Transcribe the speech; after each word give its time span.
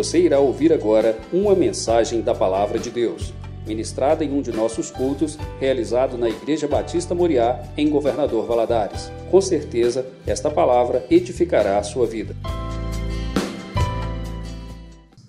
Você 0.00 0.18
irá 0.18 0.40
ouvir 0.40 0.72
agora 0.72 1.20
uma 1.30 1.54
mensagem 1.54 2.22
da 2.22 2.34
Palavra 2.34 2.78
de 2.78 2.90
Deus, 2.90 3.34
ministrada 3.66 4.24
em 4.24 4.32
um 4.32 4.40
de 4.40 4.50
nossos 4.50 4.90
cultos, 4.90 5.36
realizado 5.58 6.16
na 6.16 6.26
Igreja 6.26 6.66
Batista 6.66 7.14
Moriá, 7.14 7.70
em 7.76 7.90
Governador 7.90 8.46
Valadares. 8.46 9.10
Com 9.30 9.42
certeza, 9.42 10.10
esta 10.26 10.50
palavra 10.50 11.06
edificará 11.10 11.78
a 11.78 11.82
sua 11.82 12.06
vida. 12.06 12.34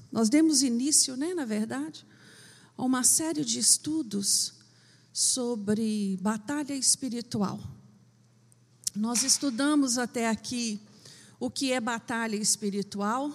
Nós 0.09 0.29
demos 0.29 0.63
início, 0.63 1.17
né, 1.17 1.33
na 1.33 1.43
verdade, 1.43 2.05
a 2.77 2.85
uma 2.85 3.03
série 3.03 3.43
de 3.43 3.59
estudos 3.59 4.53
sobre 5.11 6.17
batalha 6.21 6.73
espiritual. 6.73 7.59
Nós 8.95 9.23
estudamos 9.23 9.97
até 9.97 10.29
aqui 10.29 10.79
o 11.41 11.51
que 11.51 11.73
é 11.73 11.81
batalha 11.81 12.37
espiritual, 12.37 13.31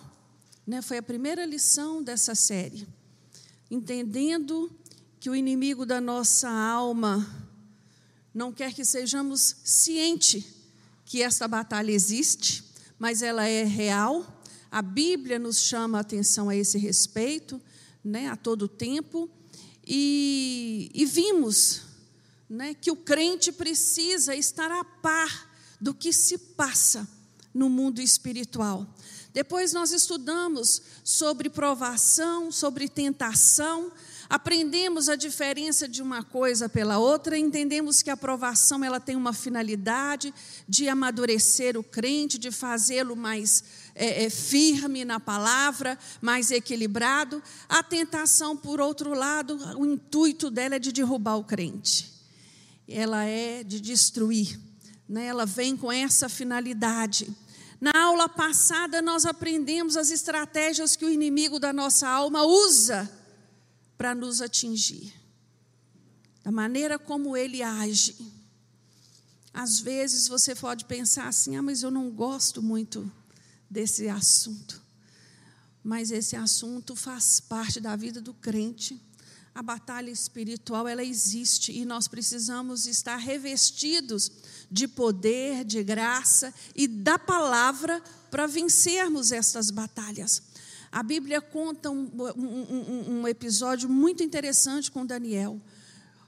né? 0.66 0.82
foi 0.82 0.98
a 0.98 1.02
primeira 1.02 1.46
lição 1.46 2.02
dessa 2.02 2.34
série. 2.34 2.86
Entendendo 3.70 4.70
que 5.20 5.30
o 5.30 5.36
inimigo 5.36 5.86
da 5.86 6.00
nossa 6.00 6.48
alma 6.48 7.26
não 8.34 8.52
quer 8.52 8.74
que 8.74 8.84
sejamos 8.84 9.56
cientes 9.64 10.44
que 11.04 11.22
esta 11.22 11.46
batalha 11.46 11.90
existe, 11.92 12.64
mas 12.98 13.22
ela 13.22 13.46
é 13.46 13.64
real. 13.64 14.42
A 14.70 14.82
Bíblia 14.82 15.38
nos 15.38 15.58
chama 15.58 15.98
a 15.98 16.00
atenção 16.00 16.48
a 16.48 16.56
esse 16.56 16.76
respeito, 16.78 17.60
né, 18.04 18.28
a 18.28 18.36
todo 18.36 18.68
tempo. 18.68 19.30
E, 19.86 20.90
e 20.92 21.06
vimos 21.06 21.82
né, 22.48 22.74
que 22.74 22.90
o 22.90 22.96
crente 22.96 23.52
precisa 23.52 24.34
estar 24.34 24.70
a 24.70 24.84
par 24.84 25.50
do 25.80 25.94
que 25.94 26.12
se 26.12 26.36
passa 26.36 27.08
no 27.54 27.70
mundo 27.70 28.00
espiritual. 28.00 28.86
Depois 29.36 29.74
nós 29.74 29.92
estudamos 29.92 30.80
sobre 31.04 31.50
provação, 31.50 32.50
sobre 32.50 32.88
tentação, 32.88 33.92
aprendemos 34.30 35.10
a 35.10 35.14
diferença 35.14 35.86
de 35.86 36.00
uma 36.00 36.24
coisa 36.24 36.70
pela 36.70 36.96
outra, 36.96 37.36
entendemos 37.36 38.00
que 38.00 38.08
a 38.08 38.16
provação 38.16 38.82
ela 38.82 38.98
tem 38.98 39.14
uma 39.14 39.34
finalidade 39.34 40.32
de 40.66 40.88
amadurecer 40.88 41.76
o 41.76 41.82
crente, 41.82 42.38
de 42.38 42.50
fazê-lo 42.50 43.14
mais 43.14 43.62
é, 43.94 44.24
é, 44.24 44.30
firme 44.30 45.04
na 45.04 45.20
palavra, 45.20 45.98
mais 46.22 46.50
equilibrado. 46.50 47.42
A 47.68 47.82
tentação, 47.82 48.56
por 48.56 48.80
outro 48.80 49.12
lado, 49.12 49.58
o 49.78 49.84
intuito 49.84 50.50
dela 50.50 50.76
é 50.76 50.78
de 50.78 50.92
derrubar 50.92 51.36
o 51.36 51.44
crente. 51.44 52.10
Ela 52.88 53.24
é 53.24 53.62
de 53.62 53.82
destruir. 53.82 54.58
Né? 55.06 55.26
Ela 55.26 55.44
vem 55.44 55.76
com 55.76 55.92
essa 55.92 56.26
finalidade. 56.26 57.28
Na 57.80 57.92
aula 57.94 58.28
passada, 58.28 59.02
nós 59.02 59.26
aprendemos 59.26 59.96
as 59.96 60.10
estratégias 60.10 60.96
que 60.96 61.04
o 61.04 61.10
inimigo 61.10 61.58
da 61.58 61.72
nossa 61.72 62.08
alma 62.08 62.42
usa 62.44 63.10
para 63.98 64.14
nos 64.14 64.40
atingir, 64.40 65.12
da 66.42 66.50
maneira 66.50 66.98
como 66.98 67.36
ele 67.36 67.62
age. 67.62 68.16
Às 69.52 69.80
vezes 69.80 70.28
você 70.28 70.54
pode 70.54 70.84
pensar 70.84 71.28
assim: 71.28 71.56
ah, 71.56 71.62
mas 71.62 71.82
eu 71.82 71.90
não 71.90 72.10
gosto 72.10 72.62
muito 72.62 73.10
desse 73.70 74.08
assunto. 74.08 74.82
Mas 75.82 76.10
esse 76.10 76.36
assunto 76.36 76.96
faz 76.96 77.40
parte 77.40 77.80
da 77.80 77.94
vida 77.96 78.20
do 78.20 78.34
crente. 78.34 79.00
A 79.56 79.62
batalha 79.62 80.10
espiritual, 80.10 80.86
ela 80.86 81.02
existe 81.02 81.72
e 81.72 81.86
nós 81.86 82.06
precisamos 82.06 82.86
estar 82.86 83.16
revestidos 83.16 84.30
de 84.70 84.86
poder, 84.86 85.64
de 85.64 85.82
graça 85.82 86.52
e 86.74 86.86
da 86.86 87.18
palavra 87.18 88.02
para 88.30 88.46
vencermos 88.46 89.32
estas 89.32 89.70
batalhas. 89.70 90.42
A 90.92 91.02
Bíblia 91.02 91.40
conta 91.40 91.90
um, 91.90 92.06
um, 92.36 93.20
um, 93.20 93.28
episódio 93.28 93.88
muito 93.88 94.22
interessante 94.22 94.90
com 94.90 95.06
Daniel. 95.06 95.58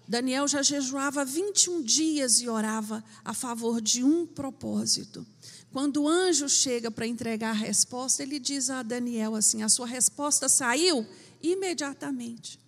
Daniel 0.08 0.48
já 0.48 0.62
jejuava 0.62 1.22
21 1.22 1.82
dias 1.82 2.40
e 2.40 2.48
orava 2.48 3.04
a 3.22 3.34
favor 3.34 3.82
de 3.82 4.02
um 4.02 4.24
propósito. 4.24 5.26
Quando 5.70 6.04
o 6.04 6.08
anjo 6.08 6.48
chega 6.48 6.90
para 6.90 7.06
entregar 7.06 7.50
a 7.50 7.52
resposta, 7.52 8.22
ele 8.22 8.38
diz 8.38 8.70
a 8.70 8.82
Daniel 8.82 9.34
assim: 9.34 9.62
A 9.62 9.68
sua 9.68 9.86
resposta 9.86 10.48
saiu 10.48 11.06
imediatamente. 11.42 12.67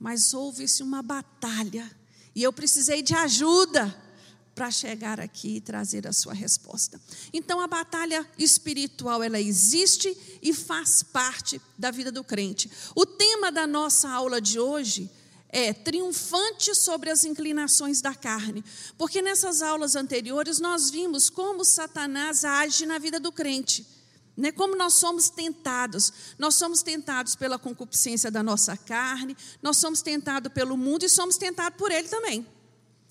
Mas 0.00 0.32
houve-se 0.32 0.82
uma 0.82 1.02
batalha 1.02 1.88
e 2.34 2.42
eu 2.42 2.52
precisei 2.52 3.02
de 3.02 3.14
ajuda 3.14 3.94
para 4.54 4.70
chegar 4.70 5.20
aqui 5.20 5.56
e 5.56 5.60
trazer 5.60 6.06
a 6.06 6.12
sua 6.12 6.32
resposta. 6.32 7.00
Então 7.32 7.60
a 7.60 7.66
batalha 7.66 8.26
espiritual 8.38 9.22
ela 9.22 9.38
existe 9.38 10.16
e 10.42 10.54
faz 10.54 11.02
parte 11.02 11.60
da 11.78 11.90
vida 11.90 12.10
do 12.10 12.24
crente. 12.24 12.70
O 12.96 13.04
tema 13.04 13.52
da 13.52 13.66
nossa 13.66 14.08
aula 14.08 14.40
de 14.40 14.58
hoje 14.58 15.10
é 15.50 15.72
triunfante 15.72 16.74
sobre 16.74 17.10
as 17.10 17.24
inclinações 17.24 18.00
da 18.00 18.14
carne, 18.14 18.64
porque 18.96 19.20
nessas 19.20 19.62
aulas 19.62 19.96
anteriores 19.96 20.58
nós 20.58 20.88
vimos 20.88 21.28
como 21.28 21.64
Satanás 21.64 22.44
age 22.44 22.86
na 22.86 22.98
vida 22.98 23.20
do 23.20 23.32
crente. 23.32 23.86
Né? 24.40 24.50
Como 24.50 24.74
nós 24.74 24.94
somos 24.94 25.28
tentados, 25.28 26.12
nós 26.38 26.54
somos 26.54 26.82
tentados 26.82 27.36
pela 27.36 27.58
concupiscência 27.58 28.30
da 28.30 28.42
nossa 28.42 28.74
carne, 28.74 29.36
nós 29.62 29.76
somos 29.76 30.00
tentados 30.00 30.50
pelo 30.50 30.78
mundo 30.78 31.04
e 31.04 31.10
somos 31.10 31.36
tentados 31.36 31.76
por 31.76 31.92
ele 31.92 32.08
também. 32.08 32.46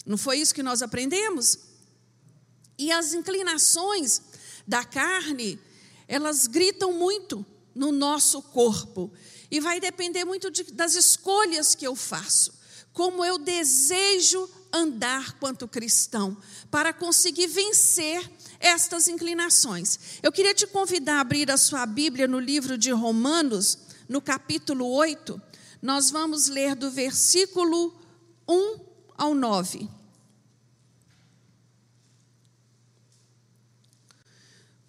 Não 0.07 0.17
foi 0.17 0.39
isso 0.39 0.55
que 0.55 0.63
nós 0.63 0.81
aprendemos? 0.81 1.59
E 2.79 2.91
as 2.91 3.13
inclinações 3.13 4.23
da 4.65 4.83
carne, 4.83 5.59
elas 6.07 6.47
gritam 6.47 6.93
muito 6.93 7.45
no 7.75 7.91
nosso 7.91 8.41
corpo. 8.41 9.13
E 9.51 9.59
vai 9.59 9.79
depender 9.79 10.25
muito 10.25 10.49
de, 10.49 10.63
das 10.63 10.95
escolhas 10.95 11.75
que 11.75 11.85
eu 11.85 11.95
faço. 11.95 12.57
Como 12.91 13.23
eu 13.23 13.37
desejo 13.37 14.49
andar 14.73 15.33
quanto 15.33 15.67
cristão, 15.67 16.35
para 16.71 16.91
conseguir 16.91 17.47
vencer 17.47 18.31
estas 18.59 19.07
inclinações. 19.07 20.19
Eu 20.21 20.31
queria 20.31 20.53
te 20.53 20.67
convidar 20.67 21.17
a 21.17 21.21
abrir 21.21 21.49
a 21.49 21.57
sua 21.57 21.85
Bíblia 21.85 22.27
no 22.27 22.39
livro 22.39 22.77
de 22.77 22.91
Romanos, 22.91 23.77
no 24.07 24.21
capítulo 24.21 24.87
8. 24.91 25.41
Nós 25.81 26.09
vamos 26.11 26.47
ler 26.47 26.75
do 26.75 26.91
versículo 26.91 27.97
1 28.47 28.79
ao 29.15 29.33
9. 29.33 29.89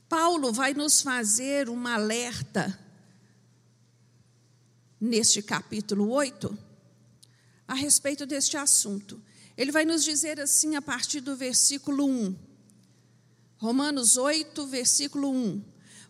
Paulo 0.09 0.53
vai 0.53 0.75
nos 0.75 1.03
fazer 1.03 1.69
um 1.69 1.87
alerta 1.87 2.77
neste 5.01 5.41
capítulo 5.41 6.11
8 6.11 6.59
a 7.69 7.75
respeito 7.75 8.27
deste 8.27 8.57
assunto. 8.57 9.23
Ele 9.57 9.71
vai 9.71 9.85
nos 9.85 10.03
dizer 10.03 10.41
assim 10.41 10.75
a 10.75 10.83
partir 10.83 11.21
do 11.21 11.37
versículo 11.37 12.05
1. 12.05 12.50
Romanos 13.61 14.17
8, 14.17 14.67
versículo 14.67 15.31
1. 15.31 15.63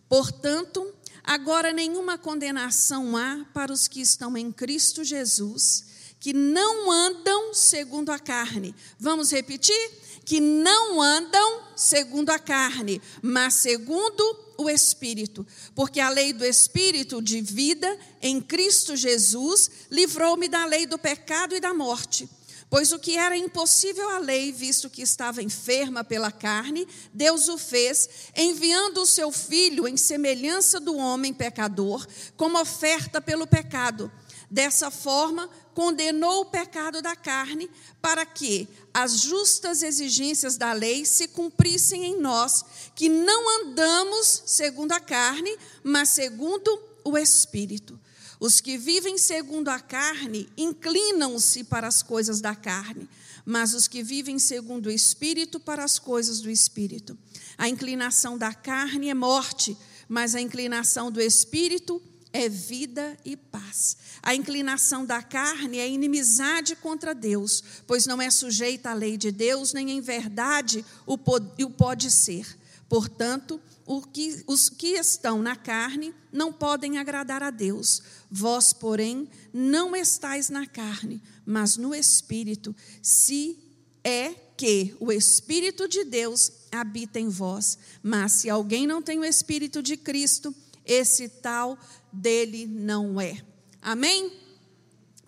Portanto, 0.07 0.87
agora 1.21 1.73
nenhuma 1.73 2.17
condenação 2.17 3.17
há 3.17 3.45
para 3.53 3.73
os 3.73 3.89
que 3.89 3.99
estão 3.99 4.37
em 4.37 4.53
Cristo 4.53 5.03
Jesus, 5.03 5.85
que 6.17 6.31
não 6.31 6.89
andam 6.89 7.53
segundo 7.53 8.09
a 8.09 8.17
carne. 8.17 8.73
Vamos 8.97 9.31
repetir? 9.31 10.01
que 10.25 10.39
não 10.39 11.01
andam 11.01 11.61
segundo 11.75 12.29
a 12.29 12.39
carne, 12.39 13.01
mas 13.21 13.55
segundo 13.55 14.23
o 14.57 14.69
Espírito. 14.69 15.45
Porque 15.73 15.99
a 15.99 16.09
lei 16.09 16.31
do 16.31 16.45
Espírito 16.45 17.21
de 17.21 17.41
vida 17.41 17.97
em 18.21 18.39
Cristo 18.39 18.95
Jesus 18.95 19.69
livrou-me 19.89 20.47
da 20.47 20.65
lei 20.65 20.85
do 20.85 20.97
pecado 20.97 21.55
e 21.55 21.59
da 21.59 21.73
morte. 21.73 22.29
Pois 22.71 22.93
o 22.93 22.99
que 22.99 23.17
era 23.17 23.35
impossível 23.35 24.09
à 24.11 24.17
lei, 24.17 24.49
visto 24.53 24.89
que 24.89 25.01
estava 25.01 25.43
enferma 25.43 26.05
pela 26.05 26.31
carne, 26.31 26.87
Deus 27.13 27.49
o 27.49 27.57
fez, 27.57 28.09
enviando 28.33 29.01
o 29.01 29.05
seu 29.05 29.29
filho 29.29 29.89
em 29.89 29.97
semelhança 29.97 30.79
do 30.79 30.95
homem 30.95 31.33
pecador, 31.33 32.07
como 32.37 32.57
oferta 32.57 33.19
pelo 33.19 33.45
pecado. 33.45 34.09
Dessa 34.49 34.89
forma, 34.89 35.49
condenou 35.73 36.43
o 36.43 36.45
pecado 36.45 37.01
da 37.01 37.13
carne, 37.13 37.69
para 38.01 38.25
que 38.25 38.69
as 38.93 39.19
justas 39.19 39.83
exigências 39.83 40.55
da 40.55 40.71
lei 40.71 41.03
se 41.05 41.27
cumprissem 41.27 42.05
em 42.05 42.21
nós, 42.21 42.63
que 42.95 43.09
não 43.09 43.65
andamos 43.65 44.43
segundo 44.45 44.93
a 44.93 44.99
carne, 45.01 45.57
mas 45.83 46.07
segundo 46.07 46.81
o 47.03 47.17
Espírito. 47.17 47.99
Os 48.41 48.59
que 48.59 48.75
vivem 48.75 49.19
segundo 49.19 49.69
a 49.69 49.79
carne 49.79 50.49
inclinam-se 50.57 51.63
para 51.63 51.87
as 51.87 52.01
coisas 52.01 52.41
da 52.41 52.55
carne, 52.55 53.07
mas 53.45 53.75
os 53.75 53.87
que 53.87 54.01
vivem 54.01 54.39
segundo 54.39 54.87
o 54.87 54.91
Espírito, 54.91 55.59
para 55.59 55.83
as 55.83 55.99
coisas 55.99 56.41
do 56.41 56.49
Espírito. 56.49 57.15
A 57.55 57.69
inclinação 57.69 58.39
da 58.39 58.51
carne 58.51 59.09
é 59.09 59.13
morte, 59.13 59.77
mas 60.09 60.33
a 60.33 60.41
inclinação 60.41 61.11
do 61.11 61.21
Espírito 61.21 62.01
é 62.33 62.49
vida 62.49 63.15
e 63.23 63.37
paz. 63.37 63.95
A 64.23 64.33
inclinação 64.33 65.05
da 65.05 65.21
carne 65.21 65.77
é 65.77 65.87
inimizade 65.87 66.75
contra 66.75 67.13
Deus, 67.13 67.63
pois 67.85 68.07
não 68.07 68.19
é 68.19 68.31
sujeita 68.31 68.89
à 68.89 68.93
lei 68.95 69.17
de 69.17 69.31
Deus, 69.31 69.71
nem 69.71 69.91
em 69.91 70.01
verdade 70.01 70.83
o 71.05 71.15
pode 71.15 72.09
ser. 72.09 72.57
Portanto, 72.89 73.61
que, 73.99 74.43
os 74.47 74.69
que 74.69 74.93
estão 74.97 75.41
na 75.41 75.55
carne 75.55 76.13
não 76.31 76.53
podem 76.53 76.97
agradar 76.97 77.41
a 77.43 77.49
Deus. 77.49 78.01
Vós, 78.29 78.71
porém, 78.71 79.27
não 79.51 79.95
estáis 79.95 80.49
na 80.49 80.67
carne, 80.67 81.21
mas 81.45 81.75
no 81.75 81.93
Espírito, 81.93 82.73
se 83.01 83.57
é 84.03 84.29
que 84.55 84.95
o 84.99 85.11
Espírito 85.11 85.87
de 85.87 86.03
Deus 86.03 86.51
habita 86.71 87.19
em 87.19 87.29
vós. 87.29 87.77
Mas 88.01 88.33
se 88.33 88.49
alguém 88.49 88.85
não 88.85 89.01
tem 89.01 89.19
o 89.19 89.25
Espírito 89.25 89.81
de 89.81 89.97
Cristo, 89.97 90.53
esse 90.85 91.27
tal 91.27 91.77
dele 92.11 92.65
não 92.67 93.19
é. 93.19 93.43
Amém? 93.81 94.31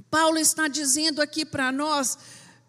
Paulo 0.10 0.38
está 0.38 0.68
dizendo 0.68 1.22
aqui 1.22 1.44
para 1.44 1.72
nós, 1.72 2.18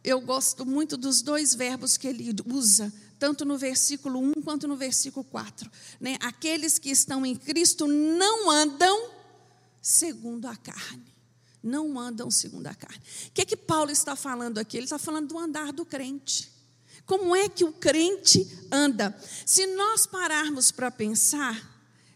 eu 0.02 0.20
gosto 0.20 0.64
muito 0.64 0.96
dos 0.96 1.20
dois 1.20 1.54
verbos 1.54 1.96
que 1.98 2.06
ele 2.06 2.34
usa, 2.46 2.92
tanto 3.24 3.46
no 3.46 3.56
versículo 3.56 4.20
1 4.20 4.42
quanto 4.42 4.68
no 4.68 4.76
versículo 4.76 5.24
4. 5.24 5.70
Né? 5.98 6.18
Aqueles 6.20 6.78
que 6.78 6.90
estão 6.90 7.24
em 7.24 7.34
Cristo 7.34 7.86
não 7.86 8.50
andam 8.50 9.08
segundo 9.80 10.46
a 10.46 10.54
carne. 10.54 11.06
Não 11.62 11.98
andam 11.98 12.30
segundo 12.30 12.66
a 12.66 12.74
carne. 12.74 13.02
O 13.28 13.30
que 13.30 13.40
é 13.40 13.44
que 13.46 13.56
Paulo 13.56 13.90
está 13.90 14.14
falando 14.14 14.58
aqui? 14.58 14.76
Ele 14.76 14.84
está 14.84 14.98
falando 14.98 15.28
do 15.28 15.38
andar 15.38 15.72
do 15.72 15.86
crente. 15.86 16.52
Como 17.06 17.34
é 17.34 17.48
que 17.48 17.64
o 17.64 17.72
crente 17.72 18.46
anda? 18.70 19.18
Se 19.46 19.66
nós 19.68 20.04
pararmos 20.04 20.70
para 20.70 20.90
pensar, 20.90 21.58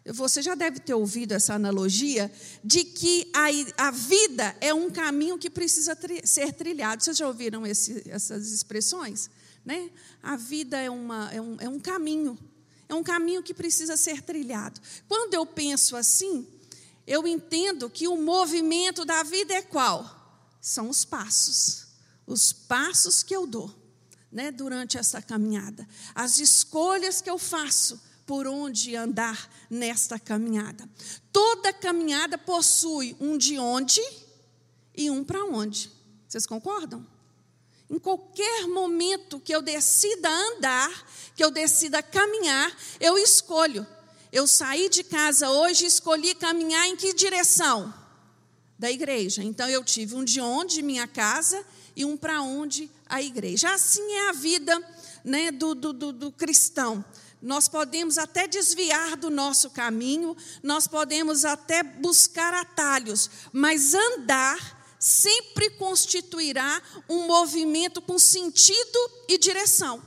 você 0.05 0.43
já 0.43 0.55
deve 0.55 0.79
ter 0.79 0.93
ouvido 0.93 1.33
essa 1.33 1.55
analogia 1.55 2.31
de 2.63 2.85
que 2.85 3.31
a, 3.33 3.87
a 3.87 3.91
vida 3.91 4.55
é 4.61 4.75
um 4.75 4.91
caminho 4.91 5.39
que 5.39 5.49
precisa 5.49 5.97
tri, 5.97 6.21
ser 6.27 6.53
trilhado. 6.53 7.03
Vocês 7.03 7.17
já 7.17 7.27
ouviram 7.27 7.67
esse, 7.67 8.03
essas 8.11 8.53
expressões? 8.53 9.31
Né? 9.69 9.91
A 10.23 10.35
vida 10.35 10.79
é, 10.79 10.89
uma, 10.89 11.31
é, 11.31 11.39
um, 11.43 11.57
é 11.61 11.69
um 11.69 11.79
caminho, 11.79 12.39
é 12.89 12.95
um 12.95 13.03
caminho 13.03 13.43
que 13.43 13.53
precisa 13.53 13.99
ser 13.99 14.23
trilhado. 14.23 14.81
Quando 15.07 15.35
eu 15.35 15.45
penso 15.45 15.95
assim, 15.95 16.49
eu 17.07 17.27
entendo 17.27 17.91
que 17.91 18.09
o 18.09 18.17
movimento 18.17 19.05
da 19.05 19.23
vida 19.23 19.53
é 19.53 19.61
qual? 19.61 20.49
São 20.59 20.89
os 20.89 21.05
passos, 21.05 21.89
os 22.27 22.51
passos 22.51 23.23
que 23.23 23.37
eu 23.37 23.47
dou 23.47 23.71
né, 24.33 24.51
durante 24.51 24.97
essa 24.97 25.21
caminhada, 25.21 25.87
as 26.15 26.39
escolhas 26.39 27.21
que 27.21 27.29
eu 27.29 27.37
faço 27.37 28.01
por 28.25 28.47
onde 28.47 28.97
andar 28.97 29.51
nesta 29.69 30.19
caminhada. 30.19 30.89
Toda 31.31 31.75
caminhada 31.75 32.39
possui 32.39 33.15
um 33.21 33.37
de 33.37 33.59
onde 33.59 34.01
e 34.97 35.11
um 35.11 35.23
para 35.23 35.45
onde. 35.45 35.91
Vocês 36.27 36.47
concordam? 36.47 37.18
Em 37.91 37.99
qualquer 37.99 38.67
momento 38.67 39.41
que 39.41 39.55
eu 39.55 39.63
decida 39.63 40.29
andar, 40.29 40.91
que 41.35 41.43
eu 41.43 41.51
decida 41.51 42.03
caminhar, 42.03 42.77
eu 43.01 43.17
escolho. 43.19 43.87
Eu 44.31 44.47
saí 44.47 44.89
de 44.89 45.03
casa 45.03 45.49
hoje 45.51 45.85
e 45.85 45.89
escolhi 45.89 46.35
caminhar 46.35 46.87
em 46.87 46.97
que 46.97 47.15
direção? 47.15 47.93
Da 48.79 48.91
igreja. 48.91 49.43
Então 49.43 49.69
eu 49.69 49.83
tive 49.83 50.15
um 50.15 50.23
de 50.23 50.41
onde, 50.41 50.83
minha 50.83 51.07
casa, 51.07 51.65
e 51.97 52.05
um 52.05 52.17
para 52.17 52.43
onde, 52.43 52.91
a 53.09 53.23
igreja. 53.23 53.73
Assim 53.73 54.13
é 54.13 54.29
a 54.29 54.33
vida 54.33 54.81
né, 55.25 55.51
do, 55.51 55.75
do, 55.75 55.93
do, 55.93 56.13
do 56.13 56.33
cristão 56.33 57.05
nós 57.41 57.69
podemos 57.69 58.19
até 58.19 58.49
desviar 58.49 59.17
do 59.17 59.31
nosso 59.31 59.71
caminho, 59.71 60.37
nós 60.63 60.87
podemos 60.87 61.45
até 61.45 61.83
buscar 61.83 62.53
atalhos, 62.53 63.31
mas 63.53 63.95
andar 63.95 64.78
sempre 65.09 65.71
constituirá 65.71 66.83
um 67.09 67.27
movimento 67.27 68.03
com 68.03 68.19
sentido 68.19 68.99
e 69.27 69.39
direção. 69.39 70.03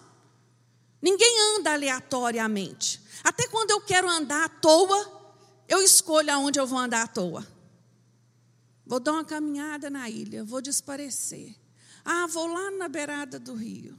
Ninguém 1.01 1.57
anda 1.57 1.73
aleatoriamente. 1.73 3.01
Até 3.23 3.47
quando 3.47 3.71
eu 3.71 3.81
quero 3.81 4.07
andar 4.07 4.45
à 4.45 4.49
toa, 4.49 5.33
eu 5.67 5.81
escolho 5.81 6.31
aonde 6.31 6.59
eu 6.59 6.67
vou 6.67 6.77
andar 6.77 7.03
à 7.03 7.07
toa. 7.07 7.47
Vou 8.85 8.99
dar 8.99 9.13
uma 9.13 9.25
caminhada 9.25 9.89
na 9.89 10.07
ilha, 10.07 10.43
vou 10.43 10.61
desaparecer. 10.61 11.55
Ah, 12.05 12.27
vou 12.27 12.45
lá 12.45 12.69
na 12.71 12.87
beirada 12.87 13.39
do 13.39 13.55
rio. 13.55 13.97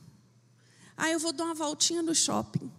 Ah, 0.96 1.10
eu 1.10 1.18
vou 1.18 1.32
dar 1.32 1.44
uma 1.44 1.54
voltinha 1.54 2.02
no 2.02 2.14
shopping. 2.14 2.70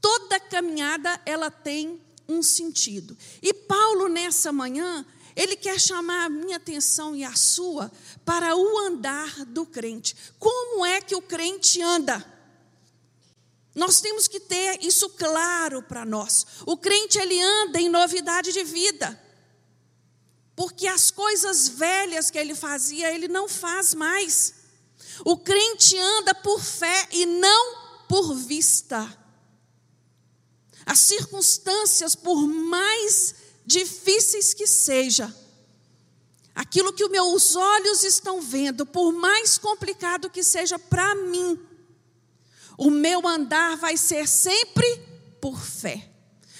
Toda 0.00 0.38
caminhada 0.38 1.20
ela 1.26 1.50
tem 1.50 2.00
um 2.28 2.42
sentido. 2.42 3.16
E 3.42 3.52
Paulo 3.52 4.08
nessa 4.08 4.52
manhã, 4.52 5.04
ele 5.36 5.54
quer 5.54 5.78
chamar 5.78 6.24
a 6.24 6.30
minha 6.30 6.56
atenção 6.56 7.14
e 7.14 7.22
a 7.22 7.36
sua 7.36 7.92
para 8.24 8.56
o 8.56 8.78
andar 8.78 9.44
do 9.44 9.66
crente. 9.66 10.16
Como 10.38 10.84
é 10.84 11.02
que 11.02 11.14
o 11.14 11.20
crente 11.20 11.82
anda? 11.82 12.24
Nós 13.74 14.00
temos 14.00 14.26
que 14.26 14.40
ter 14.40 14.82
isso 14.82 15.10
claro 15.10 15.82
para 15.82 16.06
nós. 16.06 16.46
O 16.64 16.78
crente 16.78 17.18
ele 17.18 17.38
anda 17.38 17.78
em 17.78 17.90
novidade 17.90 18.50
de 18.50 18.64
vida. 18.64 19.22
Porque 20.56 20.86
as 20.86 21.10
coisas 21.10 21.68
velhas 21.68 22.30
que 22.30 22.38
ele 22.38 22.54
fazia, 22.54 23.12
ele 23.12 23.28
não 23.28 23.46
faz 23.46 23.92
mais. 23.92 24.54
O 25.22 25.36
crente 25.36 25.98
anda 25.98 26.34
por 26.34 26.62
fé 26.62 27.08
e 27.12 27.26
não 27.26 27.76
por 28.08 28.34
vista. 28.34 29.06
As 30.86 31.00
circunstâncias, 31.00 32.14
por 32.14 32.46
mais 32.46 33.34
difíceis 33.66 34.54
que 34.54 34.66
seja, 34.66 35.34
aquilo 36.54 36.92
que 36.92 37.04
os 37.04 37.10
meus 37.10 37.56
olhos 37.56 38.04
estão 38.04 38.40
vendo, 38.40 38.86
por 38.86 39.12
mais 39.12 39.58
complicado 39.58 40.30
que 40.30 40.44
seja 40.44 40.78
para 40.78 41.14
mim, 41.14 41.58
o 42.78 42.90
meu 42.90 43.26
andar 43.26 43.76
vai 43.76 43.96
ser 43.96 44.28
sempre 44.28 44.86
por 45.40 45.60
fé, 45.60 46.10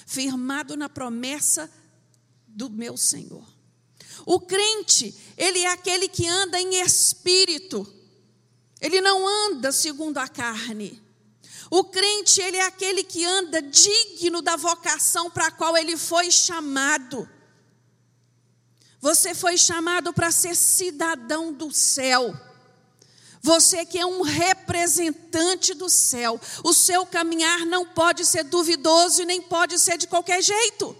firmado 0.06 0.76
na 0.76 0.88
promessa 0.88 1.70
do 2.46 2.68
meu 2.68 2.96
Senhor. 2.96 3.46
O 4.24 4.40
crente, 4.40 5.14
ele 5.36 5.60
é 5.60 5.68
aquele 5.68 6.08
que 6.08 6.26
anda 6.26 6.60
em 6.60 6.80
espírito. 6.80 7.86
Ele 8.80 9.00
não 9.00 9.26
anda 9.26 9.70
segundo 9.70 10.18
a 10.18 10.26
carne. 10.26 11.00
O 11.70 11.84
crente, 11.84 12.40
ele 12.40 12.56
é 12.56 12.64
aquele 12.64 13.02
que 13.02 13.24
anda 13.24 13.60
digno 13.60 14.40
da 14.40 14.56
vocação 14.56 15.30
para 15.30 15.48
a 15.48 15.50
qual 15.50 15.76
ele 15.76 15.96
foi 15.96 16.30
chamado. 16.30 17.28
Você 19.00 19.34
foi 19.34 19.56
chamado 19.56 20.12
para 20.12 20.30
ser 20.30 20.54
cidadão 20.54 21.52
do 21.52 21.72
céu. 21.72 22.34
Você 23.42 23.84
que 23.84 23.98
é 23.98 24.06
um 24.06 24.22
representante 24.22 25.74
do 25.74 25.88
céu. 25.88 26.40
O 26.64 26.72
seu 26.72 27.04
caminhar 27.04 27.66
não 27.66 27.86
pode 27.86 28.24
ser 28.24 28.44
duvidoso 28.44 29.22
e 29.22 29.26
nem 29.26 29.42
pode 29.42 29.78
ser 29.78 29.98
de 29.98 30.06
qualquer 30.06 30.42
jeito. 30.42 30.96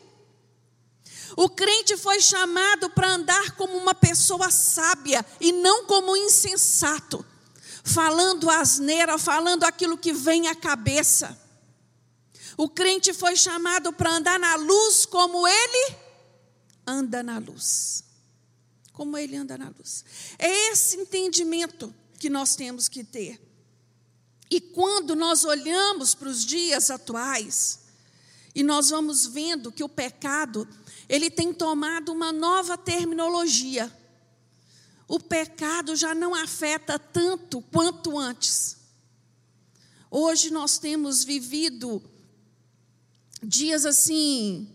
O 1.37 1.49
crente 1.49 1.97
foi 1.97 2.21
chamado 2.21 2.89
para 2.91 3.11
andar 3.11 3.53
como 3.53 3.77
uma 3.77 3.95
pessoa 3.95 4.51
sábia 4.51 5.25
e 5.41 5.53
não 5.53 5.85
como 5.85 6.13
um 6.13 6.17
insensato 6.17 7.25
falando 7.87 8.51
asneira, 8.51 9.17
falando 9.17 9.63
aquilo 9.63 9.97
que 9.97 10.13
vem 10.13 10.49
à 10.49 10.57
cabeça. 10.57 11.39
O 12.57 12.69
crente 12.69 13.15
foi 13.15 13.37
chamado 13.37 13.93
para 13.93 14.11
andar 14.11 14.41
na 14.41 14.57
luz 14.57 15.07
como 15.07 15.47
ele 15.47 15.97
anda 16.85 17.23
na 17.23 17.39
luz. 17.39 18.03
Como 18.93 19.17
ele 19.17 19.37
anda 19.37 19.57
na 19.57 19.69
luz. 19.69 20.05
É 20.37 20.73
esse 20.73 20.97
entendimento 20.97 21.95
que 22.19 22.29
nós 22.29 22.57
temos 22.57 22.89
que 22.89 23.05
ter. 23.05 23.41
E 24.51 24.61
quando 24.61 25.15
nós 25.15 25.45
olhamos 25.45 26.13
para 26.13 26.29
os 26.29 26.45
dias 26.45 26.91
atuais, 26.91 27.81
e 28.53 28.65
nós 28.65 28.91
vamos 28.91 29.27
vendo 29.27 29.71
que 29.71 29.85
o 29.85 29.89
pecado, 29.89 30.67
ele 31.09 31.31
tem 31.31 31.53
tomado 31.53 32.11
uma 32.11 32.33
nova 32.33 32.77
terminologia 32.77 33.93
o 35.09 35.21
pecado 35.21 35.95
já 35.95 36.15
não 36.15 36.35
afeta 36.35 36.99
tanto 36.99 37.61
quanto 37.63 38.19
antes. 38.19 38.77
Hoje 40.11 40.51
nós 40.51 40.79
temos 40.79 41.23
vivido 41.23 42.03
dias 43.43 43.87
assim 43.87 44.69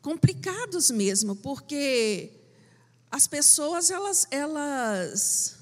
complicados 0.00 0.90
mesmo, 0.90 1.36
porque 1.36 2.32
as 3.10 3.26
pessoas 3.26 3.90
elas 3.90 4.26
elas 4.30 5.56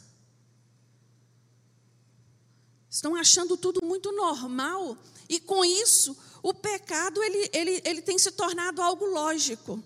estão 2.88 3.14
achando 3.14 3.56
tudo 3.56 3.84
muito 3.84 4.12
normal 4.12 4.96
e 5.28 5.40
com 5.40 5.64
isso 5.64 6.16
o 6.42 6.54
pecado 6.54 7.22
ele, 7.22 7.50
ele, 7.52 7.82
ele 7.84 8.02
tem 8.02 8.18
se 8.18 8.30
tornado 8.30 8.80
algo 8.80 9.04
lógico 9.06 9.82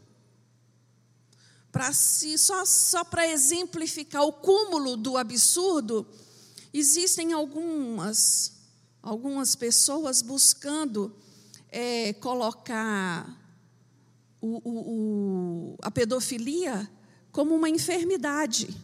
para 1.72 1.92
si, 1.92 2.36
só, 2.36 2.64
só 2.64 3.04
para 3.04 3.26
exemplificar 3.26 4.22
o 4.22 4.32
cúmulo 4.32 4.96
do 4.96 5.16
absurdo, 5.16 6.06
existem 6.72 7.32
algumas, 7.32 8.52
algumas 9.02 9.54
pessoas 9.54 10.22
buscando 10.22 11.14
é, 11.68 12.12
colocar 12.14 13.38
o, 14.40 14.60
o, 14.68 14.78
o, 15.74 15.76
a 15.82 15.90
pedofilia 15.90 16.90
como 17.30 17.54
uma 17.54 17.68
enfermidade. 17.68 18.74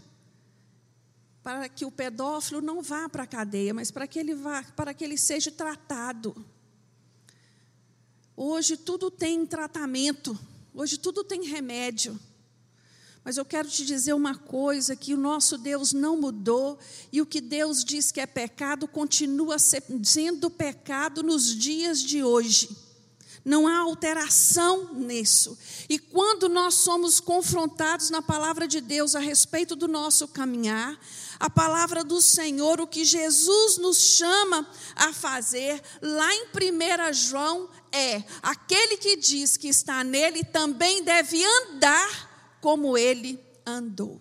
Para 1.43 1.69
que 1.69 1.85
o 1.85 1.93
pedófilo 1.93 2.61
não 2.61 2.83
vá 2.83 3.09
para 3.09 3.23
a 3.23 3.27
cadeia, 3.27 3.73
mas 3.73 3.91
para 3.91 4.07
que 4.07 4.19
ele 4.19 4.35
vá, 4.35 4.63
para 4.75 4.93
que 4.93 5.05
ele 5.05 5.17
seja 5.17 5.51
tratado. 5.51 6.45
Hoje 8.37 8.77
tudo 8.77 9.11
tem 9.11 9.47
tratamento, 9.47 10.39
hoje 10.75 10.99
tudo 10.99 11.25
tem 11.25 11.45
remédio. 11.45 12.19
Mas 13.27 13.37
eu 13.37 13.45
quero 13.45 13.69
te 13.69 13.85
dizer 13.85 14.13
uma 14.13 14.37
coisa: 14.37 14.95
que 14.95 15.13
o 15.13 15.17
nosso 15.17 15.59
Deus 15.59 15.93
não 15.93 16.17
mudou, 16.17 16.79
e 17.11 17.21
o 17.21 17.27
que 17.27 17.41
Deus 17.41 17.85
diz 17.85 18.13
que 18.13 18.21
é 18.21 18.27
pecado 18.27 18.87
continua 18.87 19.57
sendo 19.59 20.49
pecado 20.49 21.25
nos 21.25 21.53
dias 21.53 22.01
de 22.01 22.23
hoje. 22.23 22.69
Não 23.45 23.67
há 23.67 23.79
alteração 23.79 24.95
nisso. 24.95 25.59
E 25.89 25.99
quando 25.99 26.49
nós 26.49 26.75
somos 26.75 27.19
confrontados 27.19 28.11
na 28.11 28.23
palavra 28.23 28.69
de 28.69 28.81
Deus 28.81 29.17
a 29.17 29.21
respeito 29.21 29.75
do 29.75 29.89
nosso 29.89 30.29
caminhar, 30.29 30.97
a 31.41 31.51
palavra 31.51 32.05
do 32.05 32.21
Senhor, 32.21 32.81
o 32.81 32.87
que 32.87 33.05
Jesus 33.05 33.77
nos 33.79 33.99
chama 33.99 34.65
a 34.95 35.13
fazer, 35.13 35.83
lá 36.01 36.33
em 36.33 36.45
1 36.45 37.13
João, 37.13 37.69
é: 37.91 38.23
aquele 38.41 38.97
que 38.97 39.17
diz 39.17 39.57
que 39.57 39.67
está 39.67 40.05
nele 40.05 40.45
também 40.45 41.03
deve 41.03 41.45
andar 41.45 42.26
como 42.67 42.99
ele 42.99 43.39
andou. 43.65 44.21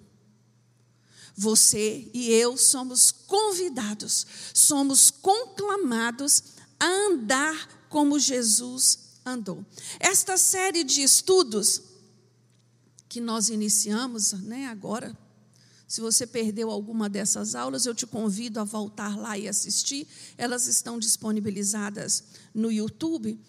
Você 1.35 2.11
e 2.13 2.29
eu 2.29 2.55
somos 2.55 3.09
convidados, 3.09 4.27
somos 4.53 5.09
conclamados 5.09 6.43
a 6.79 6.85
andar 6.85 7.87
como 7.89 8.19
Jesus 8.19 8.99
andou. 9.25 9.65
Esta 9.99 10.37
série 10.37 10.83
de 10.83 11.01
estudos 11.01 11.81
que 13.09 13.19
nós 13.19 13.49
iniciamos, 13.49 14.33
né, 14.33 14.67
agora, 14.67 15.17
se 15.87 15.99
você 15.99 16.27
perdeu 16.27 16.69
alguma 16.69 17.09
dessas 17.09 17.55
aulas, 17.55 17.87
eu 17.87 17.95
te 17.95 18.05
convido 18.05 18.59
a 18.59 18.63
voltar 18.63 19.17
lá 19.17 19.35
e 19.35 19.47
assistir. 19.47 20.07
Elas 20.37 20.67
estão 20.67 20.99
disponibilizadas 20.99 22.23
no 22.53 22.71
YouTube. 22.71 23.39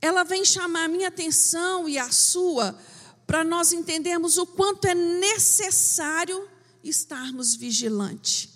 Ela 0.00 0.24
vem 0.24 0.42
chamar 0.42 0.84
a 0.84 0.88
minha 0.88 1.08
atenção 1.08 1.86
e 1.86 1.98
a 1.98 2.10
sua 2.10 2.78
para 3.26 3.42
nós 3.42 3.72
entendermos 3.72 4.38
o 4.38 4.46
quanto 4.46 4.86
é 4.86 4.94
necessário 4.94 6.48
estarmos 6.82 7.54
vigilantes. 7.54 8.48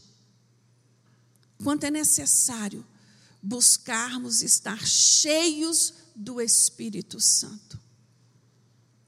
Quanto 1.63 1.85
é 1.85 1.91
necessário 1.91 2.87
buscarmos 3.43 4.43
estar 4.43 4.87
cheios 4.87 5.95
do 6.15 6.41
Espírito 6.41 7.21
Santo. 7.21 7.79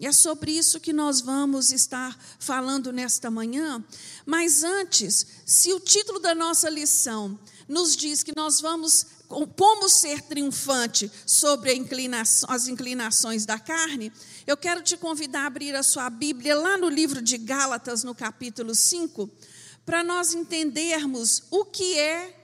E 0.01 0.07
é 0.07 0.13
sobre 0.13 0.51
isso 0.51 0.81
que 0.81 0.93
nós 0.93 1.21
vamos 1.21 1.71
estar 1.71 2.19
falando 2.41 2.93
nesta 2.93 3.31
manhã. 3.31 3.85
Mas 4.27 4.65
antes, 4.65 5.25
se 5.47 5.73
o 5.73 5.79
título 5.79 6.19
da 6.19 6.35
nossa 6.35 6.69
lição 6.69 7.39
nos 7.69 7.97
diz 7.97 8.25
que 8.25 8.35
nós 8.35 8.61
vamos 8.61 9.07
como 9.47 9.89
ser 9.89 10.21
triunfante 10.23 11.11
sobre 11.27 11.75
inclinação, 11.75 12.51
as 12.51 12.69
inclinações 12.69 13.47
da 13.47 13.59
carne, 13.59 14.13
eu 14.47 14.57
quero 14.57 14.83
te 14.83 14.97
convidar 14.97 15.43
a 15.43 15.47
abrir 15.47 15.75
a 15.75 15.83
sua 15.83 16.11
Bíblia 16.11 16.55
lá 16.55 16.77
no 16.77 16.89
livro 16.89 17.23
de 17.23 17.39
Gálatas, 17.39 18.05
no 18.05 18.15
capítulo 18.15 18.75
5, 18.75 19.31
para 19.85 20.05
nós 20.05 20.35
entendermos 20.35 21.45
o 21.51 21.65
que 21.65 21.99
é, 21.99 22.37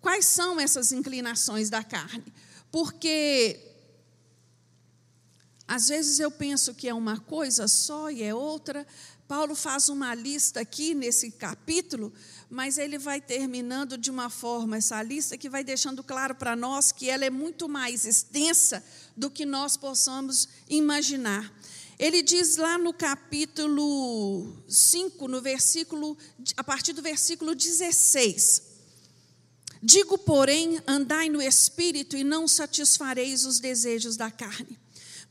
quais 0.00 0.24
são 0.26 0.60
essas 0.60 0.92
inclinações 0.92 1.68
da 1.68 1.82
carne. 1.82 2.32
Porque 2.70 3.58
às 5.66 5.88
vezes 5.88 6.18
eu 6.18 6.30
penso 6.30 6.74
que 6.74 6.88
é 6.88 6.94
uma 6.94 7.18
coisa 7.18 7.68
só 7.68 8.10
e 8.10 8.22
é 8.22 8.34
outra. 8.34 8.86
Paulo 9.28 9.54
faz 9.54 9.88
uma 9.88 10.14
lista 10.14 10.60
aqui 10.60 10.94
nesse 10.94 11.30
capítulo 11.30 12.12
mas 12.50 12.78
ele 12.78 12.98
vai 12.98 13.20
terminando 13.20 13.96
de 13.96 14.10
uma 14.10 14.28
forma 14.28 14.76
essa 14.76 15.00
lista 15.00 15.38
que 15.38 15.48
vai 15.48 15.62
deixando 15.62 16.02
claro 16.02 16.34
para 16.34 16.56
nós 16.56 16.90
que 16.90 17.08
ela 17.08 17.24
é 17.24 17.30
muito 17.30 17.68
mais 17.68 18.04
extensa 18.04 18.84
do 19.16 19.30
que 19.30 19.46
nós 19.46 19.76
possamos 19.76 20.48
imaginar. 20.68 21.54
Ele 21.96 22.22
diz 22.22 22.56
lá 22.56 22.76
no 22.76 22.92
capítulo 22.92 24.56
5, 24.68 25.28
no 25.28 25.40
versículo, 25.40 26.18
a 26.56 26.64
partir 26.64 26.92
do 26.92 27.02
versículo 27.02 27.54
16: 27.54 28.62
Digo, 29.80 30.18
porém, 30.18 30.80
andai 30.88 31.28
no 31.28 31.40
espírito 31.40 32.16
e 32.16 32.24
não 32.24 32.48
satisfareis 32.48 33.44
os 33.44 33.60
desejos 33.60 34.16
da 34.16 34.30
carne. 34.30 34.76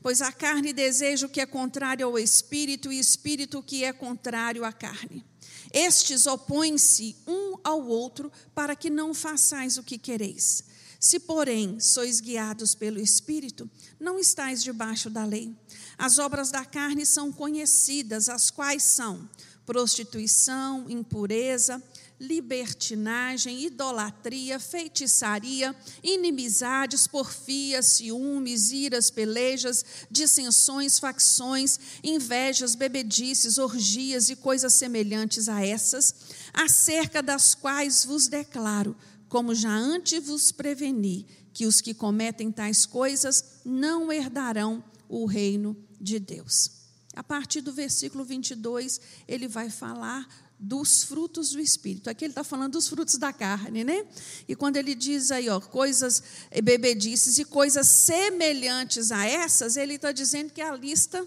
Pois 0.02 0.22
a 0.22 0.32
carne 0.32 0.72
deseja 0.72 1.26
o 1.26 1.30
que 1.30 1.42
é 1.42 1.46
contrário 1.46 2.06
ao 2.06 2.18
espírito, 2.18 2.90
e 2.90 2.98
espírito 2.98 3.58
o 3.58 3.62
que 3.62 3.84
é 3.84 3.92
contrário 3.92 4.64
à 4.64 4.72
carne. 4.72 5.24
Estes 5.72 6.26
opõem-se 6.26 7.16
um 7.26 7.56
ao 7.62 7.86
outro 7.86 8.30
para 8.54 8.74
que 8.74 8.90
não 8.90 9.14
façais 9.14 9.76
o 9.78 9.82
que 9.82 9.98
quereis. 9.98 10.64
Se, 10.98 11.18
porém, 11.18 11.80
sois 11.80 12.20
guiados 12.20 12.74
pelo 12.74 13.00
Espírito, 13.00 13.70
não 13.98 14.18
estáis 14.18 14.62
debaixo 14.62 15.08
da 15.08 15.24
lei. 15.24 15.54
As 15.96 16.18
obras 16.18 16.50
da 16.50 16.64
carne 16.64 17.06
são 17.06 17.32
conhecidas, 17.32 18.28
as 18.28 18.50
quais 18.50 18.82
são 18.82 19.28
prostituição, 19.70 20.90
impureza, 20.90 21.80
libertinagem, 22.20 23.64
idolatria, 23.64 24.60
feitiçaria, 24.60 25.74
inimizades, 26.02 27.06
porfias, 27.06 27.86
ciúmes, 27.86 28.70
iras, 28.70 29.10
pelejas, 29.10 29.82
dissensões, 30.10 30.98
facções, 30.98 31.80
invejas, 32.04 32.74
bebedices, 32.74 33.56
orgias 33.56 34.28
e 34.28 34.36
coisas 34.36 34.74
semelhantes 34.74 35.48
a 35.48 35.64
essas, 35.64 36.14
acerca 36.52 37.22
das 37.22 37.54
quais 37.54 38.04
vos 38.04 38.26
declaro, 38.26 38.94
como 39.26 39.54
já 39.54 39.74
antes 39.74 40.22
vos 40.26 40.52
preveni, 40.52 41.26
que 41.54 41.64
os 41.64 41.80
que 41.80 41.94
cometem 41.94 42.52
tais 42.52 42.84
coisas 42.84 43.60
não 43.64 44.12
herdarão 44.12 44.84
o 45.08 45.24
reino 45.24 45.74
de 45.98 46.18
Deus. 46.18 46.70
A 47.16 47.24
partir 47.24 47.60
do 47.60 47.72
versículo 47.72 48.24
22, 48.24 49.00
ele 49.26 49.48
vai 49.48 49.68
falar 49.68 50.28
dos 50.62 51.02
frutos 51.04 51.52
do 51.52 51.58
Espírito. 51.58 52.10
Aqui 52.10 52.26
ele 52.26 52.32
está 52.32 52.44
falando 52.44 52.72
dos 52.72 52.86
frutos 52.86 53.16
da 53.16 53.32
carne, 53.32 53.82
né? 53.82 54.06
E 54.46 54.54
quando 54.54 54.76
ele 54.76 54.94
diz 54.94 55.30
aí, 55.30 55.48
ó, 55.48 55.58
coisas, 55.58 56.22
bebedices 56.62 57.38
e 57.38 57.46
coisas 57.46 57.86
semelhantes 57.86 59.10
a 59.10 59.24
essas, 59.24 59.78
ele 59.78 59.94
está 59.94 60.12
dizendo 60.12 60.52
que 60.52 60.60
a 60.60 60.76
lista, 60.76 61.26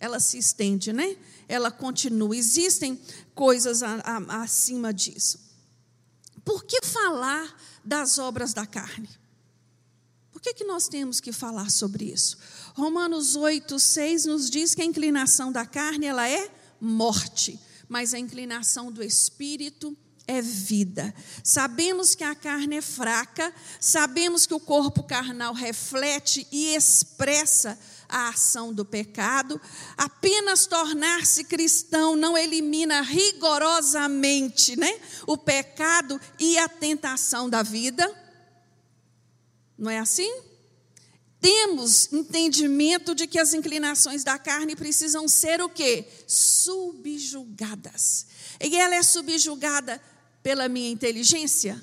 ela 0.00 0.18
se 0.18 0.38
estende, 0.38 0.90
né? 0.90 1.18
Ela 1.46 1.70
continua. 1.70 2.34
Existem 2.34 2.98
coisas 3.34 3.82
a, 3.82 3.96
a, 3.96 4.42
acima 4.42 4.92
disso. 4.94 5.38
Por 6.42 6.64
que 6.64 6.80
falar 6.82 7.54
das 7.84 8.18
obras 8.18 8.54
da 8.54 8.64
carne? 8.64 9.10
Por 10.32 10.40
que, 10.40 10.54
que 10.54 10.64
nós 10.64 10.88
temos 10.88 11.20
que 11.20 11.30
falar 11.30 11.70
sobre 11.70 12.06
isso? 12.06 12.38
Romanos 12.72 13.36
8, 13.36 13.78
6 13.78 14.24
nos 14.24 14.48
diz 14.48 14.74
que 14.74 14.80
a 14.80 14.86
inclinação 14.86 15.52
da 15.52 15.66
carne, 15.66 16.06
ela 16.06 16.26
é 16.26 16.50
morte 16.80 17.60
mas 17.90 18.14
a 18.14 18.18
inclinação 18.20 18.92
do 18.92 19.02
espírito 19.02 19.96
é 20.24 20.40
vida. 20.40 21.12
Sabemos 21.42 22.14
que 22.14 22.22
a 22.22 22.36
carne 22.36 22.76
é 22.76 22.80
fraca, 22.80 23.52
sabemos 23.80 24.46
que 24.46 24.54
o 24.54 24.60
corpo 24.60 25.02
carnal 25.02 25.52
reflete 25.52 26.46
e 26.52 26.72
expressa 26.76 27.76
a 28.08 28.28
ação 28.28 28.72
do 28.72 28.84
pecado. 28.84 29.60
Apenas 29.98 30.66
tornar-se 30.66 31.42
cristão 31.42 32.14
não 32.14 32.38
elimina 32.38 33.00
rigorosamente 33.00 34.76
né, 34.76 35.00
o 35.26 35.36
pecado 35.36 36.20
e 36.38 36.56
a 36.58 36.68
tentação 36.68 37.50
da 37.50 37.64
vida. 37.64 38.08
Não 39.76 39.90
é 39.90 39.98
assim? 39.98 40.49
Temos 41.40 42.12
entendimento 42.12 43.14
de 43.14 43.26
que 43.26 43.38
as 43.38 43.54
inclinações 43.54 44.22
da 44.22 44.38
carne 44.38 44.76
precisam 44.76 45.26
ser 45.26 45.62
o 45.62 45.68
quê? 45.68 46.06
Subjugadas. 46.26 48.26
E 48.60 48.76
ela 48.76 48.94
é 48.94 49.02
subjugada 49.02 50.00
pela 50.42 50.68
minha 50.68 50.90
inteligência? 50.90 51.82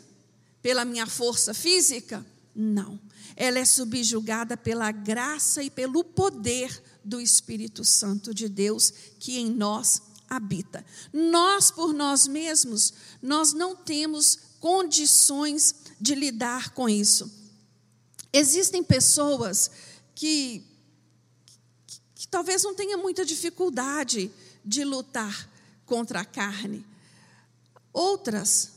Pela 0.61 0.85
minha 0.85 1.07
força 1.07 1.53
física? 1.53 2.25
Não. 2.55 2.99
Ela 3.35 3.59
é 3.59 3.65
subjugada 3.65 4.55
pela 4.55 4.91
graça 4.91 5.63
e 5.63 5.69
pelo 5.69 6.03
poder 6.03 6.83
do 7.03 7.19
Espírito 7.19 7.83
Santo 7.83 8.33
de 8.33 8.47
Deus 8.47 8.93
que 9.19 9.37
em 9.37 9.49
nós 9.49 10.01
habita. 10.29 10.85
Nós 11.11 11.71
por 11.71 11.93
nós 11.93 12.27
mesmos, 12.27 12.93
nós 13.21 13.53
não 13.53 13.75
temos 13.75 14.37
condições 14.59 15.75
de 15.99 16.13
lidar 16.13 16.71
com 16.71 16.89
isso. 16.89 17.31
Existem 18.37 18.83
pessoas 18.83 19.71
que, 20.13 20.63
que, 21.87 22.01
que 22.13 22.27
talvez 22.27 22.63
não 22.63 22.75
tenham 22.75 23.01
muita 23.01 23.25
dificuldade 23.25 24.31
de 24.63 24.83
lutar 24.83 25.49
contra 25.87 26.19
a 26.19 26.25
carne, 26.25 26.85
outras 27.91 28.73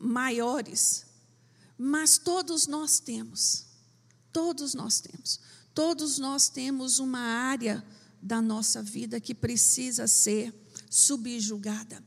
maiores, 0.00 1.06
mas 1.78 2.18
todos 2.18 2.66
nós 2.66 2.98
temos, 2.98 3.66
todos 4.32 4.74
nós 4.74 4.98
temos, 4.98 5.38
todos 5.72 6.18
nós 6.18 6.48
temos 6.48 6.98
uma 6.98 7.20
área 7.20 7.84
da 8.20 8.42
nossa 8.42 8.82
vida 8.82 9.20
que 9.20 9.32
precisa 9.34 10.08
ser 10.08 10.52
subjugada. 10.90 12.02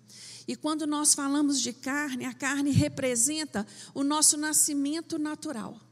E 0.46 0.58
quando 0.58 0.86
nós 0.86 1.14
falamos 1.14 1.62
de 1.62 1.72
carne, 1.72 2.26
a 2.26 2.34
carne 2.34 2.72
representa 2.72 3.66
o 3.94 4.04
nosso 4.04 4.36
nascimento 4.36 5.18
natural. 5.18 5.87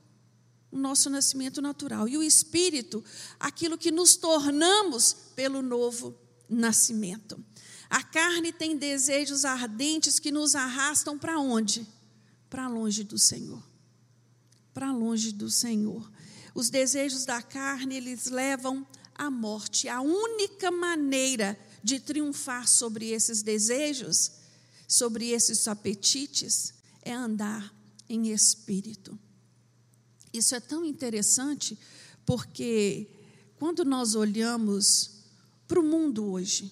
O 0.72 0.78
nosso 0.78 1.10
nascimento 1.10 1.62
natural. 1.62 2.08
E 2.08 2.18
o 2.18 2.24
espírito, 2.24 3.04
aquilo 3.40 3.78
que 3.78 3.92
nos 3.92 4.16
tornamos 4.16 5.16
pelo 5.36 5.62
novo 5.62 6.18
nascimento. 6.50 7.44
A 7.90 8.04
carne 8.04 8.52
tem 8.52 8.78
desejos 8.78 9.46
ardentes 9.46 10.20
que 10.20 10.32
nos 10.32 10.56
arrastam 10.56 11.18
para 11.18 11.40
onde? 11.40 11.88
Para 12.50 12.68
longe 12.68 13.04
do 13.04 13.18
Senhor. 13.18 13.64
Para 14.74 14.92
longe 14.92 15.32
do 15.32 15.50
Senhor. 15.50 16.12
Os 16.54 16.70
desejos 16.70 17.26
da 17.26 17.42
carne, 17.42 17.96
eles 17.96 18.26
levam 18.26 18.86
à 19.14 19.30
morte. 19.30 19.88
A 19.88 20.02
única 20.02 20.72
maneira 20.72 21.58
de 21.84 22.00
triunfar 22.00 22.68
sobre 22.68 23.12
esses 23.12 23.42
desejos, 23.42 24.32
sobre 24.88 25.30
esses 25.30 25.68
apetites, 25.68 26.74
é 27.02 27.14
andar 27.14 27.74
em 28.10 28.32
espírito. 28.32 29.18
Isso 30.38 30.56
é 30.56 30.60
tão 30.60 30.84
interessante 30.84 31.78
porque 32.26 33.08
quando 33.58 33.86
nós 33.86 34.16
olhamos 34.16 35.12
para 35.68 35.80
o 35.80 35.84
mundo 35.84 36.26
hoje, 36.26 36.72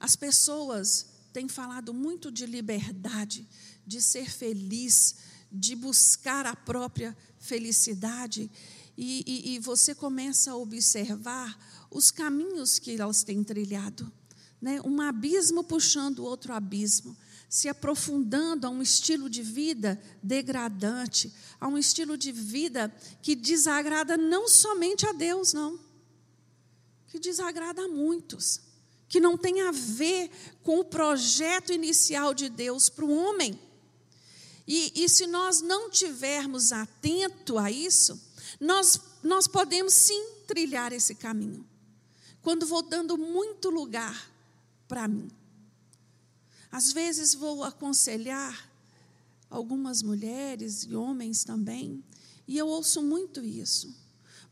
as 0.00 0.16
pessoas 0.16 1.06
têm 1.32 1.48
falado 1.48 1.94
muito 1.94 2.30
de 2.30 2.46
liberdade, 2.46 3.46
de 3.86 4.00
ser 4.00 4.30
feliz, 4.30 5.16
de 5.50 5.74
buscar 5.76 6.46
a 6.46 6.56
própria 6.56 7.16
felicidade, 7.38 8.50
e, 8.96 9.24
e, 9.26 9.54
e 9.54 9.58
você 9.58 9.94
começa 9.94 10.52
a 10.52 10.56
observar 10.56 11.58
os 11.90 12.10
caminhos 12.10 12.78
que 12.78 12.92
elas 12.92 13.22
têm 13.24 13.42
trilhado. 13.42 14.10
Né? 14.60 14.80
Um 14.84 15.00
abismo 15.00 15.64
puxando 15.64 16.24
outro 16.24 16.52
abismo, 16.52 17.16
se 17.54 17.68
aprofundando 17.68 18.66
a 18.66 18.70
um 18.70 18.82
estilo 18.82 19.30
de 19.30 19.40
vida 19.40 20.02
degradante, 20.20 21.32
a 21.60 21.68
um 21.68 21.78
estilo 21.78 22.18
de 22.18 22.32
vida 22.32 22.92
que 23.22 23.36
desagrada 23.36 24.16
não 24.16 24.48
somente 24.48 25.06
a 25.06 25.12
Deus, 25.12 25.52
não, 25.52 25.78
que 27.06 27.20
desagrada 27.20 27.84
a 27.84 27.86
muitos 27.86 28.60
que 29.08 29.20
não 29.20 29.38
tem 29.38 29.60
a 29.60 29.70
ver 29.70 30.28
com 30.64 30.80
o 30.80 30.84
projeto 30.84 31.72
inicial 31.72 32.34
de 32.34 32.48
Deus 32.48 32.88
para 32.88 33.04
o 33.04 33.16
homem. 33.16 33.56
E, 34.66 35.04
e 35.04 35.08
se 35.08 35.28
nós 35.28 35.60
não 35.60 35.88
tivermos 35.88 36.72
atento 36.72 37.56
a 37.56 37.70
isso, 37.70 38.20
nós, 38.58 39.00
nós 39.22 39.46
podemos 39.46 39.92
sim 39.92 40.26
trilhar 40.48 40.92
esse 40.92 41.14
caminho. 41.14 41.64
Quando 42.42 42.66
vou 42.66 42.82
dando 42.82 43.16
muito 43.16 43.70
lugar 43.70 44.28
para 44.88 45.06
mim. 45.06 45.30
Às 46.74 46.92
vezes 46.92 47.34
vou 47.34 47.62
aconselhar 47.62 48.68
algumas 49.48 50.02
mulheres 50.02 50.82
e 50.82 50.96
homens 50.96 51.44
também, 51.44 52.02
e 52.48 52.58
eu 52.58 52.66
ouço 52.66 53.00
muito 53.00 53.44
isso. 53.44 53.94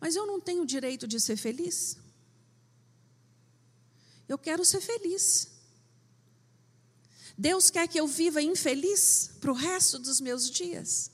Mas 0.00 0.14
eu 0.14 0.24
não 0.24 0.40
tenho 0.40 0.62
o 0.62 0.66
direito 0.66 1.08
de 1.08 1.18
ser 1.18 1.36
feliz? 1.36 1.96
Eu 4.28 4.38
quero 4.38 4.64
ser 4.64 4.80
feliz. 4.80 5.48
Deus 7.36 7.70
quer 7.70 7.88
que 7.88 7.98
eu 7.98 8.06
viva 8.06 8.40
infeliz 8.40 9.32
para 9.40 9.50
o 9.50 9.56
resto 9.56 9.98
dos 9.98 10.20
meus 10.20 10.48
dias? 10.48 11.10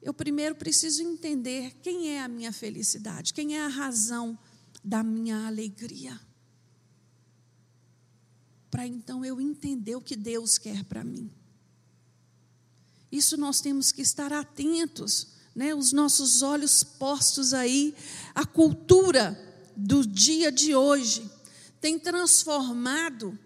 Eu 0.00 0.14
primeiro 0.14 0.54
preciso 0.54 1.02
entender 1.02 1.74
quem 1.82 2.08
é 2.08 2.22
a 2.22 2.28
minha 2.28 2.54
felicidade, 2.54 3.34
quem 3.34 3.58
é 3.58 3.60
a 3.60 3.68
razão 3.68 4.38
da 4.84 5.02
minha 5.02 5.46
alegria. 5.46 6.20
Para 8.70 8.86
então 8.86 9.24
eu 9.24 9.40
entender 9.40 9.96
o 9.96 10.00
que 10.00 10.14
Deus 10.14 10.58
quer 10.58 10.84
para 10.84 11.02
mim. 11.02 11.30
Isso 13.10 13.36
nós 13.36 13.60
temos 13.60 13.90
que 13.90 14.02
estar 14.02 14.32
atentos 14.32 15.34
né, 15.54 15.74
os 15.74 15.92
nossos 15.92 16.42
olhos 16.42 16.82
postos 16.82 17.54
aí, 17.54 17.94
a 18.34 18.44
cultura 18.44 19.38
do 19.76 20.04
dia 20.04 20.50
de 20.50 20.74
hoje 20.74 21.30
tem 21.80 21.98
transformado 21.98 23.38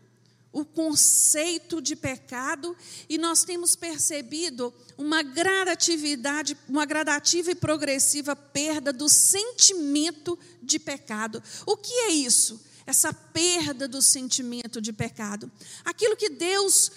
o 0.52 0.64
conceito 0.64 1.80
de 1.80 1.94
pecado 1.94 2.76
e 3.08 3.18
nós 3.18 3.44
temos 3.44 3.76
percebido 3.76 4.72
uma 4.96 5.22
gradatividade, 5.22 6.56
uma 6.68 6.84
gradativa 6.84 7.50
e 7.50 7.54
progressiva 7.54 8.34
perda 8.34 8.92
do 8.92 9.08
sentimento 9.08 10.38
de 10.62 10.78
pecado. 10.78 11.42
O 11.66 11.76
que 11.76 11.92
é 11.92 12.10
isso? 12.10 12.60
Essa 12.86 13.12
perda 13.12 13.86
do 13.86 14.00
sentimento 14.00 14.80
de 14.80 14.92
pecado. 14.92 15.50
Aquilo 15.84 16.16
que 16.16 16.30
Deus 16.30 16.90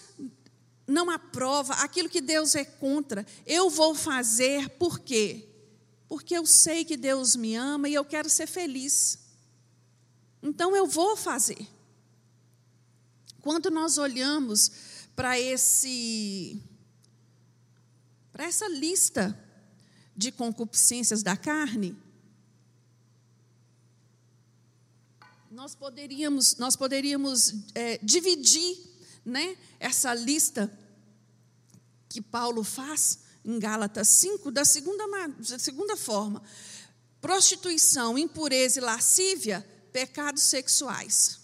não 0.88 1.10
aprova, 1.10 1.74
aquilo 1.76 2.10
que 2.10 2.22
Deus 2.22 2.56
é 2.56 2.64
contra, 2.64 3.26
eu 3.46 3.70
vou 3.70 3.94
fazer 3.94 4.70
por 4.72 5.00
quê? 5.00 5.48
Porque 6.08 6.36
eu 6.36 6.46
sei 6.46 6.84
que 6.84 6.98
Deus 6.98 7.36
me 7.36 7.56
ama 7.56 7.88
e 7.88 7.94
eu 7.94 8.04
quero 8.04 8.30
ser 8.30 8.48
feliz. 8.48 9.20
Então 10.42 10.76
eu 10.76 10.88
vou 10.88 11.16
fazer. 11.16 11.68
Quando 13.42 13.72
nós 13.72 13.98
olhamos 13.98 14.72
para 15.16 15.40
esse 15.40 16.62
para 18.32 18.46
essa 18.46 18.68
lista 18.70 19.38
de 20.16 20.32
concupiscências 20.32 21.22
da 21.22 21.36
carne, 21.36 21.98
nós 25.52 25.76
poderíamos, 25.76 26.56
nós 26.56 26.76
poderíamos 26.76 27.54
é, 27.76 27.98
dividir 27.98 28.78
né, 29.26 29.58
essa 29.80 30.14
lista 30.14 30.72
que 32.08 32.22
Paulo 32.22 32.64
faz 32.64 33.20
em 33.44 33.60
Gálatas 33.60 34.08
5 34.08 34.50
da 34.50 34.64
segunda, 34.64 35.06
da 35.28 35.60
segunda 35.60 35.98
forma: 35.98 36.42
prostituição, 37.20 38.18
impureza 38.18 38.80
e 38.80 38.84
lascívia, 38.84 39.68
pecados 39.92 40.44
sexuais. 40.44 41.41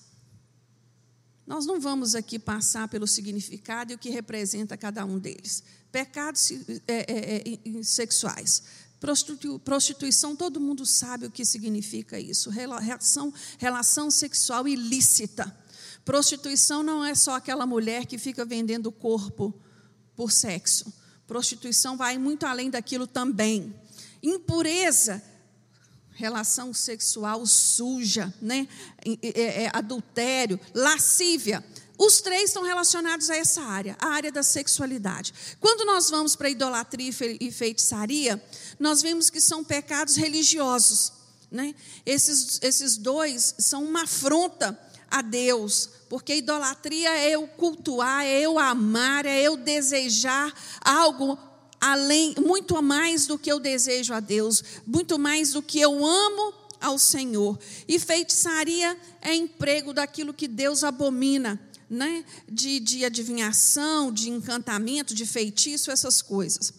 Nós 1.47 1.65
não 1.65 1.79
vamos 1.79 2.13
aqui 2.13 2.37
passar 2.37 2.89
pelo 2.89 3.07
significado 3.07 3.93
e 3.93 3.95
o 3.95 3.97
que 3.97 4.09
representa 4.09 4.75
cada 4.75 5.05
um 5.05 5.17
deles. 5.17 5.63
Pecados 5.89 6.51
é, 6.85 7.05
é, 7.07 7.43
é, 7.79 7.83
sexuais. 7.83 8.63
Prostituição, 9.63 10.35
todo 10.35 10.59
mundo 10.59 10.85
sabe 10.85 11.25
o 11.25 11.31
que 11.31 11.45
significa 11.45 12.19
isso. 12.19 12.49
Relação, 12.49 13.33
relação 13.57 14.11
sexual 14.11 14.67
ilícita. 14.67 15.55
Prostituição 16.03 16.83
não 16.83 17.05
é 17.05 17.15
só 17.15 17.35
aquela 17.35 17.65
mulher 17.65 18.05
que 18.05 18.17
fica 18.17 18.43
vendendo 18.43 18.87
o 18.87 18.91
corpo 18.91 19.53
por 20.17 20.33
sexo. 20.33 20.91
Prostituição 21.25 21.95
vai 21.95 22.17
muito 22.17 22.45
além 22.45 22.69
daquilo 22.69 23.07
também. 23.07 23.73
Impureza, 24.21 25.23
relação 26.17 26.73
sexual 26.73 27.45
suja, 27.45 28.33
né? 28.41 28.67
É, 29.05 29.63
é, 29.63 29.71
adultério, 29.71 30.59
lascívia. 30.73 31.63
Os 31.97 32.21
três 32.21 32.49
estão 32.49 32.63
relacionados 32.63 33.29
a 33.29 33.35
essa 33.35 33.61
área, 33.61 33.95
a 33.99 34.07
área 34.07 34.31
da 34.31 34.43
sexualidade. 34.43 35.33
Quando 35.59 35.85
nós 35.85 36.09
vamos 36.09 36.35
para 36.35 36.49
idolatria 36.49 37.11
e 37.39 37.51
feitiçaria, 37.51 38.43
nós 38.79 39.01
vemos 39.01 39.29
que 39.29 39.39
são 39.39 39.63
pecados 39.63 40.15
religiosos. 40.15 41.13
Né? 41.51 41.73
Esses, 42.05 42.59
esses 42.61 42.97
dois 42.97 43.55
são 43.59 43.83
uma 43.83 44.03
afronta 44.03 44.77
a 45.09 45.21
Deus, 45.21 45.89
porque 46.09 46.35
idolatria 46.35 47.09
é 47.09 47.31
eu 47.31 47.47
cultuar, 47.47 48.25
é 48.25 48.41
eu 48.41 48.59
amar, 48.59 49.25
é 49.25 49.41
eu 49.41 49.55
desejar 49.55 50.53
algo 50.81 51.37
além, 51.79 52.35
muito 52.39 52.81
mais 52.81 53.27
do 53.27 53.37
que 53.37 53.51
eu 53.51 53.59
desejo 53.59 54.13
a 54.13 54.19
Deus, 54.19 54.63
muito 54.85 55.17
mais 55.17 55.51
do 55.51 55.61
que 55.61 55.79
eu 55.79 56.05
amo 56.05 56.53
ao 56.79 56.97
Senhor. 56.97 57.57
E 57.87 57.99
feitiçaria 57.99 58.97
é 59.21 59.35
emprego 59.35 59.93
daquilo 59.93 60.33
que 60.33 60.47
Deus 60.47 60.83
abomina, 60.83 61.59
né? 61.89 62.23
De, 62.49 62.79
de 62.79 63.05
adivinhação, 63.05 64.11
de 64.11 64.29
encantamento, 64.29 65.13
de 65.13 65.25
feitiço, 65.25 65.91
essas 65.91 66.21
coisas. 66.21 66.73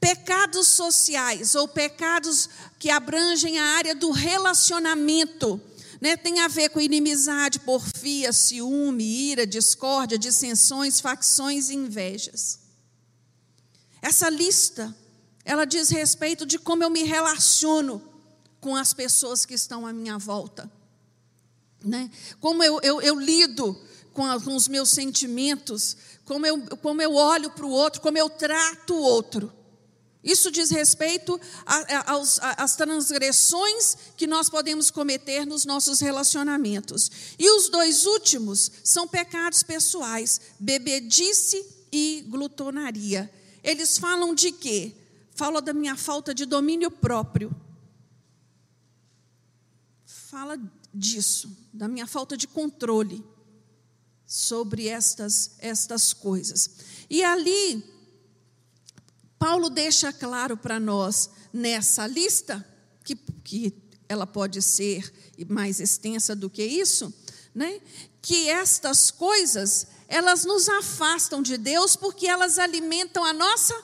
Pecados 0.00 0.66
sociais 0.68 1.54
ou 1.54 1.68
pecados 1.68 2.48
que 2.78 2.90
abrangem 2.90 3.58
a 3.58 3.64
área 3.76 3.94
do 3.94 4.10
relacionamento 4.10 5.60
né, 6.00 6.16
tem 6.16 6.40
a 6.40 6.48
ver 6.48 6.70
com 6.70 6.80
inimizade, 6.80 7.60
porfia, 7.60 8.32
ciúme, 8.32 9.04
ira, 9.04 9.46
discórdia, 9.46 10.18
dissensões, 10.18 11.00
facções 11.00 11.70
e 11.70 11.76
invejas. 11.76 12.58
Essa 14.02 14.28
lista, 14.28 14.94
ela 15.44 15.64
diz 15.64 15.88
respeito 15.88 16.44
de 16.44 16.58
como 16.58 16.82
eu 16.82 16.90
me 16.90 17.04
relaciono 17.04 18.02
com 18.60 18.74
as 18.74 18.92
pessoas 18.92 19.46
que 19.46 19.54
estão 19.54 19.86
à 19.86 19.92
minha 19.92 20.18
volta. 20.18 20.70
Né? 21.84 22.10
Como 22.40 22.62
eu, 22.64 22.80
eu, 22.82 23.00
eu 23.00 23.18
lido 23.18 23.80
com, 24.12 24.26
a, 24.26 24.40
com, 24.40 24.56
os 24.56 24.66
meus 24.66 24.90
sentimentos, 24.90 25.96
como 26.24 26.44
eu, 26.44 26.60
como 26.78 27.00
eu 27.00 27.14
olho 27.14 27.50
para 27.50 27.64
o 27.64 27.70
outro, 27.70 28.00
como 28.00 28.18
eu 28.18 28.28
trato 28.28 28.92
o 28.94 29.02
outro. 29.02 29.52
Isso 30.22 30.52
diz 30.52 30.70
respeito 30.70 31.40
às 31.66 32.76
transgressões 32.76 33.96
que 34.16 34.26
nós 34.26 34.48
podemos 34.48 34.88
cometer 34.90 35.44
nos 35.44 35.64
nossos 35.64 35.98
relacionamentos. 36.00 37.10
E 37.36 37.50
os 37.50 37.68
dois 37.68 38.06
últimos 38.06 38.70
são 38.84 39.08
pecados 39.08 39.64
pessoais: 39.64 40.40
bebedice 40.60 41.64
e 41.90 42.24
glutonaria. 42.28 43.28
Eles 43.62 43.98
falam 43.98 44.34
de 44.34 44.52
quê? 44.52 44.94
Fala 45.34 45.62
da 45.62 45.72
minha 45.72 45.96
falta 45.96 46.34
de 46.34 46.44
domínio 46.44 46.90
próprio. 46.90 47.54
Fala 50.04 50.58
disso, 50.92 51.56
da 51.72 51.88
minha 51.88 52.06
falta 52.06 52.36
de 52.36 52.46
controle 52.46 53.24
sobre 54.26 54.88
estas, 54.88 55.52
estas 55.58 56.12
coisas. 56.12 56.70
E 57.08 57.22
ali, 57.22 57.84
Paulo 59.38 59.68
deixa 59.68 60.12
claro 60.12 60.56
para 60.56 60.80
nós, 60.80 61.30
nessa 61.52 62.06
lista, 62.06 62.66
que, 63.04 63.14
que 63.14 63.74
ela 64.08 64.26
pode 64.26 64.62
ser 64.62 65.12
mais 65.48 65.80
extensa 65.80 66.34
do 66.34 66.48
que 66.48 66.64
isso, 66.64 67.12
né? 67.54 67.80
que 68.22 68.48
estas 68.48 69.10
coisas, 69.10 69.86
elas 70.12 70.44
nos 70.44 70.68
afastam 70.68 71.40
de 71.40 71.56
Deus 71.56 71.96
porque 71.96 72.26
elas 72.26 72.58
alimentam 72.58 73.24
a 73.24 73.32
nossa 73.32 73.74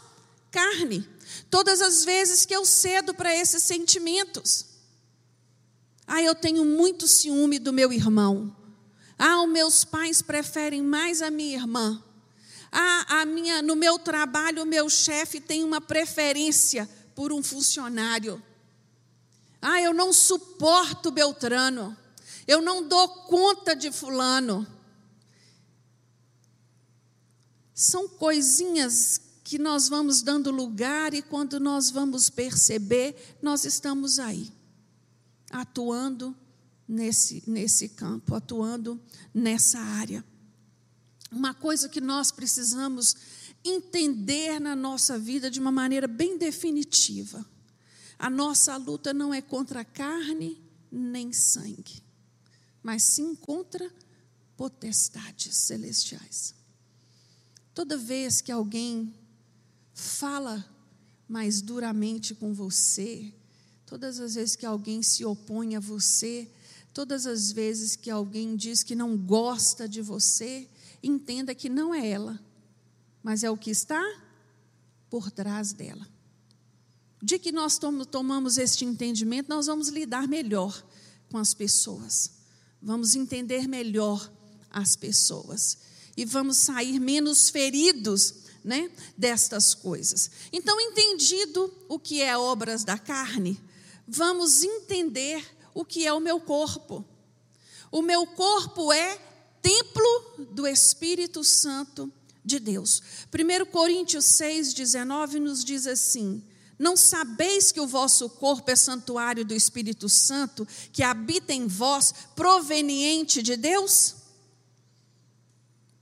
carne. 0.51 1.09
Todas 1.49 1.81
as 1.81 2.05
vezes 2.05 2.45
que 2.45 2.55
eu 2.55 2.67
cedo 2.67 3.15
para 3.15 3.35
esses 3.35 3.63
sentimentos. 3.63 4.67
Ah, 6.07 6.21
eu 6.21 6.35
tenho 6.35 6.67
muito 6.67 7.09
ciúme 7.09 7.59
do 7.59 7.73
meu 7.73 7.91
irmão. 7.91 8.55
Ah, 9.19 9.43
os 9.43 9.49
meus 9.49 9.85
pais 9.85 10.21
preferem 10.21 10.83
mais 10.83 11.23
a 11.23 11.31
minha 11.31 11.57
irmã. 11.57 12.05
Ah, 12.71 13.21
a 13.21 13.25
minha, 13.25 13.63
no 13.63 13.75
meu 13.75 13.99
trabalho, 13.99 14.65
o 14.65 14.67
meu 14.67 14.91
chefe 14.91 15.41
tem 15.41 15.65
uma 15.65 15.81
preferência 15.81 16.87
por 17.15 17.33
um 17.33 17.43
funcionário. 17.43 18.43
Ah, 19.63 19.81
eu 19.81 19.95
não 19.95 20.13
suporto 20.13 21.11
Beltrano. 21.11 21.97
Eu 22.47 22.61
não 22.61 22.87
dou 22.87 23.09
conta 23.09 23.75
de 23.75 23.91
Fulano. 23.91 24.67
São 27.79 28.09
coisinhas 28.09 29.21
que 29.45 29.57
nós 29.57 29.89
vamos 29.89 30.21
dando 30.21 30.51
lugar 30.51 31.15
e 31.15 31.23
quando 31.23 31.61
nós 31.61 31.91
vamos 31.91 32.29
perceber, 32.29 33.39
nós 33.41 33.65
estamos 33.65 34.19
aí, 34.19 34.53
atuando 35.49 36.37
nesse, 36.89 37.45
nesse 37.47 37.91
campo, 37.91 38.35
atuando 38.35 39.01
nessa 39.33 39.79
área. 39.79 40.25
Uma 41.31 41.55
coisa 41.55 41.89
que 41.89 42.01
nós 42.01 42.33
precisamos 42.33 43.15
entender 43.65 44.59
na 44.59 44.75
nossa 44.75 45.17
vida 45.17 45.49
de 45.49 45.61
uma 45.61 45.71
maneira 45.71 46.09
bem 46.09 46.37
definitiva. 46.37 47.47
A 48.19 48.29
nossa 48.29 48.77
luta 48.77 49.15
não 49.15 49.33
é 49.33 49.41
contra 49.41 49.85
carne 49.85 50.61
nem 50.91 51.33
sangue, 51.33 52.03
mas 52.83 53.05
sim 53.05 53.37
contra 53.37 53.89
potestades 54.57 55.57
celestiais. 55.59 56.59
Toda 57.79 57.97
vez 57.97 58.41
que 58.41 58.51
alguém 58.51 59.15
fala 59.95 60.69
mais 61.29 61.63
duramente 61.63 62.35
com 62.35 62.53
você, 62.53 63.33
todas 63.87 64.19
as 64.19 64.35
vezes 64.35 64.57
que 64.57 64.67
alguém 64.67 65.01
se 65.01 65.25
opõe 65.25 65.77
a 65.77 65.79
você, 65.79 66.51
todas 66.93 67.25
as 67.25 67.53
vezes 67.53 67.95
que 67.95 68.11
alguém 68.11 68.57
diz 68.57 68.83
que 68.83 68.97
não 68.97 69.17
gosta 69.17 69.89
de 69.89 70.03
você, 70.03 70.69
entenda 71.01 71.55
que 71.55 71.69
não 71.69 71.95
é 71.95 72.05
ela, 72.05 72.41
mas 73.23 73.45
é 73.45 73.51
o 73.51 73.57
que 73.57 73.71
está 73.71 74.03
por 75.09 75.31
trás 75.31 75.73
dela. 75.73 76.05
De 77.23 77.39
que 77.39 77.53
nós 77.53 77.79
tomamos 78.11 78.59
este 78.59 78.85
entendimento, 78.85 79.49
nós 79.49 79.67
vamos 79.67 79.87
lidar 79.87 80.27
melhor 80.27 80.85
com 81.31 81.39
as 81.39 81.55
pessoas, 81.55 82.33
vamos 82.83 83.15
entender 83.15 83.69
melhor 83.69 84.33
as 84.69 84.97
pessoas 84.97 85.79
e 86.19 86.25
vamos 86.25 86.57
sair 86.57 86.99
menos 86.99 87.49
feridos 87.49 88.35
né, 88.65 88.91
destas 89.17 89.73
coisas. 89.73 90.29
Então, 90.53 90.81
entendido 90.81 91.73
o 91.89 91.97
que 91.97 92.21
é 92.21 92.37
obras 92.37 92.83
da 92.83 92.99
carne, 92.99 93.57
vamos 94.05 94.65
entender 94.65 95.47
o 95.73 95.85
que 95.85 96.05
é 96.05 96.13
o 96.13 96.19
meu 96.19 96.41
corpo. 96.41 97.05
O 97.93 98.03
meu 98.03 98.27
corpo 98.27 98.93
é 98.93 99.17
templo 99.63 100.49
do 100.51 100.67
Espírito 100.67 101.45
Santo 101.45 102.13
de 102.45 102.59
Deus. 102.59 103.01
1 103.33 103.71
Coríntios 103.71 104.25
6, 104.25 104.75
19 104.75 105.39
nos 105.39 105.65
diz 105.65 105.87
assim: 105.87 106.43
Não 106.77 106.97
sabeis 106.97 107.71
que 107.71 107.81
o 107.81 107.87
vosso 107.87 108.29
corpo 108.29 108.69
é 108.73 108.75
santuário 108.75 109.45
do 109.45 109.55
Espírito 109.55 110.09
Santo, 110.09 110.67
que 110.93 111.05
habita 111.05 111.53
em 111.53 111.69
vós, 111.69 112.13
proveniente 112.35 113.41
de 113.41 113.57
Deus? 113.57 114.18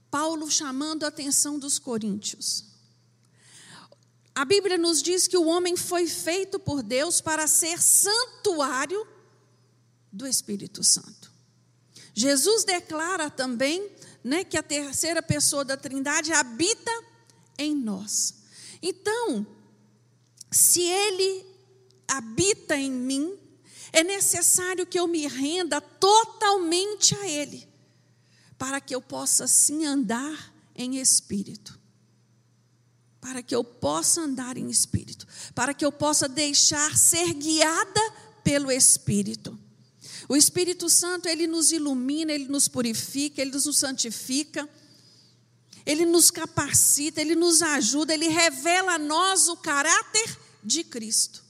Paulo 0.09 0.49
chamando 0.49 1.03
a 1.03 1.07
atenção 1.07 1.59
dos 1.59 1.77
coríntios. 1.79 2.65
A 4.33 4.45
Bíblia 4.45 4.77
nos 4.77 5.01
diz 5.01 5.27
que 5.27 5.37
o 5.37 5.45
homem 5.45 5.75
foi 5.75 6.07
feito 6.07 6.59
por 6.59 6.83
Deus 6.83 7.19
para 7.19 7.47
ser 7.47 7.81
santuário 7.81 9.07
do 10.11 10.27
Espírito 10.27 10.83
Santo. 10.83 11.31
Jesus 12.13 12.63
declara 12.63 13.29
também 13.29 13.91
né, 14.23 14.43
que 14.43 14.57
a 14.57 14.63
terceira 14.63 15.21
pessoa 15.21 15.63
da 15.63 15.77
Trindade 15.77 16.33
habita 16.33 16.91
em 17.57 17.75
nós. 17.75 18.35
Então, 18.81 19.45
se 20.51 20.81
Ele 20.81 21.45
habita 22.07 22.75
em 22.75 22.91
mim, 22.91 23.37
é 23.91 24.03
necessário 24.03 24.85
que 24.85 24.99
eu 24.99 25.07
me 25.07 25.27
renda 25.27 25.81
totalmente 25.81 27.15
a 27.15 27.27
Ele, 27.27 27.67
para 28.57 28.81
que 28.81 28.93
eu 28.93 29.01
possa 29.01 29.47
sim 29.47 29.85
andar 29.85 30.53
em 30.75 30.97
espírito. 30.97 31.79
Para 33.19 33.41
que 33.41 33.55
eu 33.55 33.63
possa 33.63 34.21
andar 34.21 34.57
em 34.57 34.69
espírito, 34.69 35.27
para 35.53 35.73
que 35.73 35.85
eu 35.85 35.91
possa 35.91 36.29
deixar 36.29 36.95
ser 36.95 37.33
guiada 37.33 38.01
pelo 38.47 38.71
Espírito. 38.71 39.59
O 40.29 40.35
Espírito 40.35 40.89
Santo, 40.89 41.27
ele 41.27 41.47
nos 41.47 41.73
ilumina, 41.73 42.31
ele 42.31 42.47
nos 42.47 42.69
purifica, 42.69 43.41
ele 43.41 43.51
nos 43.51 43.77
santifica, 43.77 44.69
ele 45.85 46.05
nos 46.05 46.31
capacita, 46.31 47.19
ele 47.19 47.35
nos 47.35 47.61
ajuda, 47.61 48.13
ele 48.13 48.29
revela 48.29 48.93
a 48.93 48.97
nós 48.97 49.49
o 49.49 49.57
caráter 49.57 50.37
de 50.63 50.85
Cristo. 50.85 51.43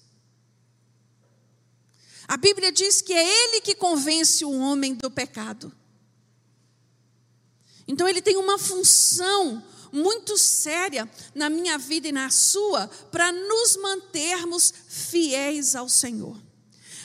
A 2.27 2.35
Bíblia 2.35 2.71
diz 2.71 2.99
que 2.99 3.13
é 3.13 3.23
ele 3.23 3.61
que 3.61 3.75
convence 3.75 4.43
o 4.43 4.51
homem 4.51 4.95
do 4.95 5.11
pecado. 5.11 5.71
Então 7.87 8.07
ele 8.07 8.21
tem 8.21 8.37
uma 8.37 8.57
função 8.57 9.63
muito 9.91 10.37
séria 10.37 11.09
na 11.33 11.49
minha 11.49 11.77
vida 11.77 12.07
e 12.07 12.11
na 12.11 12.29
sua 12.29 12.87
para 13.11 13.31
nos 13.31 13.77
mantermos 13.77 14.73
fiéis 14.87 15.75
ao 15.75 15.87
Senhor. 15.87 16.37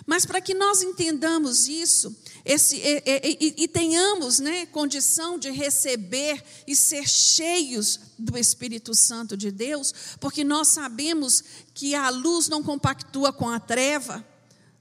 Mas 0.04 0.26
para 0.26 0.40
que 0.40 0.52
nós 0.52 0.82
entendamos 0.82 1.68
isso 1.68 2.14
esse, 2.44 2.76
e, 2.76 3.02
e, 3.06 3.54
e, 3.64 3.68
tenhamos 3.68 4.40
né, 4.40 4.66
condição 4.66 5.38
de 5.38 5.48
receber 5.50 6.42
e 6.66 6.74
ser 6.74 7.08
cheios 7.08 8.00
do 8.18 8.36
Espírito 8.36 8.94
Santo 8.96 9.36
de 9.36 9.52
Deus, 9.52 9.94
porque 10.18 10.42
nós 10.42 10.68
sabemos 10.68 11.44
que 11.72 11.94
a 11.94 12.08
luz 12.08 12.48
não 12.48 12.60
compactua 12.60 13.32
com 13.32 13.48
a 13.48 13.60
treva, 13.60 14.26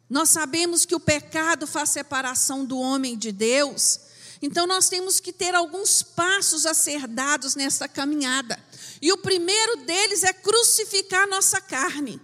nós 0.09 0.29
sabemos 0.29 0.85
que 0.85 0.95
o 0.95 0.99
pecado 0.99 1.67
faz 1.67 1.91
separação 1.91 2.65
do 2.65 2.79
homem 2.79 3.15
de 3.15 3.31
Deus, 3.31 3.99
então 4.41 4.65
nós 4.65 4.89
temos 4.89 5.19
que 5.19 5.31
ter 5.31 5.53
alguns 5.53 6.01
passos 6.01 6.65
a 6.65 6.73
ser 6.73 7.07
dados 7.07 7.55
nessa 7.55 7.87
caminhada. 7.87 8.59
E 8.99 9.11
o 9.11 9.17
primeiro 9.17 9.85
deles 9.85 10.23
é 10.23 10.33
crucificar 10.33 11.27
nossa 11.27 11.61
carne. 11.61 12.19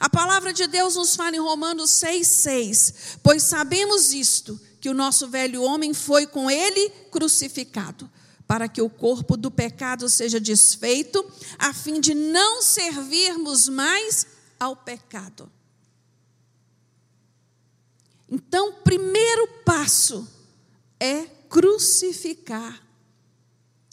A 0.00 0.10
palavra 0.10 0.52
de 0.52 0.66
Deus 0.66 0.96
nos 0.96 1.14
fala 1.14 1.36
em 1.36 1.40
Romanos 1.40 1.90
6,6: 1.92 3.18
Pois 3.22 3.44
sabemos 3.44 4.12
isto, 4.12 4.60
que 4.80 4.88
o 4.88 4.94
nosso 4.94 5.28
velho 5.28 5.62
homem 5.62 5.94
foi 5.94 6.26
com 6.26 6.50
ele 6.50 6.90
crucificado, 7.10 8.10
para 8.46 8.68
que 8.68 8.82
o 8.82 8.90
corpo 8.90 9.36
do 9.36 9.50
pecado 9.50 10.08
seja 10.08 10.40
desfeito, 10.40 11.24
a 11.56 11.72
fim 11.72 12.00
de 12.00 12.14
não 12.14 12.62
servirmos 12.62 13.68
mais 13.68 14.26
ao 14.58 14.74
pecado. 14.74 15.50
Então, 18.28 18.74
primeiro 18.84 19.48
passo 19.64 20.37
é 21.00 21.26
crucificar 21.48 22.82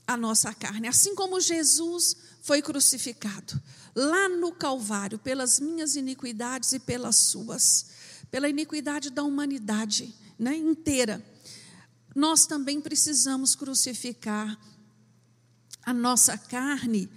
a 0.07 0.15
nossa 0.15 0.53
carne, 0.53 0.87
assim 0.87 1.15
como 1.15 1.39
Jesus 1.39 2.15
foi 2.41 2.61
crucificado 2.61 3.59
lá 3.95 4.29
no 4.29 4.51
Calvário, 4.51 5.17
pelas 5.17 5.59
minhas 5.59 5.95
iniquidades 5.95 6.73
e 6.73 6.79
pelas 6.79 7.15
suas, 7.15 7.87
pela 8.29 8.49
iniquidade 8.49 9.09
da 9.09 9.23
humanidade 9.23 10.13
né, 10.37 10.55
inteira. 10.55 11.25
Nós 12.13 12.45
também 12.45 12.81
precisamos 12.81 13.55
crucificar 13.55 14.59
a 15.83 15.93
nossa 15.93 16.37
carne 16.37 17.09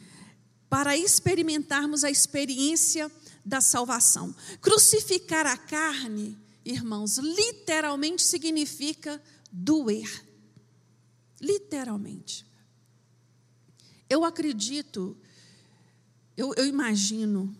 para 0.68 0.96
experimentarmos 0.96 2.04
a 2.04 2.10
experiência 2.10 3.10
da 3.44 3.60
salvação. 3.60 4.34
Crucificar 4.60 5.46
a 5.46 5.56
carne, 5.56 6.38
irmãos, 6.64 7.16
literalmente 7.18 8.22
significa 8.22 9.20
doer. 9.50 10.24
Literalmente. 11.40 12.46
Eu 14.08 14.24
acredito, 14.24 15.16
eu, 16.36 16.54
eu 16.54 16.66
imagino, 16.66 17.54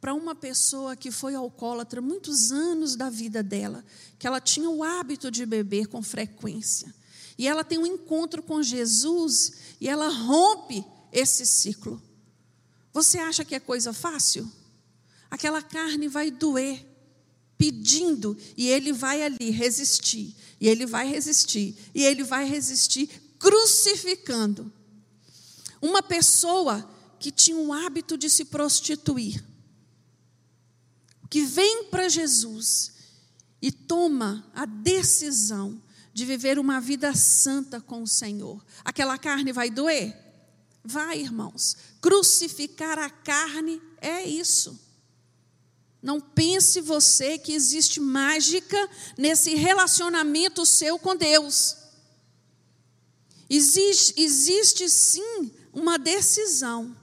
para 0.00 0.14
uma 0.14 0.34
pessoa 0.34 0.96
que 0.96 1.10
foi 1.10 1.34
alcoólatra 1.34 2.00
muitos 2.00 2.52
anos 2.52 2.96
da 2.96 3.08
vida 3.08 3.42
dela, 3.42 3.84
que 4.18 4.26
ela 4.26 4.40
tinha 4.40 4.68
o 4.68 4.82
hábito 4.82 5.30
de 5.30 5.46
beber 5.46 5.86
com 5.86 6.02
frequência, 6.02 6.94
e 7.38 7.46
ela 7.46 7.64
tem 7.64 7.78
um 7.78 7.86
encontro 7.86 8.42
com 8.42 8.62
Jesus 8.62 9.54
e 9.80 9.88
ela 9.88 10.08
rompe 10.08 10.84
esse 11.12 11.44
ciclo. 11.44 12.02
Você 12.92 13.18
acha 13.18 13.44
que 13.44 13.54
é 13.54 13.60
coisa 13.60 13.92
fácil? 13.92 14.50
Aquela 15.30 15.60
carne 15.60 16.08
vai 16.08 16.30
doer, 16.30 16.86
pedindo, 17.58 18.36
e 18.56 18.68
ele 18.68 18.92
vai 18.92 19.22
ali 19.22 19.50
resistir, 19.50 20.34
e 20.60 20.68
ele 20.68 20.86
vai 20.86 21.08
resistir, 21.08 21.76
e 21.94 22.04
ele 22.04 22.22
vai 22.22 22.44
resistir, 22.46 23.08
crucificando. 23.38 24.72
Uma 25.80 26.02
pessoa 26.02 26.88
que 27.18 27.30
tinha 27.30 27.56
o 27.56 27.72
hábito 27.72 28.16
de 28.16 28.30
se 28.30 28.44
prostituir, 28.46 29.44
que 31.28 31.44
vem 31.44 31.84
para 31.84 32.08
Jesus 32.08 32.92
e 33.60 33.70
toma 33.72 34.48
a 34.54 34.64
decisão 34.64 35.82
de 36.12 36.24
viver 36.24 36.58
uma 36.58 36.80
vida 36.80 37.14
santa 37.14 37.80
com 37.80 38.02
o 38.02 38.06
Senhor. 38.06 38.64
Aquela 38.84 39.18
carne 39.18 39.52
vai 39.52 39.68
doer? 39.68 40.16
Vai, 40.82 41.20
irmãos. 41.20 41.76
Crucificar 42.00 42.98
a 42.98 43.10
carne 43.10 43.82
é 44.00 44.24
isso. 44.24 44.85
Não 46.02 46.20
pense 46.20 46.80
você 46.80 47.38
que 47.38 47.52
existe 47.52 47.98
mágica 48.00 48.88
nesse 49.16 49.54
relacionamento 49.54 50.64
seu 50.64 50.98
com 50.98 51.16
Deus. 51.16 51.76
Existe, 53.48 54.14
existe 54.20 54.88
sim 54.88 55.50
uma 55.72 55.98
decisão, 55.98 56.96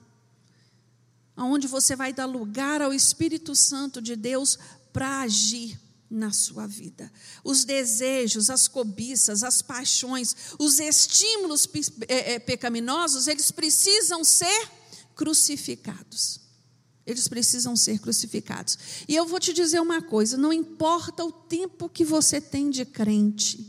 onde 1.38 1.68
você 1.68 1.96
vai 1.96 2.14
dar 2.14 2.26
lugar 2.26 2.82
ao 2.82 2.94
Espírito 2.94 3.56
Santo 3.56 4.02
de 4.02 4.16
Deus 4.16 4.58
para 4.92 5.22
agir 5.22 5.80
na 6.10 6.32
sua 6.32 6.68
vida. 6.68 7.12
Os 7.44 7.66
desejos, 7.66 8.50
as 8.50 8.68
cobiças, 8.68 9.44
as 9.44 9.62
paixões, 9.62 10.36
os 10.60 10.80
estímulos 10.80 11.68
é, 12.08 12.34
é, 12.34 12.40
pecaminosos, 12.40 13.28
eles 13.28 13.50
precisam 13.50 14.24
ser 14.24 14.70
crucificados. 15.16 16.43
Eles 17.06 17.28
precisam 17.28 17.76
ser 17.76 18.00
crucificados. 18.00 18.78
E 19.08 19.16
eu 19.16 19.26
vou 19.26 19.40
te 19.40 19.52
dizer 19.52 19.82
uma 19.82 20.02
coisa: 20.02 20.38
não 20.38 20.54
importa 20.54 21.24
o 21.24 21.32
tempo 21.32 21.90
que 21.90 22.06
você 22.06 22.40
tem 22.40 22.70
de 22.70 22.86
crente, 22.86 23.66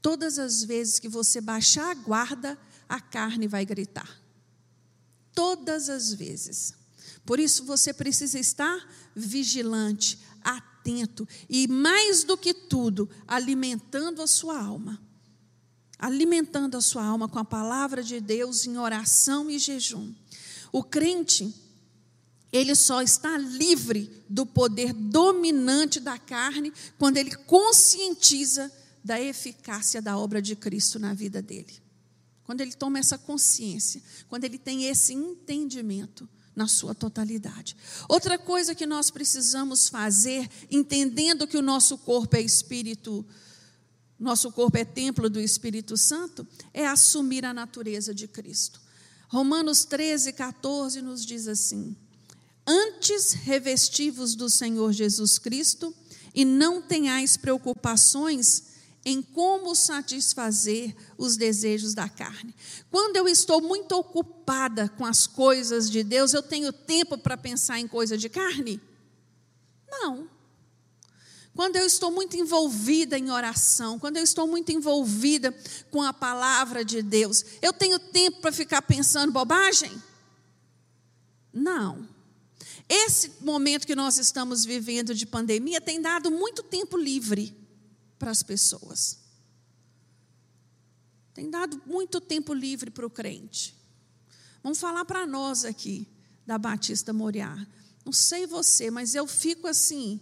todas 0.00 0.38
as 0.38 0.62
vezes 0.62 0.98
que 0.98 1.08
você 1.08 1.40
baixar 1.40 1.90
a 1.90 1.94
guarda, 1.94 2.58
a 2.88 3.00
carne 3.00 3.46
vai 3.46 3.64
gritar. 3.64 4.20
Todas 5.34 5.88
as 5.88 6.12
vezes. 6.12 6.74
Por 7.24 7.38
isso 7.38 7.64
você 7.64 7.92
precisa 7.92 8.38
estar 8.38 8.88
vigilante, 9.14 10.18
atento 10.42 11.28
e, 11.48 11.68
mais 11.68 12.24
do 12.24 12.38
que 12.38 12.54
tudo, 12.54 13.08
alimentando 13.26 14.22
a 14.22 14.26
sua 14.26 14.58
alma. 14.58 14.98
Alimentando 15.98 16.76
a 16.76 16.80
sua 16.80 17.04
alma 17.04 17.28
com 17.28 17.38
a 17.38 17.44
palavra 17.44 18.02
de 18.02 18.20
Deus 18.20 18.64
em 18.64 18.78
oração 18.78 19.50
e 19.50 19.58
jejum. 19.58 20.14
O 20.72 20.82
crente, 20.82 21.52
ele 22.52 22.74
só 22.74 23.02
está 23.02 23.36
livre 23.36 24.24
do 24.28 24.46
poder 24.46 24.92
dominante 24.92 26.00
da 26.00 26.18
carne 26.18 26.72
quando 26.98 27.16
ele 27.18 27.34
conscientiza 27.34 28.72
da 29.04 29.20
eficácia 29.20 30.00
da 30.00 30.16
obra 30.16 30.40
de 30.40 30.56
Cristo 30.56 30.98
na 30.98 31.14
vida 31.14 31.42
dele. 31.42 31.80
Quando 32.44 32.62
ele 32.62 32.72
toma 32.72 32.98
essa 32.98 33.18
consciência, 33.18 34.02
quando 34.28 34.44
ele 34.44 34.58
tem 34.58 34.84
esse 34.86 35.12
entendimento 35.12 36.28
na 36.56 36.66
sua 36.66 36.94
totalidade. 36.94 37.76
Outra 38.08 38.36
coisa 38.36 38.74
que 38.74 38.86
nós 38.86 39.10
precisamos 39.10 39.88
fazer, 39.88 40.50
entendendo 40.70 41.46
que 41.46 41.56
o 41.56 41.62
nosso 41.62 41.96
corpo 41.98 42.36
é 42.36 42.40
espírito, 42.40 43.24
nosso 44.18 44.50
corpo 44.50 44.76
é 44.76 44.84
templo 44.84 45.30
do 45.30 45.38
Espírito 45.38 45.96
Santo, 45.96 46.44
é 46.74 46.84
assumir 46.84 47.44
a 47.44 47.54
natureza 47.54 48.12
de 48.12 48.26
Cristo. 48.26 48.80
Romanos 49.28 49.84
13, 49.84 50.32
14 50.32 51.00
nos 51.00 51.24
diz 51.24 51.46
assim: 51.46 51.96
Antes 52.70 53.32
revestivos 53.32 54.34
do 54.34 54.50
Senhor 54.50 54.92
Jesus 54.92 55.38
Cristo 55.38 55.94
e 56.34 56.44
não 56.44 56.82
tenhais 56.82 57.34
preocupações 57.34 58.64
em 59.06 59.22
como 59.22 59.74
satisfazer 59.74 60.94
os 61.16 61.34
desejos 61.34 61.94
da 61.94 62.10
carne. 62.10 62.54
Quando 62.90 63.16
eu 63.16 63.26
estou 63.26 63.62
muito 63.62 63.92
ocupada 63.92 64.86
com 64.86 65.06
as 65.06 65.26
coisas 65.26 65.90
de 65.90 66.04
Deus, 66.04 66.34
eu 66.34 66.42
tenho 66.42 66.70
tempo 66.70 67.16
para 67.16 67.38
pensar 67.38 67.80
em 67.80 67.88
coisa 67.88 68.18
de 68.18 68.28
carne? 68.28 68.78
Não. 69.90 70.28
Quando 71.54 71.76
eu 71.76 71.86
estou 71.86 72.10
muito 72.10 72.36
envolvida 72.36 73.18
em 73.18 73.30
oração, 73.30 73.98
quando 73.98 74.18
eu 74.18 74.22
estou 74.22 74.46
muito 74.46 74.70
envolvida 74.72 75.56
com 75.90 76.02
a 76.02 76.12
palavra 76.12 76.84
de 76.84 77.00
Deus, 77.00 77.42
eu 77.62 77.72
tenho 77.72 77.98
tempo 77.98 78.42
para 78.42 78.52
ficar 78.52 78.82
pensando 78.82 79.32
bobagem? 79.32 80.02
Não. 81.50 82.17
Esse 82.88 83.32
momento 83.42 83.86
que 83.86 83.94
nós 83.94 84.16
estamos 84.16 84.64
vivendo 84.64 85.14
de 85.14 85.26
pandemia 85.26 85.80
tem 85.80 86.00
dado 86.00 86.30
muito 86.30 86.62
tempo 86.62 86.96
livre 86.96 87.54
para 88.18 88.30
as 88.30 88.42
pessoas. 88.42 89.18
Tem 91.34 91.50
dado 91.50 91.80
muito 91.86 92.20
tempo 92.20 92.54
livre 92.54 92.90
para 92.90 93.06
o 93.06 93.10
crente. 93.10 93.76
Vamos 94.62 94.80
falar 94.80 95.04
para 95.04 95.26
nós 95.26 95.64
aqui 95.64 96.08
da 96.46 96.56
Batista 96.56 97.12
Moriá. 97.12 97.66
Não 98.04 98.12
sei 98.12 98.46
você, 98.46 98.90
mas 98.90 99.14
eu 99.14 99.26
fico 99.26 99.66
assim, 99.66 100.18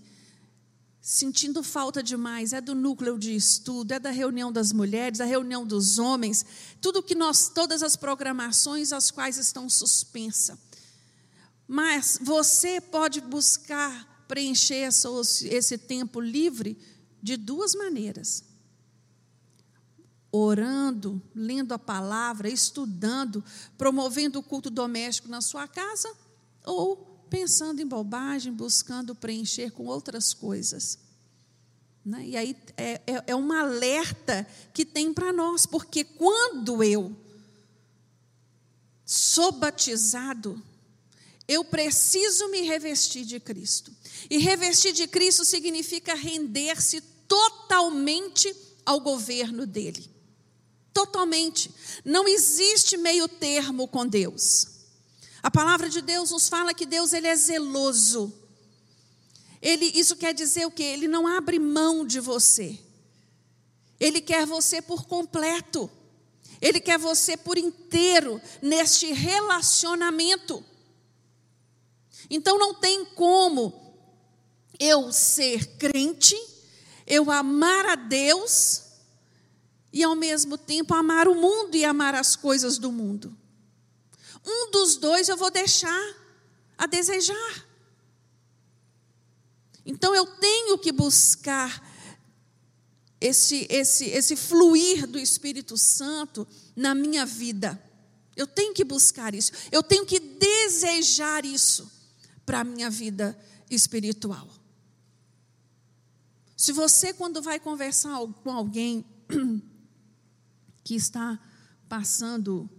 sentindo 1.01 1.63
falta 1.63 2.03
demais. 2.03 2.53
É 2.53 2.61
do 2.61 2.75
núcleo 2.75 3.17
de 3.17 3.35
estudo, 3.35 3.93
é 3.93 3.99
da 4.01 4.11
reunião 4.11 4.51
das 4.51 4.73
mulheres, 4.73 5.19
da 5.19 5.25
reunião 5.25 5.65
dos 5.65 5.99
homens, 5.99 6.45
tudo 6.81 7.03
que 7.03 7.15
nós, 7.15 7.49
todas 7.49 7.83
as 7.83 7.95
programações 7.95 8.93
as 8.93 9.13
quais 9.13 9.39
estão 9.39 9.71
suspensas. 9.71 10.59
Mas 11.67 12.19
você 12.21 12.81
pode 12.81 13.21
buscar 13.21 14.25
preencher 14.29 14.89
esse 15.45 15.79
tempo 15.79 16.21
livre 16.21 16.79
de 17.23 17.37
duas 17.37 17.75
maneiras: 17.75 18.45
orando, 20.31 21.21
lendo 21.35 21.73
a 21.73 21.79
palavra, 21.79 22.49
estudando, 22.49 23.43
promovendo 23.77 24.39
o 24.39 24.43
culto 24.43 24.71
doméstico 24.71 25.29
na 25.29 25.41
sua 25.41 25.67
casa, 25.67 26.13
ou 26.65 26.97
pensando 27.29 27.81
em 27.81 27.87
bobagem, 27.87 28.53
buscando 28.53 29.15
preencher 29.15 29.71
com 29.71 29.87
outras 29.87 30.33
coisas. 30.33 30.99
Né? 32.05 32.29
E 32.29 32.37
aí 32.37 32.57
é, 32.77 33.01
é, 33.07 33.25
é 33.27 33.37
um 33.37 33.53
alerta 33.53 34.47
que 34.73 34.85
tem 34.85 35.13
para 35.13 35.33
nós, 35.33 35.67
porque 35.67 36.05
quando 36.05 36.83
eu 36.83 37.15
sou 39.05 39.51
batizado, 39.51 40.63
eu 41.49 41.65
preciso 41.65 42.49
me 42.49 42.63
revestir 42.63 43.25
de 43.25 43.39
Cristo. 43.39 43.95
E 44.29 44.39
revestir 44.39 44.93
de 44.93 45.07
Cristo 45.07 45.45
significa 45.45 46.15
render-se 46.15 47.01
totalmente 47.29 48.55
ao 48.85 49.01
governo 49.01 49.67
dele. 49.67 50.11
Totalmente. 50.93 51.71
Não 52.05 52.27
existe 52.27 52.97
meio 52.97 53.29
termo 53.29 53.87
com 53.87 54.07
Deus. 54.07 54.67
A 55.43 55.51
palavra 55.51 55.89
de 55.89 56.01
Deus 56.01 56.31
nos 56.31 56.49
fala 56.49 56.75
que 56.75 56.87
Deus 56.87 57.13
ele 57.13 57.29
é 57.29 57.37
zeloso. 57.37 58.33
Ele, 59.63 59.87
isso 59.95 60.17
quer 60.17 60.35
dizer 60.35 60.67
o 60.67 60.71
quê? 60.71 60.83
Ele 60.83 61.07
não 61.07 61.27
abre 61.27 61.59
mão 61.59 62.05
de 62.05 62.19
você. 62.19 62.79
Ele 64.01 64.21
quer 64.21 64.47
você 64.47 64.83
por 64.83 65.07
completo. 65.07 65.91
Ele 66.61 66.81
quer 66.81 66.99
você 66.99 67.37
por 67.37 67.57
inteiro 67.57 68.41
neste 68.61 69.13
relacionamento. 69.13 70.65
Então 72.29 72.59
não 72.59 72.75
tem 72.75 73.05
como 73.05 73.73
eu 74.79 75.13
ser 75.13 75.77
crente 75.77 76.37
eu 77.07 77.31
amar 77.31 77.87
a 77.87 77.95
Deus 77.95 78.83
e 79.93 80.03
ao 80.03 80.17
mesmo 80.17 80.59
tempo 80.59 80.93
amar 80.93 81.29
o 81.29 81.35
mundo 81.35 81.77
e 81.77 81.85
amar 81.85 82.15
as 82.15 82.35
coisas 82.35 82.79
do 82.79 82.91
mundo. 82.91 83.35
Um 84.45 84.71
dos 84.71 84.97
dois 84.97 85.29
eu 85.29 85.37
vou 85.37 85.51
deixar 85.51 86.15
a 86.77 86.87
desejar. 86.87 87.67
Então 89.85 90.15
eu 90.15 90.27
tenho 90.27 90.77
que 90.79 90.91
buscar 90.91 91.81
esse, 93.21 93.67
esse, 93.71 94.07
esse 94.07 94.35
fluir 94.35 95.07
do 95.07 95.19
Espírito 95.19 95.79
Santo 95.79 96.47
na 96.75 96.95
minha 96.95 97.25
vida. 97.25 97.81
Eu 98.35 98.47
tenho 98.47 98.75
que 98.75 98.85
buscar 98.85 99.35
isso. 99.35 99.53
Eu 99.71 99.83
tenho 99.83 100.05
que 100.05 100.19
desejar 100.19 101.45
isso 101.45 101.96
para 102.47 102.61
a 102.61 102.65
minha 102.65 102.89
vida 102.89 103.39
espiritual. 103.69 104.49
Se 106.57 106.73
você, 106.73 107.13
quando 107.13 107.43
vai 107.43 107.61
conversar 107.61 108.19
com 108.43 108.51
alguém 108.51 109.05
que 110.83 110.95
está 110.95 111.39
passando 111.89 112.71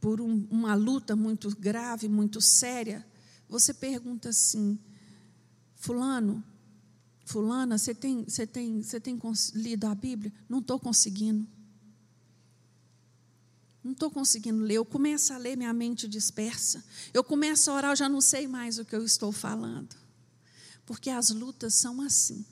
por 0.00 0.20
um, 0.20 0.46
uma 0.50 0.74
luta 0.74 1.14
muito 1.14 1.54
grave, 1.56 2.08
muito 2.08 2.40
séria, 2.40 3.04
você 3.48 3.74
pergunta 3.74 4.30
assim: 4.30 4.78
Fulano, 5.74 6.42
Fulana, 7.26 7.76
você 7.76 7.94
tem, 7.94 8.24
você 8.24 8.46
tem, 8.46 8.82
você 8.82 8.98
tem 8.98 9.20
lido 9.54 9.86
a 9.86 9.94
Bíblia? 9.94 10.32
Não 10.48 10.60
estou 10.60 10.78
conseguindo. 10.78 11.46
Não 13.88 13.92
estou 13.94 14.10
conseguindo 14.10 14.62
ler. 14.62 14.74
Eu 14.74 14.84
começo 14.84 15.32
a 15.32 15.38
ler, 15.38 15.56
minha 15.56 15.72
mente 15.72 16.06
dispersa. 16.06 16.84
Eu 17.14 17.24
começo 17.24 17.70
a 17.70 17.74
orar, 17.74 17.92
eu 17.92 17.96
já 17.96 18.06
não 18.06 18.20
sei 18.20 18.46
mais 18.46 18.78
o 18.78 18.84
que 18.84 18.94
eu 18.94 19.02
estou 19.02 19.32
falando. 19.32 19.96
Porque 20.84 21.08
as 21.08 21.30
lutas 21.30 21.72
são 21.72 22.02
assim. 22.02 22.44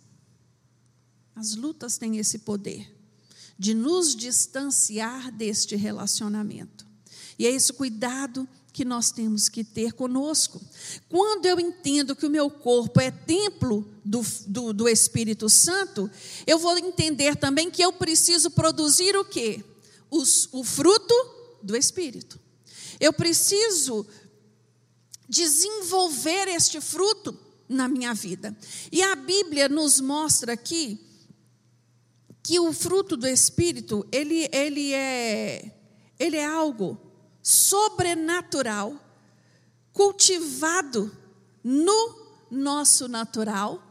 As 1.34 1.54
lutas 1.54 1.98
têm 1.98 2.16
esse 2.16 2.38
poder 2.38 2.90
de 3.58 3.74
nos 3.74 4.16
distanciar 4.16 5.30
deste 5.30 5.76
relacionamento. 5.76 6.86
E 7.38 7.46
é 7.46 7.50
esse 7.50 7.70
cuidado 7.70 8.48
que 8.72 8.82
nós 8.82 9.10
temos 9.10 9.50
que 9.50 9.62
ter 9.62 9.92
conosco. 9.92 10.58
Quando 11.06 11.44
eu 11.44 11.60
entendo 11.60 12.16
que 12.16 12.24
o 12.24 12.30
meu 12.30 12.48
corpo 12.48 12.98
é 12.98 13.10
templo 13.10 13.86
do, 14.02 14.22
do, 14.46 14.72
do 14.72 14.88
Espírito 14.88 15.50
Santo, 15.50 16.10
eu 16.46 16.58
vou 16.58 16.78
entender 16.78 17.36
também 17.36 17.70
que 17.70 17.82
eu 17.82 17.92
preciso 17.92 18.50
produzir 18.50 19.14
o 19.16 19.24
quê? 19.24 19.62
Os, 20.10 20.48
o 20.52 20.62
fruto 20.64 21.14
do 21.62 21.76
Espírito. 21.76 22.40
Eu 23.00 23.12
preciso 23.12 24.06
desenvolver 25.28 26.48
este 26.48 26.80
fruto 26.80 27.36
na 27.68 27.88
minha 27.88 28.14
vida. 28.14 28.56
E 28.92 29.02
a 29.02 29.14
Bíblia 29.14 29.68
nos 29.68 30.00
mostra 30.00 30.52
aqui 30.52 31.00
que 32.42 32.60
o 32.60 32.72
fruto 32.72 33.16
do 33.16 33.26
Espírito, 33.26 34.06
ele, 34.12 34.48
ele, 34.52 34.92
é, 34.92 35.72
ele 36.18 36.36
é 36.36 36.46
algo 36.46 36.96
sobrenatural, 37.42 38.94
cultivado 39.92 41.10
no 41.62 42.26
nosso 42.48 43.08
natural, 43.08 43.82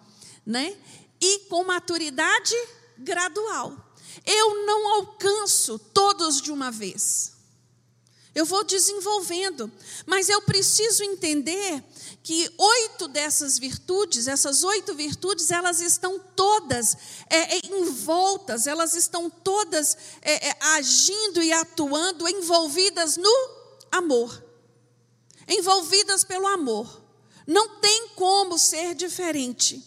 né? 0.45 0.77
E 1.19 1.39
com 1.49 1.65
maturidade 1.65 2.55
gradual. 2.97 3.84
Eu 4.25 4.65
não 4.65 4.95
alcanço 4.95 5.79
todos 5.79 6.41
de 6.41 6.51
uma 6.51 6.69
vez. 6.69 7.33
Eu 8.35 8.45
vou 8.45 8.65
desenvolvendo, 8.65 9.71
mas 10.05 10.27
eu 10.27 10.41
preciso 10.41 11.03
entender 11.03 11.81
que 12.21 12.51
oito 12.57 13.07
dessas 13.07 13.57
virtudes, 13.57 14.27
essas 14.27 14.61
oito 14.61 14.93
virtudes, 14.93 15.51
elas 15.51 15.79
estão 15.79 16.19
todas 16.35 16.97
é, 17.29 17.55
é, 17.55 17.61
envoltas, 17.67 18.67
elas 18.67 18.93
estão 18.93 19.29
todas 19.29 19.97
é, 20.21 20.49
é, 20.49 20.57
agindo 20.59 21.41
e 21.41 21.53
atuando, 21.53 22.27
envolvidas 22.27 23.15
no 23.15 23.49
amor. 23.89 24.43
Envolvidas 25.47 26.25
pelo 26.25 26.47
amor. 26.47 27.03
Não 27.47 27.77
tem 27.79 28.09
como 28.15 28.59
ser 28.59 28.95
diferente. 28.95 29.81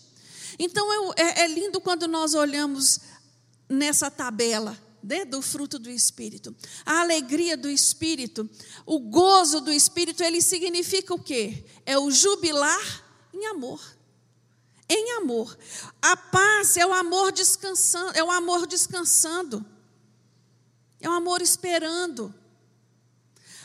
Então 0.59 0.91
eu, 0.91 1.13
é, 1.17 1.43
é 1.43 1.49
lindo 1.49 1.83
quando 1.83 2.09
nós 2.09 2.33
olhamos 2.33 3.01
nessa 3.69 4.11
tabela 4.11 4.79
né, 5.03 5.25
do 5.25 5.41
fruto 5.41 5.79
do 5.79 5.91
Espírito. 5.91 6.55
A 6.85 7.01
alegria 7.01 7.57
do 7.57 7.69
Espírito, 7.69 8.49
o 8.85 8.99
gozo 8.99 9.61
do 9.61 9.73
Espírito, 9.73 10.23
ele 10.23 10.41
significa 10.41 11.15
o 11.15 11.23
quê? 11.23 11.65
É 11.87 11.99
o 11.99 12.11
jubilar 12.11 13.05
em 13.33 13.47
amor. 13.47 13.81
Em 14.89 15.13
amor. 15.19 15.57
A 16.01 16.17
paz 16.17 16.77
é 16.77 16.87
o 16.87 16.93
amor 16.93 17.31
descansando, 17.33 18.17
é 18.17 18.25
o 18.25 18.31
amor 18.31 18.67
descansando. 18.67 19.65
É 21.01 21.09
o 21.09 21.13
amor 21.13 21.43
esperando. 21.43 22.35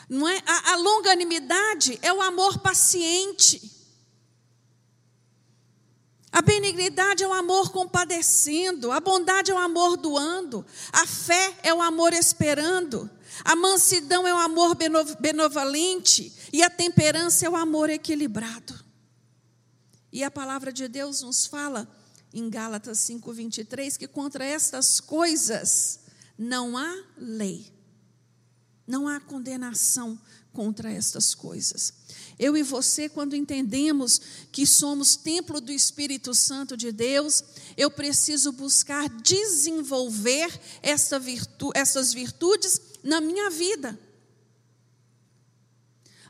Não 0.08 0.28
é? 0.28 0.42
A, 0.46 0.72
a 0.72 0.76
longanimidade 0.76 1.98
é 2.02 2.12
o 2.12 2.22
amor 2.22 2.58
paciente. 2.58 3.72
A 6.34 6.42
benignidade 6.42 7.22
é 7.22 7.28
o 7.28 7.32
amor 7.32 7.70
compadecendo, 7.70 8.90
a 8.90 8.98
bondade 8.98 9.52
é 9.52 9.54
o 9.54 9.58
amor 9.58 9.96
doando, 9.96 10.66
a 10.92 11.06
fé 11.06 11.56
é 11.62 11.72
o 11.72 11.80
amor 11.80 12.12
esperando, 12.12 13.08
a 13.44 13.54
mansidão 13.54 14.26
é 14.26 14.34
o 14.34 14.38
amor 14.38 14.76
benevolente 15.20 16.34
e 16.52 16.60
a 16.60 16.68
temperança 16.68 17.46
é 17.46 17.48
o 17.48 17.54
amor 17.54 17.88
equilibrado. 17.88 18.74
E 20.12 20.24
a 20.24 20.30
palavra 20.30 20.72
de 20.72 20.88
Deus 20.88 21.22
nos 21.22 21.46
fala 21.46 21.88
em 22.32 22.50
Gálatas 22.50 22.98
5:23 22.98 23.96
que 23.96 24.08
contra 24.08 24.44
estas 24.44 24.98
coisas 24.98 26.00
não 26.36 26.76
há 26.76 27.04
lei. 27.16 27.72
Não 28.84 29.06
há 29.06 29.20
condenação 29.20 30.20
contra 30.52 30.90
estas 30.90 31.32
coisas. 31.32 31.94
Eu 32.38 32.56
e 32.56 32.62
você, 32.62 33.08
quando 33.08 33.36
entendemos 33.36 34.20
que 34.50 34.66
somos 34.66 35.16
templo 35.16 35.60
do 35.60 35.70
Espírito 35.70 36.34
Santo 36.34 36.76
de 36.76 36.90
Deus, 36.90 37.42
eu 37.76 37.90
preciso 37.90 38.50
buscar 38.52 39.08
desenvolver 39.08 40.60
essa 40.82 41.18
virtu 41.18 41.70
essas 41.74 42.12
virtudes 42.12 42.80
na 43.02 43.20
minha 43.20 43.50
vida. 43.50 43.98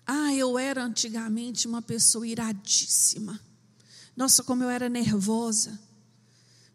Ah, 0.06 0.34
eu 0.34 0.58
era 0.58 0.84
antigamente 0.84 1.66
uma 1.66 1.80
pessoa 1.80 2.26
iradíssima. 2.26 3.40
Nossa, 4.14 4.42
como 4.42 4.62
eu 4.62 4.68
era 4.68 4.88
nervosa. 4.88 5.80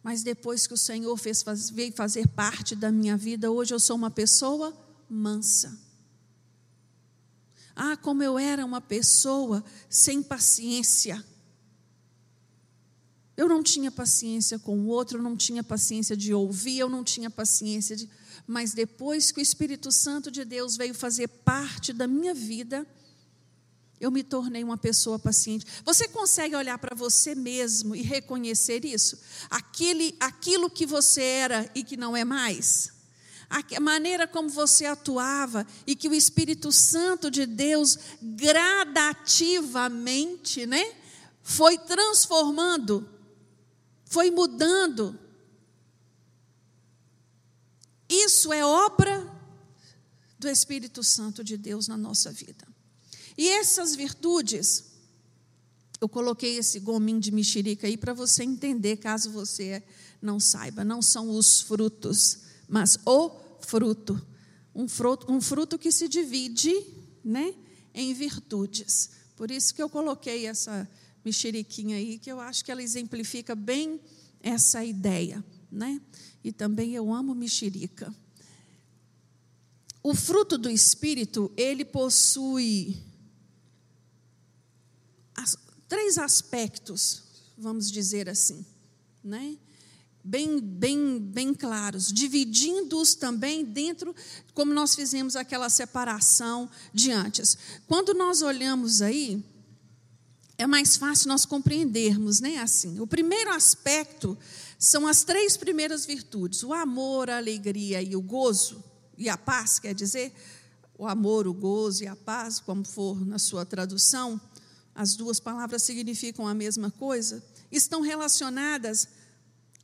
Mas 0.02 0.24
depois 0.24 0.66
que 0.66 0.74
o 0.74 0.78
Senhor 0.78 1.16
fez, 1.18 1.44
veio 1.70 1.94
fazer 1.94 2.28
parte 2.30 2.76
da 2.76 2.92
minha 2.92 3.16
vida, 3.16 3.52
hoje 3.52 3.74
eu 3.74 3.80
sou 3.80 3.96
uma 3.96 4.10
pessoa 4.10 4.76
mansa 5.08 5.89
ah, 7.82 7.96
como 7.96 8.22
eu 8.22 8.38
era 8.38 8.66
uma 8.66 8.82
pessoa 8.82 9.64
sem 9.90 10.22
paciência. 10.22 11.26
Eu 13.38 13.48
não 13.48 13.64
tinha 13.64 13.90
paciência 13.90 14.60
com 14.60 14.78
o 14.78 14.88
outro, 14.88 15.18
eu 15.18 15.24
não 15.24 15.38
tinha 15.38 15.64
paciência 15.64 16.18
de 16.18 16.34
ouvir, 16.34 16.80
eu 16.80 16.90
não 16.90 17.06
tinha 17.06 17.30
paciência 17.30 17.96
de. 17.96 18.10
Mas 18.46 18.74
depois 18.74 19.32
que 19.32 19.40
o 19.40 19.42
Espírito 19.42 19.94
Santo 19.94 20.30
de 20.30 20.44
Deus 20.44 20.76
veio 20.76 20.94
fazer 20.94 21.30
parte 21.30 21.94
da 21.94 22.06
minha 22.06 22.34
vida, 22.34 22.86
eu 23.98 24.12
me 24.12 24.24
tornei 24.24 24.62
uma 24.62 24.78
pessoa 24.78 25.18
paciente. 25.18 25.66
Você 25.86 26.06
consegue 26.10 26.58
olhar 26.58 26.78
para 26.80 26.94
você 26.94 27.34
mesmo 27.34 27.96
e 27.96 28.02
reconhecer 28.02 28.84
isso? 28.84 29.18
Aquele, 29.50 30.18
aquilo 30.20 30.70
que 30.70 30.86
você 30.86 31.22
era 31.22 31.72
e 31.74 31.82
que 31.82 31.96
não 31.96 32.14
é 32.14 32.26
mais? 32.26 32.99
A 33.50 33.80
maneira 33.80 34.28
como 34.28 34.48
você 34.48 34.86
atuava 34.86 35.66
e 35.88 35.96
que 35.96 36.08
o 36.08 36.14
Espírito 36.14 36.72
Santo 36.72 37.32
de 37.32 37.48
Deus 37.48 37.98
gradativamente, 38.22 40.68
né, 40.68 40.94
foi 41.42 41.80
transformando, 41.80 43.10
foi 44.06 44.30
mudando. 44.30 45.20
Isso 48.08 48.54
é 48.54 48.64
obra 48.64 49.28
do 50.38 50.48
Espírito 50.48 51.04
Santo 51.04 51.44
de 51.44 51.58
Deus 51.58 51.88
na 51.88 51.98
nossa 51.98 52.32
vida. 52.32 52.68
E 53.36 53.50
essas 53.50 53.96
virtudes, 53.96 54.84
eu 56.00 56.08
coloquei 56.08 56.58
esse 56.58 56.80
gominho 56.80 57.20
de 57.20 57.32
mexerica 57.32 57.88
aí 57.88 57.98
para 57.98 58.14
você 58.14 58.44
entender, 58.44 58.98
caso 58.98 59.32
você 59.32 59.84
não 60.22 60.40
saiba, 60.40 60.84
não 60.84 61.02
são 61.02 61.32
os 61.32 61.62
frutos 61.62 62.48
mas 62.70 63.00
o 63.06 63.32
fruto. 63.60 64.26
Um 64.74 64.88
fruto, 64.88 65.32
um 65.32 65.42
fruto 65.42 65.78
que 65.78 65.92
se 65.92 66.08
divide 66.08 66.74
né, 67.24 67.54
em 67.94 68.14
virtudes. 68.14 69.10
Por 69.36 69.50
isso 69.50 69.74
que 69.74 69.82
eu 69.82 69.90
coloquei 69.90 70.46
essa 70.46 70.88
mexeriquinha 71.26 71.98
aí, 71.98 72.20
que 72.20 72.32
eu 72.32 72.40
acho 72.40 72.64
que 72.64 72.72
ela 72.72 72.84
exemplifica 72.84 73.56
bem 73.56 74.00
essa 74.40 74.86
ideia. 74.86 75.44
Né? 75.72 76.00
E 76.44 76.52
também 76.52 76.94
eu 76.94 77.12
amo 77.12 77.34
mexerica. 77.34 78.14
O 80.02 80.16
fruto 80.16 80.58
do 80.58 80.70
Espírito, 80.70 81.52
ele 81.58 81.84
possui 81.84 83.04
as, 85.36 85.58
três 85.88 86.18
aspectos, 86.18 87.24
vamos 87.58 87.92
dizer 87.92 88.30
assim, 88.30 88.66
né? 89.24 89.58
Bem, 90.24 90.60
bem, 90.60 91.20
bem 91.20 91.54
claros, 91.54 92.12
dividindo-os 92.12 93.16
também 93.16 93.64
dentro, 93.64 94.16
como 94.54 94.74
nós 94.74 94.96
fizemos 94.96 95.36
aquela 95.36 95.70
separação 95.70 96.70
de 96.94 97.12
antes. 97.12 97.58
Quando 97.88 98.14
nós 98.14 98.42
olhamos 98.42 99.02
aí, 99.02 99.44
é 100.58 100.68
mais 100.68 100.98
fácil 100.98 101.30
nós 101.30 101.46
compreendermos, 101.46 102.42
né? 102.42 102.58
Assim, 102.58 103.00
o 103.00 103.08
primeiro 103.08 103.52
aspecto 103.52 104.38
são 104.78 105.08
as 105.08 105.24
três 105.24 105.56
primeiras 105.56 106.06
virtudes: 106.06 106.64
o 106.64 106.74
amor, 106.74 107.30
a 107.30 107.38
alegria 107.38 108.02
e 108.02 108.16
o 108.16 108.22
gozo, 108.22 108.84
e 109.18 109.30
a 109.30 109.38
paz, 109.38 109.80
quer 109.80 109.94
dizer, 109.94 110.34
o 110.98 111.08
amor, 111.08 111.48
o 111.48 111.54
gozo 111.54 112.04
e 112.04 112.08
a 112.08 112.16
paz, 112.16 112.60
como 112.60 112.84
for 112.86 113.26
na 113.26 113.40
sua 113.40 113.66
tradução, 113.66 114.40
as 114.94 115.16
duas 115.16 115.40
palavras 115.40 115.84
significam 115.84 116.46
a 116.46 116.54
mesma 116.54 116.92
coisa, 116.92 117.42
estão 117.72 118.02
relacionadas 118.02 119.08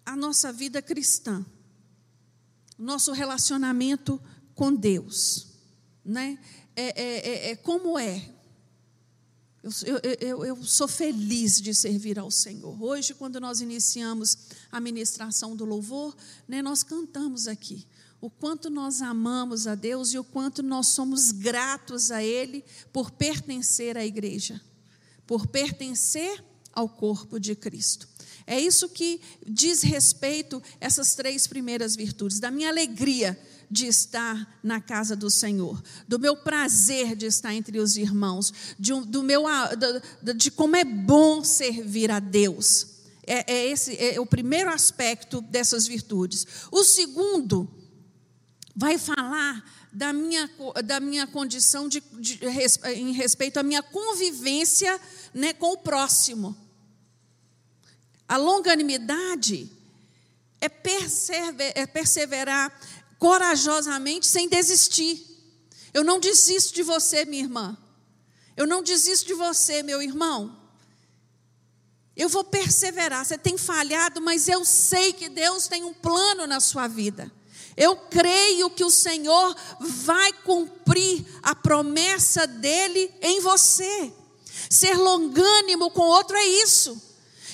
a 0.06 0.16
nossa 0.16 0.53
vida 0.53 0.82
cristã, 0.82 1.45
nosso 2.78 3.12
relacionamento 3.12 4.22
com 4.53 4.74
Deus, 4.74 5.47
né? 6.03 6.38
é, 6.76 7.01
é, 7.01 7.30
é, 7.30 7.51
é 7.51 7.56
como 7.56 7.97
é. 7.97 8.32
Eu, 9.64 9.72
eu, 10.20 10.45
eu, 10.45 10.64
sou 10.64 10.88
feliz 10.88 11.60
de 11.60 11.74
servir 11.74 12.20
ao 12.20 12.30
Senhor. 12.30 12.80
Hoje, 12.80 13.16
quando 13.16 13.39
nós 13.39 13.62
iniciamos 13.62 14.38
a 14.72 14.80
ministração 14.80 15.56
do 15.56 15.66
louvor, 15.66 16.16
né, 16.47 16.62
nós 16.62 16.84
cantamos 16.84 17.47
aqui 17.47 17.88
o 18.22 18.30
quanto 18.30 18.70
nós 18.70 19.01
amamos 19.01 19.66
a 19.66 19.74
Deus 19.74 20.14
e 20.14 20.20
o 20.20 20.24
quanto 20.24 20.62
nós 20.62 20.88
somos 20.88 21.32
gratos 21.32 22.12
a 22.12 22.24
Ele 22.24 22.64
por 22.93 23.10
pertencer 23.12 23.97
à 23.97 24.06
igreja, 24.06 24.62
por 25.26 25.47
pertencer 25.47 26.43
ao 26.72 26.88
corpo 26.88 27.39
de 27.39 27.56
Cristo. 27.56 28.08
É 28.47 28.59
isso 28.59 28.89
que 28.89 29.19
diz 29.45 29.81
respeito 29.81 30.61
essas 30.79 31.15
três 31.15 31.47
primeiras 31.47 31.95
virtudes, 31.95 32.39
da 32.39 32.51
minha 32.51 32.69
alegria 32.69 33.39
de 33.69 33.87
estar 33.87 34.59
na 34.61 34.79
casa 34.79 35.15
do 35.15 35.29
Senhor, 35.29 35.81
do 36.07 36.19
meu 36.19 36.37
prazer 36.37 37.15
de 37.15 37.25
estar 37.25 37.53
entre 37.53 37.79
os 37.79 37.97
irmãos, 37.97 38.53
de, 38.77 38.93
do 39.01 39.23
meu, 39.23 39.43
de, 40.21 40.33
de 40.33 40.51
como 40.51 40.75
é 40.75 40.83
bom 40.83 41.43
servir 41.43 42.11
a 42.11 42.19
Deus. 42.19 42.87
É, 43.25 43.51
é 43.51 43.67
esse 43.67 43.97
é 43.97 44.19
o 44.19 44.25
primeiro 44.25 44.69
aspecto 44.69 45.41
dessas 45.41 45.87
virtudes. 45.87 46.45
O 46.71 46.83
segundo 46.83 47.67
vai 48.75 48.99
falar 48.99 49.63
da 49.91 50.11
minha, 50.11 50.49
da 50.83 50.99
minha 50.99 51.25
condição 51.25 51.87
de, 51.87 52.03
de, 52.19 52.39
em 52.95 53.13
respeito 53.13 53.57
à 53.57 53.63
minha 53.63 53.81
convivência 53.81 54.99
né, 55.33 55.53
com 55.53 55.71
o 55.71 55.77
próximo. 55.77 56.55
A 58.28 58.38
longanimidade 58.38 59.69
é, 60.59 60.67
persever, 60.67 61.73
é 61.76 61.86
perseverar 61.86 62.78
corajosamente 63.19 64.28
sem 64.28 64.49
desistir. 64.49 65.23
Eu 65.93 66.03
não 66.03 66.19
desisto 66.19 66.73
de 66.73 66.84
você, 66.84 67.23
minha 67.26 67.43
irmã. 67.43 67.78
Eu 68.57 68.65
não 68.65 68.82
desisto 68.82 69.28
de 69.28 69.34
você, 69.34 69.84
meu 69.84 70.01
irmão. 70.01 70.57
Eu 72.15 72.30
vou 72.30 72.43
perseverar. 72.43 73.26
Você 73.26 73.38
tem 73.38 73.57
falhado, 73.57 74.21
mas 74.21 74.47
eu 74.47 74.63
sei 74.63 75.13
que 75.13 75.30
Deus 75.30 75.67
tem 75.67 75.84
um 75.84 75.93
plano 75.93 76.47
na 76.47 76.59
sua 76.59 76.88
vida. 76.88 77.32
Eu 77.78 77.97
creio 77.97 78.69
que 78.69 78.84
o 78.84 78.89
Senhor 78.89 79.55
vai 79.80 80.32
cumprir 80.32 81.26
a 81.43 81.53
promessa 81.53 82.47
dele 82.47 83.13
em 83.21 83.41
você. 83.41 84.13
Ser 84.69 84.97
longânimo 84.97 85.91
com 85.91 86.01
outro 86.01 86.38
é 86.38 86.45
isso. 86.45 87.05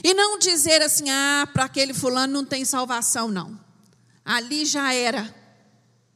E 0.04 0.14
não 0.14 0.40
dizer 0.40 0.82
assim, 0.82 1.10
ah, 1.10 1.48
para 1.54 1.66
aquele 1.66 1.94
fulano 1.94 2.34
não 2.34 2.46
tem 2.46 2.66
salvação, 2.66 3.30
não. 3.30 3.60
Ali 4.26 4.66
já 4.66 4.94
era. 4.94 5.34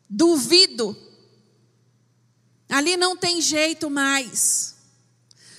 Duvido. 0.10 0.96
Ali 2.70 2.98
não 2.98 3.16
tem 3.16 3.42
jeito 3.42 3.90
mais. 3.90 4.75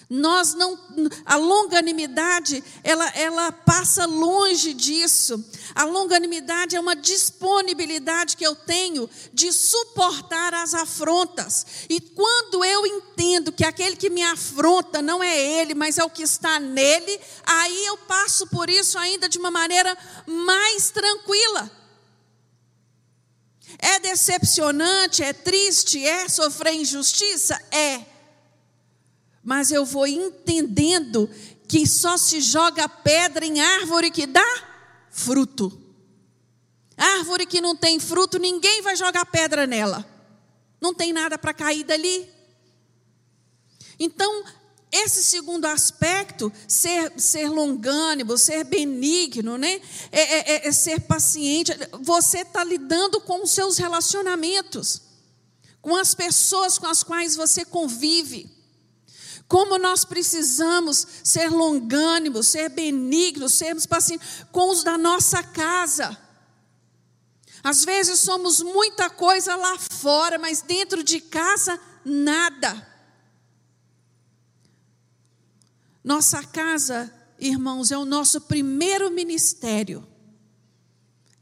Nós 0.08 0.54
não, 0.54 0.78
a 1.24 1.34
longanimidade, 1.34 2.62
ela, 2.84 3.08
ela 3.16 3.50
passa 3.50 4.06
longe 4.06 4.72
disso. 4.72 5.44
A 5.74 5.84
longanimidade 5.84 6.76
é 6.76 6.80
uma 6.80 6.94
disponibilidade 6.94 8.36
que 8.36 8.46
eu 8.46 8.54
tenho 8.54 9.10
de 9.32 9.52
suportar 9.52 10.54
as 10.54 10.74
afrontas. 10.74 11.66
E 11.88 12.00
quando 12.00 12.64
eu 12.64 12.86
entendo 12.86 13.50
que 13.50 13.64
aquele 13.64 13.96
que 13.96 14.08
me 14.08 14.22
afronta 14.22 15.02
não 15.02 15.20
é 15.24 15.36
ele, 15.36 15.74
mas 15.74 15.98
é 15.98 16.04
o 16.04 16.10
que 16.10 16.22
está 16.22 16.60
nele, 16.60 17.20
aí 17.44 17.86
eu 17.86 17.98
passo 17.98 18.46
por 18.46 18.70
isso 18.70 18.96
ainda 18.96 19.28
de 19.28 19.38
uma 19.38 19.50
maneira 19.50 19.98
mais 20.24 20.88
tranquila. 20.90 21.68
É 23.80 23.98
decepcionante, 23.98 25.24
é 25.24 25.32
triste, 25.32 26.06
é 26.06 26.28
sofrer 26.28 26.74
injustiça? 26.74 27.60
É 27.72 28.15
mas 29.46 29.70
eu 29.70 29.84
vou 29.84 30.08
entendendo 30.08 31.30
que 31.68 31.86
só 31.86 32.16
se 32.16 32.40
joga 32.40 32.88
pedra 32.88 33.46
em 33.46 33.60
árvore 33.60 34.10
que 34.10 34.26
dá 34.26 34.44
fruto. 35.08 35.80
Árvore 36.96 37.46
que 37.46 37.60
não 37.60 37.76
tem 37.76 38.00
fruto, 38.00 38.40
ninguém 38.40 38.82
vai 38.82 38.96
jogar 38.96 39.24
pedra 39.26 39.64
nela. 39.64 40.04
Não 40.80 40.92
tem 40.92 41.12
nada 41.12 41.38
para 41.38 41.54
cair 41.54 41.84
dali. 41.84 42.28
Então, 44.00 44.44
esse 44.90 45.22
segundo 45.22 45.66
aspecto, 45.66 46.52
ser, 46.66 47.12
ser 47.16 47.48
longânimo, 47.48 48.36
ser 48.36 48.64
benigno, 48.64 49.56
né? 49.56 49.80
É, 50.10 50.20
é, 50.20 50.56
é, 50.56 50.68
é 50.68 50.72
ser 50.72 51.02
paciente. 51.02 51.72
Você 52.02 52.38
está 52.38 52.64
lidando 52.64 53.20
com 53.20 53.44
os 53.44 53.52
seus 53.52 53.78
relacionamentos, 53.78 55.02
com 55.80 55.94
as 55.94 56.16
pessoas 56.16 56.78
com 56.78 56.86
as 56.88 57.04
quais 57.04 57.36
você 57.36 57.64
convive. 57.64 58.55
Como 59.48 59.78
nós 59.78 60.04
precisamos 60.04 61.06
ser 61.22 61.50
longânimos, 61.50 62.48
ser 62.48 62.68
benignos, 62.68 63.54
sermos 63.54 63.86
pacientes 63.86 64.44
com 64.50 64.70
os 64.70 64.82
da 64.82 64.98
nossa 64.98 65.42
casa. 65.42 66.18
Às 67.62 67.84
vezes 67.84 68.20
somos 68.20 68.60
muita 68.60 69.08
coisa 69.08 69.54
lá 69.54 69.78
fora, 69.78 70.38
mas 70.38 70.62
dentro 70.62 71.02
de 71.02 71.20
casa, 71.20 71.78
nada. 72.04 72.86
Nossa 76.02 76.42
casa, 76.42 77.12
irmãos, 77.38 77.90
é 77.92 77.98
o 77.98 78.04
nosso 78.04 78.40
primeiro 78.40 79.10
ministério. 79.10 80.06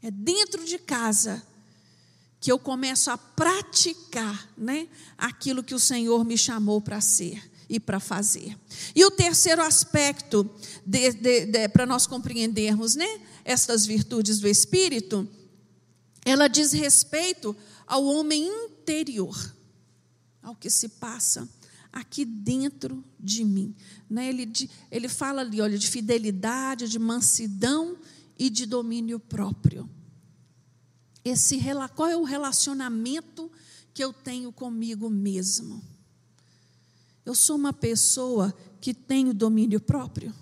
É 0.01 0.11
dentro 0.11 0.63
de 0.63 0.77
casa 0.77 1.45
que 2.39 2.51
eu 2.51 2.59
começo 2.59 3.09
a 3.09 3.17
praticar 3.17 4.47
né, 4.55 4.87
aquilo 5.17 5.63
que 5.63 5.73
o 5.73 5.79
Senhor 5.79 6.23
me 6.23 6.37
chamou 6.37 6.79
para 6.79 7.01
ser 7.01 7.54
e 7.69 7.79
para 7.79 7.99
fazer. 7.99 8.57
E 8.95 9.03
o 9.05 9.11
terceiro 9.11 9.61
aspecto 9.61 10.49
para 11.73 11.85
nós 11.85 12.07
compreendermos 12.07 12.95
né, 12.95 13.19
estas 13.43 13.85
virtudes 13.85 14.39
do 14.39 14.47
Espírito, 14.47 15.27
ela 16.25 16.47
diz 16.47 16.71
respeito 16.71 17.55
ao 17.85 18.03
homem 18.05 18.47
interior, 18.47 19.55
ao 20.41 20.55
que 20.55 20.69
se 20.69 20.89
passa 20.89 21.47
aqui 21.91 22.25
dentro 22.25 23.03
de 23.19 23.45
mim. 23.45 23.73
Né? 24.09 24.27
Ele, 24.29 24.51
ele 24.91 25.07
fala 25.07 25.41
ali, 25.41 25.61
olha, 25.61 25.77
de 25.77 25.87
fidelidade, 25.87 26.89
de 26.89 26.99
mansidão 26.99 27.97
e 28.37 28.49
de 28.49 28.65
domínio 28.65 29.19
próprio. 29.19 29.89
Esse, 31.23 31.59
qual 31.95 32.09
é 32.09 32.17
o 32.17 32.23
relacionamento 32.23 33.51
que 33.93 34.03
eu 34.03 34.11
tenho 34.11 34.51
comigo 34.51 35.09
mesmo? 35.09 35.81
Eu 37.25 37.33
sou 37.33 37.55
uma 37.55 37.73
pessoa 37.73 38.55
que 38.79 38.93
tenho 38.93 39.33
domínio 39.33 39.79
próprio. 39.79 40.33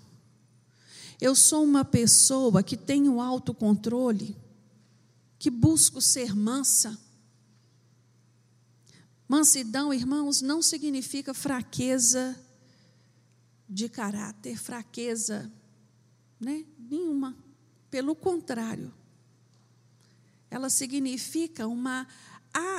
Eu 1.18 1.34
sou 1.34 1.64
uma 1.64 1.84
pessoa 1.84 2.62
que 2.62 2.76
tenho 2.76 3.20
autocontrole, 3.20 4.36
que 5.38 5.48
busco 5.50 6.02
ser 6.02 6.34
mansa. 6.36 6.98
Mansidão, 9.26 9.94
irmãos, 9.94 10.42
não 10.42 10.60
significa 10.60 11.32
fraqueza 11.32 12.38
de 13.66 13.88
caráter, 13.88 14.58
fraqueza, 14.58 15.50
né? 16.38 16.66
Nenhuma. 16.78 17.34
Pelo 17.90 18.14
contrário, 18.14 18.92
ela 20.50 20.68
significa 20.68 21.66
uma, 21.66 22.06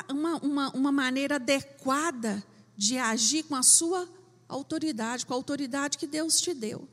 uma, 0.08 0.38
uma, 0.38 0.70
uma 0.76 0.92
maneira 0.92 1.38
adequada 1.38 2.46
de 2.78 2.98
agir 2.98 3.44
com 3.44 3.56
a 3.56 3.64
sua 3.64 4.08
autoridade, 4.48 5.26
com 5.26 5.34
a 5.34 5.36
autoridade 5.36 5.98
que 5.98 6.08
Deus 6.08 6.40
te 6.40 6.54
deu. 6.54 6.88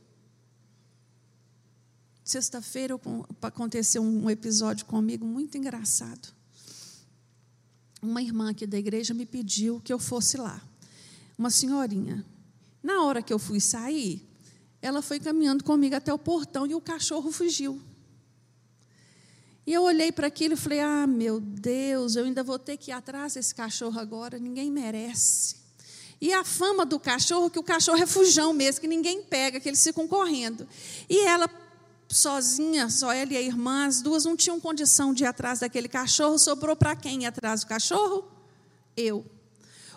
Sexta-feira 2.24 2.98
aconteceu 3.40 4.02
um 4.02 4.30
episódio 4.30 4.86
comigo 4.86 5.26
muito 5.26 5.58
engraçado. 5.58 6.32
Uma 8.00 8.22
irmã 8.22 8.50
aqui 8.50 8.66
da 8.66 8.78
igreja 8.78 9.12
me 9.12 9.26
pediu 9.26 9.80
que 9.80 9.92
eu 9.92 9.98
fosse 9.98 10.36
lá. 10.36 10.60
Uma 11.36 11.50
senhorinha. 11.50 12.24
Na 12.82 13.02
hora 13.02 13.22
que 13.22 13.32
eu 13.32 13.38
fui 13.38 13.60
sair, 13.60 14.26
ela 14.80 15.02
foi 15.02 15.20
caminhando 15.20 15.62
comigo 15.62 15.94
até 15.94 16.12
o 16.12 16.18
portão 16.18 16.66
e 16.66 16.74
o 16.74 16.80
cachorro 16.80 17.30
fugiu. 17.30 17.80
E 19.64 19.72
eu 19.72 19.82
olhei 19.82 20.10
para 20.10 20.26
aquilo 20.26 20.54
e 20.54 20.56
falei: 20.56 20.80
Ah, 20.80 21.06
meu 21.06 21.40
Deus, 21.40 22.16
eu 22.16 22.24
ainda 22.24 22.42
vou 22.42 22.58
ter 22.58 22.76
que 22.76 22.90
ir 22.90 22.94
atrás 22.94 23.34
desse 23.34 23.54
cachorro 23.54 23.98
agora, 23.98 24.38
ninguém 24.38 24.70
merece. 24.70 25.61
E 26.22 26.32
a 26.32 26.44
fama 26.44 26.86
do 26.86 27.00
cachorro, 27.00 27.50
que 27.50 27.58
o 27.58 27.64
cachorro 27.64 28.00
é 28.00 28.06
fujão 28.06 28.52
mesmo, 28.52 28.80
que 28.80 28.86
ninguém 28.86 29.24
pega, 29.24 29.58
que 29.58 29.68
eles 29.68 29.82
ficam 29.82 30.06
correndo. 30.06 30.68
E 31.10 31.18
ela, 31.26 31.50
sozinha, 32.08 32.88
só 32.88 33.12
ela 33.12 33.32
e 33.32 33.36
a 33.36 33.42
irmã, 33.42 33.86
as 33.86 34.00
duas 34.00 34.24
não 34.24 34.36
tinham 34.36 34.60
condição 34.60 35.12
de 35.12 35.24
ir 35.24 35.26
atrás 35.26 35.58
daquele 35.58 35.88
cachorro. 35.88 36.38
Sobrou 36.38 36.76
para 36.76 36.94
quem 36.94 37.24
ir 37.24 37.26
atrás 37.26 37.62
do 37.62 37.66
cachorro? 37.66 38.24
Eu. 38.96 39.26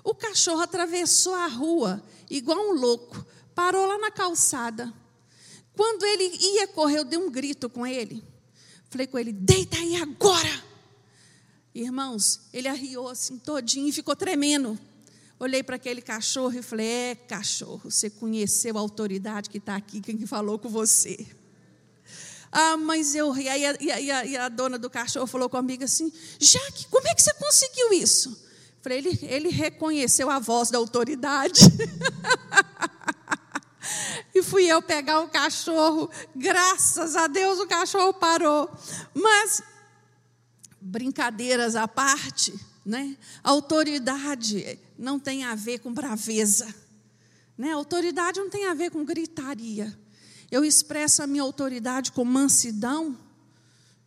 O 0.04 0.16
cachorro 0.16 0.62
atravessou 0.62 1.36
a 1.36 1.46
rua, 1.46 2.04
igual 2.28 2.58
um 2.58 2.74
louco, 2.74 3.24
parou 3.54 3.86
lá 3.86 4.00
na 4.00 4.10
calçada. 4.10 4.92
Quando 5.76 6.04
ele 6.08 6.36
ia 6.42 6.68
correr, 6.70 6.98
eu 6.98 7.06
dei 7.06 7.20
um 7.20 7.30
grito 7.30 7.70
com 7.70 7.86
ele. 7.86 8.24
Falei 8.90 9.06
com 9.06 9.20
ele: 9.20 9.32
deita 9.32 9.78
aí 9.78 9.96
agora. 9.98 10.64
Irmãos, 11.76 12.42
ele 12.52 12.68
arriou 12.68 13.10
assim 13.10 13.38
todinho 13.38 13.88
e 13.88 13.92
ficou 13.92 14.16
tremendo 14.16 14.76
Olhei 15.38 15.62
para 15.62 15.76
aquele 15.76 16.02
cachorro 16.02 16.58
e 16.58 16.62
falei: 16.62 16.88
É, 16.88 17.16
cachorro, 17.16 17.92
você 17.92 18.10
conheceu 18.10 18.78
a 18.78 18.80
autoridade 18.80 19.50
que 19.50 19.58
está 19.58 19.76
aqui, 19.76 20.00
quem 20.00 20.26
falou 20.26 20.58
com 20.58 20.70
você. 20.70 21.28
Ah, 22.52 22.78
mas 22.78 23.14
eu. 23.16 23.36
E, 23.36 23.50
aí, 23.50 23.64
e, 23.82 23.92
a, 23.92 24.26
e 24.26 24.38
a 24.38 24.48
dona 24.48 24.80
do 24.80 24.90
cachorro 24.90 25.28
falou 25.28 25.50
comigo 25.50 25.84
assim: 25.84 26.12
Jaque, 26.40 26.88
como 26.88 27.06
é 27.08 27.14
que 27.14 27.22
você 27.22 27.34
conseguiu 27.34 27.92
isso? 27.92 28.46
Falei, 28.82 29.00
ele, 29.00 29.20
ele 29.24 29.50
reconheceu 29.50 30.30
a 30.30 30.40
voz 30.40 30.70
da 30.70 30.78
autoridade. 30.78 31.60
e 34.34 34.42
fui 34.42 34.68
eu 34.68 34.82
pegar 34.82 35.20
o 35.20 35.28
cachorro. 35.28 36.10
Graças 36.36 37.16
a 37.16 37.28
Deus 37.28 37.60
o 37.60 37.68
cachorro 37.68 38.14
parou. 38.14 38.70
Mas, 39.14 39.62
brincadeiras 40.80 41.76
à 41.76 41.88
parte, 41.88 42.54
né? 42.86 43.18
autoridade 43.44 44.80
não 44.98 45.20
tem 45.20 45.44
a 45.44 45.56
ver 45.56 45.80
com 45.80 45.92
braveza. 45.92 46.74
Né? 47.58 47.72
Autoridade 47.72 48.40
não 48.40 48.50
tem 48.50 48.68
a 48.68 48.74
ver 48.74 48.92
com 48.92 49.04
gritaria. 49.04 49.98
Eu 50.52 50.64
expresso 50.64 51.24
a 51.24 51.28
minha 51.28 51.42
autoridade 51.42 52.12
com 52.12 52.24
mansidão 52.24 53.18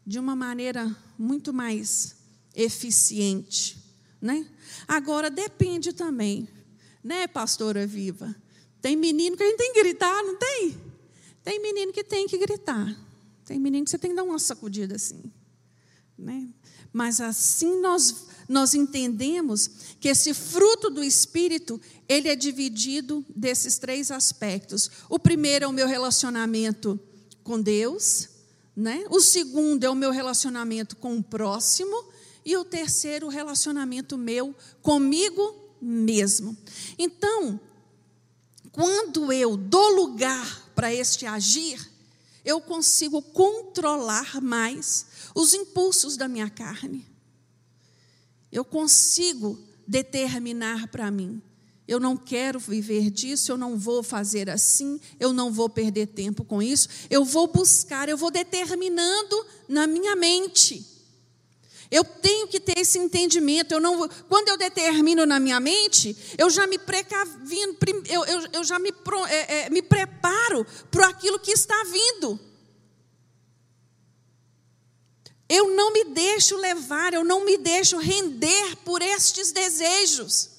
de 0.07 0.19
uma 0.19 0.37
maneira 0.37 0.95
muito 1.19 1.53
mais 1.53 2.17
eficiente. 2.55 3.77
Né? 4.21 4.47
Agora, 4.87 5.29
depende 5.31 5.93
também, 5.93 6.49
né, 7.03 7.27
pastora 7.27 7.87
Viva? 7.87 8.35
Tem 8.81 8.97
menino 8.97 9.37
que 9.37 9.43
a 9.43 9.47
gente 9.47 9.59
tem 9.59 9.73
que 9.73 9.83
gritar, 9.83 10.23
não 10.23 10.37
tem? 10.37 10.77
Tem 11.43 11.61
menino 11.61 11.93
que 11.93 12.05
tem 12.05 12.27
que 12.27 12.39
gritar. 12.39 12.97
Tem 13.45 13.59
menino 13.59 13.85
que 13.85 13.91
você 13.91 13.99
tem 13.99 14.11
que 14.11 14.17
dar 14.17 14.25
uma 14.25 14.39
sacudida 14.39 14.97
assim. 14.97 15.33
Né? 16.17 16.49
Mas 16.93 17.21
assim 17.21 17.81
nós, 17.81 18.27
nós 18.49 18.75
entendemos 18.75 19.71
que 20.01 20.09
esse 20.09 20.33
fruto 20.33 20.91
do 20.91 21.03
Espírito, 21.03 21.81
ele 22.09 22.29
é 22.29 22.37
dividido 22.37 23.25
desses 23.35 23.79
três 23.79 24.11
aspectos. 24.11 24.91
O 25.09 25.19
primeiro 25.19 25.65
é 25.65 25.69
o 25.69 25.73
meu 25.73 25.87
relacionamento 25.87 26.99
com 27.43 27.61
Deus, 27.61 28.29
né? 28.77 29.05
o 29.11 29.21
segundo 29.21 29.85
é 29.85 29.91
o 29.91 29.95
meu 29.95 30.11
relacionamento 30.11 30.97
com 30.97 31.17
o 31.17 31.23
próximo, 31.23 32.05
e 32.45 32.57
o 32.57 32.65
terceiro, 32.65 33.27
o 33.27 33.31
relacionamento 33.31 34.17
meu 34.17 34.55
comigo 34.81 35.55
mesmo. 35.83 36.57
Então, 36.99 37.61
quando 38.73 39.31
eu 39.31 39.57
dou 39.57 39.91
lugar 39.97 40.71
para 40.75 40.93
este 40.95 41.27
agir, 41.27 41.79
eu 42.45 42.61
consigo 42.61 43.21
controlar 43.21 44.41
mais 44.41 45.05
os 45.35 45.55
impulsos 45.55 46.17
da 46.17 46.29
minha 46.29 46.49
carne. 46.51 47.07
Eu 48.51 48.65
consigo 48.65 49.59
determinar 49.87 50.89
para 50.89 51.11
mim. 51.11 51.43
Eu 51.87 51.99
não 51.99 52.17
quero 52.17 52.59
viver 52.59 53.11
disso, 53.11 53.51
eu 53.51 53.57
não 53.57 53.79
vou 53.79 54.03
fazer 54.03 54.51
assim, 54.51 55.01
eu 55.19 55.33
não 55.33 55.51
vou 55.51 55.71
perder 55.71 56.09
tempo 56.09 56.45
com 56.45 56.63
isso. 56.63 56.89
Eu 57.09 57.25
vou 57.25 57.47
buscar, 57.47 58.11
eu 58.11 58.17
vou 58.17 58.31
determinando 58.31 59.47
na 59.67 59.87
minha 59.87 60.15
mente. 60.15 60.87
Eu 61.91 62.05
tenho 62.05 62.47
que 62.47 62.61
ter 62.61 62.79
esse 62.79 62.99
entendimento. 62.99 63.73
Eu 63.73 63.81
não, 63.81 64.07
quando 64.29 64.49
eu 64.49 64.59
determino 64.59 65.25
na 65.25 65.41
minha 65.41 65.59
mente, 65.59 66.15
eu 66.37 66.51
já 66.51 66.67
me 66.67 66.79
precavindo, 66.79 67.79
eu, 68.07 68.25
eu, 68.27 68.49
eu 68.53 68.65
já 68.65 68.79
me, 68.79 68.93
é, 69.29 69.61
é, 69.61 69.71
me 69.71 69.81
preparo 69.81 70.67
para 70.91 71.09
aquilo 71.09 71.39
que 71.39 71.53
está 71.53 71.83
vindo. 71.85 72.39
Eu 75.49 75.75
não 75.75 75.93
me 75.93 76.05
deixo 76.05 76.57
levar, 76.57 77.15
eu 77.15 77.25
não 77.25 77.45
me 77.45 77.57
deixo 77.57 77.97
render 77.97 78.77
por 78.85 79.01
estes 79.01 79.51
desejos. 79.51 80.51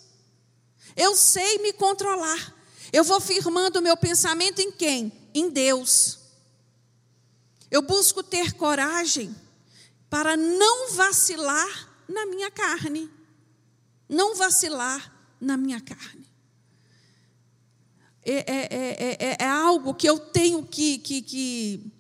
Eu 0.95 1.15
sei 1.15 1.59
me 1.59 1.71
controlar. 1.71 2.55
Eu 2.91 3.03
vou 3.03 3.21
firmando 3.21 3.77
o 3.77 3.81
meu 3.83 3.95
pensamento 3.95 4.59
em 4.59 4.71
quem? 4.71 5.11
Em 5.33 5.49
Deus. 5.49 6.17
Eu 7.69 7.83
busco 7.83 8.23
ter 8.23 8.53
coragem 8.53 9.35
para 10.09 10.35
não 10.35 10.91
vacilar 10.93 11.89
na 12.07 12.25
minha 12.25 12.49
carne. 12.49 13.07
Não 14.09 14.33
vacilar 14.35 15.13
na 15.39 15.55
minha 15.55 15.79
carne. 15.79 16.27
É, 18.23 18.37
é, 18.47 19.17
é, 19.19 19.37
é 19.39 19.47
algo 19.47 19.93
que 19.93 20.09
eu 20.09 20.19
tenho 20.19 20.65
que, 20.65 20.97
que, 20.97 21.21
que, 21.21 21.91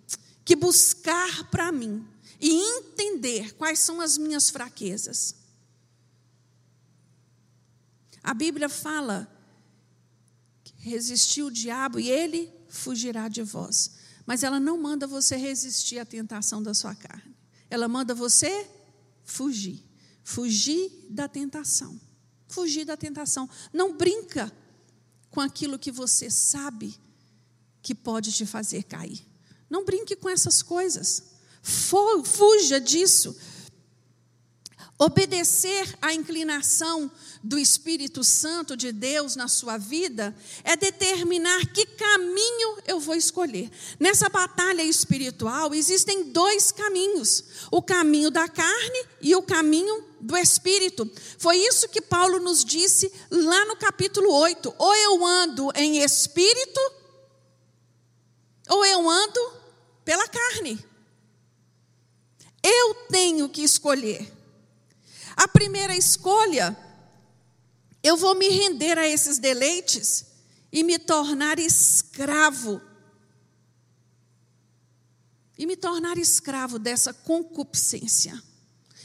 que 0.43 0.55
buscar 0.55 1.49
para 1.51 1.71
mim 1.71 2.05
e 2.39 2.51
entender 2.51 3.53
quais 3.55 3.79
são 3.79 3.99
as 3.99 4.17
minhas 4.17 4.49
fraquezas. 4.49 5.35
A 8.23 8.33
Bíblia 8.33 8.69
fala 8.69 9.29
resistiu 10.79 11.47
o 11.47 11.51
diabo 11.51 11.99
e 11.99 12.09
ele 12.09 12.51
fugirá 12.67 13.27
de 13.27 13.43
vós. 13.43 13.91
Mas 14.25 14.43
ela 14.43 14.59
não 14.59 14.77
manda 14.77 15.05
você 15.05 15.35
resistir 15.35 15.99
à 15.99 16.05
tentação 16.05 16.61
da 16.63 16.73
sua 16.73 16.95
carne. 16.95 17.35
Ela 17.69 17.87
manda 17.87 18.15
você 18.15 18.67
fugir. 19.23 19.83
Fugir 20.23 21.07
da 21.09 21.27
tentação. 21.27 21.99
Fugir 22.47 22.85
da 22.85 22.95
tentação. 22.95 23.49
Não 23.73 23.97
brinca 23.97 24.51
com 25.29 25.41
aquilo 25.41 25.77
que 25.77 25.91
você 25.91 26.29
sabe 26.29 26.95
que 27.81 27.93
pode 27.93 28.31
te 28.31 28.45
fazer 28.45 28.83
cair. 28.83 29.25
Não 29.69 29.85
brinque 29.85 30.15
com 30.15 30.29
essas 30.29 30.61
coisas. 30.61 31.38
Fuja 31.61 32.79
disso. 32.79 33.35
Obedecer 35.01 35.97
à 36.01 36.13
inclinação 36.13 37.09
do 37.41 37.57
Espírito 37.57 38.21
Santo 38.21 38.75
de 38.75 38.91
Deus 38.91 39.33
na 39.33 39.47
sua 39.47 39.77
vida 39.77 40.35
é 40.61 40.75
determinar 40.75 41.67
que 41.67 41.85
caminho 41.85 42.77
eu 42.85 42.99
vou 42.99 43.15
escolher. 43.15 43.71
Nessa 43.97 44.27
batalha 44.27 44.83
espiritual 44.83 45.73
existem 45.73 46.31
dois 46.31 46.73
caminhos: 46.73 47.45
o 47.71 47.81
caminho 47.81 48.29
da 48.29 48.49
carne 48.49 49.05
e 49.21 49.33
o 49.37 49.41
caminho 49.41 50.03
do 50.19 50.35
Espírito. 50.35 51.09
Foi 51.37 51.55
isso 51.55 51.87
que 51.87 52.01
Paulo 52.01 52.37
nos 52.41 52.65
disse 52.65 53.09
lá 53.31 53.65
no 53.67 53.77
capítulo 53.77 54.33
8: 54.33 54.75
ou 54.77 54.95
eu 54.95 55.25
ando 55.25 55.71
em 55.75 55.99
espírito, 55.99 56.81
ou 58.67 58.85
eu 58.85 59.09
ando 59.09 59.53
pela 60.03 60.27
carne. 60.27 60.88
Eu 62.63 62.95
tenho 63.09 63.49
que 63.49 63.61
escolher. 63.61 64.31
A 65.35 65.47
primeira 65.47 65.95
escolha, 65.95 66.77
eu 68.03 68.17
vou 68.17 68.35
me 68.35 68.49
render 68.49 68.97
a 68.97 69.07
esses 69.07 69.37
deleites 69.37 70.25
e 70.71 70.83
me 70.83 70.99
tornar 70.99 71.59
escravo. 71.59 72.81
E 75.57 75.65
me 75.65 75.75
tornar 75.75 76.17
escravo 76.17 76.77
dessa 76.77 77.13
concupiscência. 77.13 78.41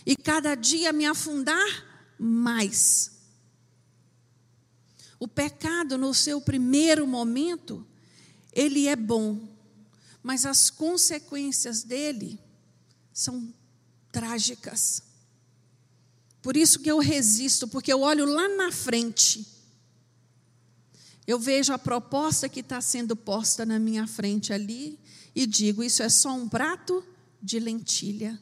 E 0.06 0.16
cada 0.16 0.54
dia 0.54 0.92
me 0.92 1.06
afundar 1.06 1.66
mais. 2.18 3.12
O 5.18 5.26
pecado, 5.26 5.96
no 5.96 6.12
seu 6.12 6.40
primeiro 6.40 7.06
momento, 7.06 7.86
ele 8.52 8.86
é 8.86 8.94
bom, 8.94 9.48
mas 10.22 10.44
as 10.44 10.68
consequências 10.68 11.82
dele 11.82 12.43
são 13.14 13.54
trágicas. 14.10 15.02
Por 16.42 16.56
isso 16.56 16.80
que 16.80 16.90
eu 16.90 16.98
resisto, 16.98 17.66
porque 17.68 17.92
eu 17.92 18.02
olho 18.02 18.26
lá 18.26 18.48
na 18.48 18.70
frente. 18.70 19.46
Eu 21.26 21.38
vejo 21.38 21.72
a 21.72 21.78
proposta 21.78 22.48
que 22.48 22.60
está 22.60 22.80
sendo 22.82 23.16
posta 23.16 23.64
na 23.64 23.78
minha 23.78 24.06
frente 24.06 24.52
ali 24.52 24.98
e 25.34 25.46
digo: 25.46 25.82
isso 25.82 26.02
é 26.02 26.08
só 26.10 26.34
um 26.34 26.48
prato 26.48 27.02
de 27.40 27.58
lentilha. 27.58 28.38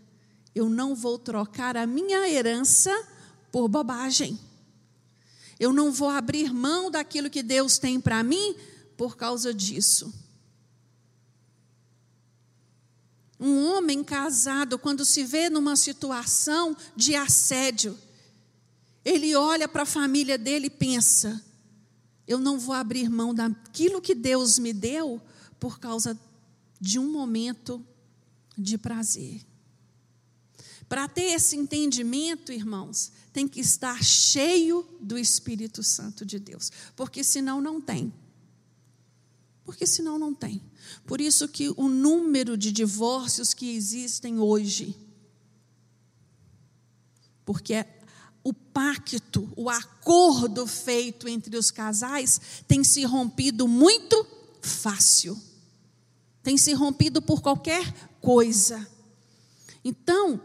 Eu 0.54 0.68
não 0.68 0.94
vou 0.94 1.18
trocar 1.18 1.76
a 1.76 1.86
minha 1.86 2.28
herança 2.28 2.90
por 3.52 3.68
bobagem. 3.68 4.38
Eu 5.60 5.72
não 5.72 5.92
vou 5.92 6.08
abrir 6.08 6.52
mão 6.52 6.90
daquilo 6.90 7.30
que 7.30 7.42
Deus 7.42 7.78
tem 7.78 8.00
para 8.00 8.22
mim 8.24 8.56
por 8.96 9.16
causa 9.16 9.54
disso. 9.54 10.12
Um 13.44 13.64
homem 13.66 14.04
casado, 14.04 14.78
quando 14.78 15.04
se 15.04 15.24
vê 15.24 15.50
numa 15.50 15.74
situação 15.74 16.76
de 16.94 17.16
assédio, 17.16 17.98
ele 19.04 19.34
olha 19.34 19.66
para 19.66 19.82
a 19.82 19.86
família 19.86 20.38
dele 20.38 20.68
e 20.68 20.70
pensa: 20.70 21.44
eu 22.24 22.38
não 22.38 22.56
vou 22.56 22.72
abrir 22.74 23.10
mão 23.10 23.34
daquilo 23.34 24.00
que 24.00 24.14
Deus 24.14 24.60
me 24.60 24.72
deu 24.72 25.20
por 25.58 25.80
causa 25.80 26.16
de 26.80 27.00
um 27.00 27.10
momento 27.10 27.84
de 28.56 28.78
prazer. 28.78 29.44
Para 30.88 31.08
ter 31.08 31.32
esse 31.32 31.56
entendimento, 31.56 32.52
irmãos, 32.52 33.10
tem 33.32 33.48
que 33.48 33.60
estar 33.60 34.04
cheio 34.04 34.86
do 35.00 35.18
Espírito 35.18 35.82
Santo 35.82 36.24
de 36.24 36.38
Deus, 36.38 36.70
porque 36.94 37.24
senão 37.24 37.60
não 37.60 37.80
tem. 37.80 38.12
Porque 39.64 39.86
senão 39.86 40.18
não 40.18 40.34
tem. 40.34 40.62
Por 41.06 41.20
isso 41.20 41.48
que 41.48 41.72
o 41.76 41.88
número 41.88 42.56
de 42.56 42.72
divórcios 42.72 43.54
que 43.54 43.74
existem 43.74 44.38
hoje, 44.38 44.96
porque 47.44 47.84
o 48.44 48.52
pacto, 48.52 49.48
o 49.56 49.70
acordo 49.70 50.66
feito 50.66 51.28
entre 51.28 51.56
os 51.56 51.70
casais 51.70 52.40
tem 52.66 52.82
se 52.82 53.04
rompido 53.04 53.68
muito 53.68 54.26
fácil. 54.60 55.40
Tem 56.42 56.56
se 56.56 56.72
rompido 56.72 57.22
por 57.22 57.40
qualquer 57.40 57.92
coisa. 58.20 58.86
Então, 59.84 60.40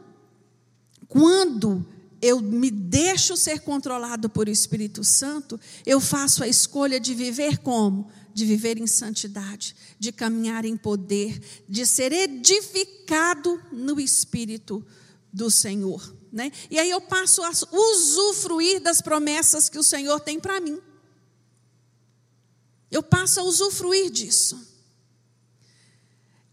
quando 1.08 1.86
eu 2.22 2.40
me 2.40 2.70
deixo 2.70 3.36
ser 3.36 3.62
controlado 3.62 4.30
por 4.30 4.48
o 4.48 4.52
Espírito 4.52 5.04
Santo, 5.04 5.60
eu 5.86 6.00
faço 6.00 6.44
a 6.44 6.48
escolha 6.48 7.00
de 7.00 7.14
viver 7.14 7.58
como? 7.60 8.10
De 8.38 8.46
viver 8.46 8.78
em 8.78 8.86
santidade, 8.86 9.76
de 9.98 10.12
caminhar 10.12 10.64
em 10.64 10.78
poder, 10.78 11.42
de 11.68 11.88
ser 11.88 12.12
edificado 12.12 13.60
no 13.72 14.00
Espírito 14.00 14.86
do 15.34 15.50
Senhor. 15.50 16.16
Né? 16.32 16.52
E 16.70 16.78
aí 16.78 16.92
eu 16.92 17.02
passo 17.02 17.42
a 17.42 17.50
usufruir 17.72 18.80
das 18.80 19.02
promessas 19.02 19.70
que 19.70 19.80
o 19.80 19.84
Senhor 19.84 20.20
tem 20.20 20.40
para 20.40 20.62
mim. 20.62 20.80
Eu 22.92 23.02
passo 23.02 23.40
a 23.40 23.44
usufruir 23.44 24.12
disso. 24.12 24.56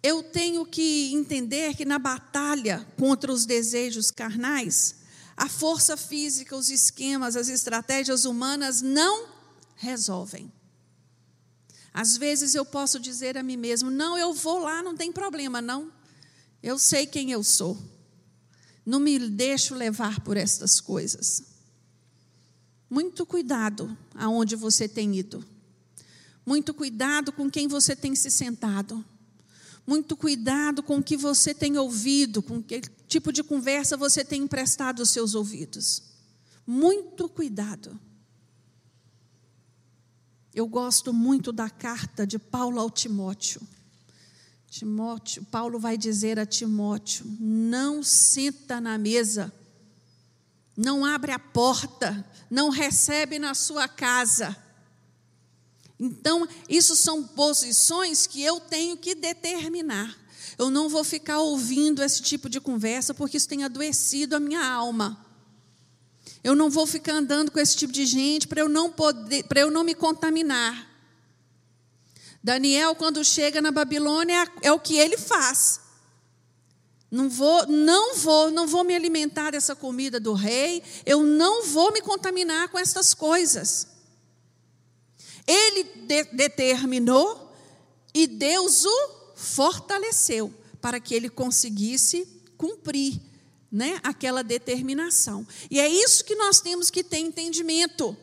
Eu 0.02 0.22
tenho 0.22 0.64
que 0.64 1.12
entender 1.12 1.74
que 1.76 1.84
na 1.84 1.98
batalha 1.98 2.86
contra 2.98 3.30
os 3.30 3.44
desejos 3.44 4.10
carnais, 4.10 4.96
a 5.36 5.50
força 5.50 5.98
física, 5.98 6.56
os 6.56 6.70
esquemas, 6.70 7.36
as 7.36 7.48
estratégias 7.50 8.24
humanas 8.24 8.80
não 8.80 9.28
resolvem. 9.76 10.50
Às 11.94 12.16
vezes 12.16 12.56
eu 12.56 12.64
posso 12.64 12.98
dizer 12.98 13.38
a 13.38 13.42
mim 13.42 13.56
mesmo: 13.56 13.88
não, 13.88 14.18
eu 14.18 14.34
vou 14.34 14.58
lá, 14.58 14.82
não 14.82 14.96
tem 14.96 15.12
problema, 15.12 15.62
não. 15.62 15.92
Eu 16.60 16.76
sei 16.76 17.06
quem 17.06 17.30
eu 17.30 17.44
sou. 17.44 17.80
Não 18.84 18.98
me 18.98 19.16
deixo 19.18 19.74
levar 19.76 20.20
por 20.20 20.36
estas 20.36 20.80
coisas. 20.80 21.44
Muito 22.90 23.24
cuidado 23.24 23.96
aonde 24.14 24.56
você 24.56 24.88
tem 24.88 25.16
ido. 25.16 25.44
Muito 26.44 26.74
cuidado 26.74 27.32
com 27.32 27.48
quem 27.48 27.68
você 27.68 27.94
tem 27.94 28.14
se 28.14 28.30
sentado. 28.30 29.02
Muito 29.86 30.16
cuidado 30.16 30.82
com 30.82 30.98
o 30.98 31.02
que 31.02 31.16
você 31.16 31.54
tem 31.54 31.78
ouvido, 31.78 32.42
com 32.42 32.62
que 32.62 32.80
tipo 33.06 33.32
de 33.32 33.42
conversa 33.42 33.96
você 33.96 34.24
tem 34.24 34.42
emprestado 34.42 35.00
os 35.00 35.10
seus 35.10 35.34
ouvidos. 35.34 36.02
Muito 36.66 37.28
cuidado. 37.28 37.98
Eu 40.54 40.68
gosto 40.68 41.12
muito 41.12 41.50
da 41.50 41.68
carta 41.68 42.24
de 42.24 42.38
Paulo 42.38 42.78
ao 42.78 42.88
Timóteo. 42.88 43.60
Timóteo, 44.70 45.44
Paulo 45.50 45.80
vai 45.80 45.98
dizer 45.98 46.38
a 46.38 46.46
Timóteo: 46.46 47.26
não 47.40 48.02
senta 48.02 48.80
na 48.80 48.96
mesa, 48.96 49.52
não 50.76 51.04
abre 51.04 51.32
a 51.32 51.38
porta, 51.38 52.24
não 52.48 52.68
recebe 52.68 53.38
na 53.38 53.52
sua 53.54 53.88
casa. 53.88 54.56
Então, 55.98 56.46
isso 56.68 56.94
são 56.94 57.22
posições 57.22 58.26
que 58.26 58.42
eu 58.42 58.60
tenho 58.60 58.96
que 58.96 59.14
determinar. 59.14 60.16
Eu 60.56 60.70
não 60.70 60.88
vou 60.88 61.02
ficar 61.02 61.40
ouvindo 61.40 62.02
esse 62.02 62.22
tipo 62.22 62.48
de 62.48 62.60
conversa 62.60 63.12
porque 63.12 63.36
isso 63.36 63.48
tem 63.48 63.64
adoecido 63.64 64.36
a 64.36 64.40
minha 64.40 64.64
alma. 64.64 65.23
Eu 66.44 66.54
não 66.54 66.68
vou 66.68 66.86
ficar 66.86 67.14
andando 67.14 67.50
com 67.50 67.58
esse 67.58 67.74
tipo 67.74 67.90
de 67.90 68.04
gente 68.04 68.46
para 68.46 68.60
eu 68.60 68.68
não 68.68 68.92
poder, 68.92 69.44
para 69.44 69.60
eu 69.60 69.70
não 69.70 69.82
me 69.82 69.94
contaminar. 69.94 70.90
Daniel, 72.42 72.94
quando 72.94 73.24
chega 73.24 73.62
na 73.62 73.72
Babilônia, 73.72 74.46
é 74.60 74.70
o 74.70 74.78
que 74.78 74.98
ele 74.98 75.16
faz. 75.16 75.80
Não 77.10 77.30
vou, 77.30 77.66
não 77.66 78.16
vou, 78.16 78.50
não 78.50 78.66
vou 78.66 78.84
me 78.84 78.94
alimentar 78.94 79.52
dessa 79.52 79.74
comida 79.74 80.20
do 80.20 80.34
rei, 80.34 80.82
eu 81.06 81.22
não 81.22 81.64
vou 81.64 81.90
me 81.90 82.02
contaminar 82.02 82.68
com 82.68 82.78
essas 82.78 83.14
coisas. 83.14 83.88
Ele 85.46 85.84
de, 85.84 86.24
determinou 86.24 87.56
e 88.12 88.26
Deus 88.26 88.84
o 88.84 89.10
fortaleceu 89.34 90.52
para 90.80 91.00
que 91.00 91.14
ele 91.14 91.30
conseguisse 91.30 92.26
cumprir 92.58 93.20
né, 93.74 93.98
aquela 94.04 94.44
determinação. 94.44 95.44
E 95.68 95.80
é 95.80 95.88
isso 95.88 96.24
que 96.24 96.36
nós 96.36 96.60
temos 96.60 96.90
que 96.90 97.02
ter 97.02 97.18
entendimento. 97.18 98.16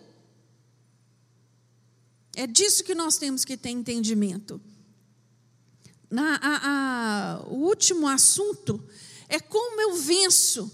É 2.34 2.48
disso 2.48 2.86
que 2.86 2.96
nós 2.96 3.18
temos 3.18 3.44
que 3.44 3.58
ter 3.58 3.72
entendimento. 3.72 4.62
Na, 6.10 6.38
a, 6.38 7.42
a, 7.42 7.44
o 7.48 7.66
último 7.66 8.08
assunto 8.08 8.82
é 9.28 9.42
como 9.42 9.82
eu 9.82 9.98
venço 9.98 10.72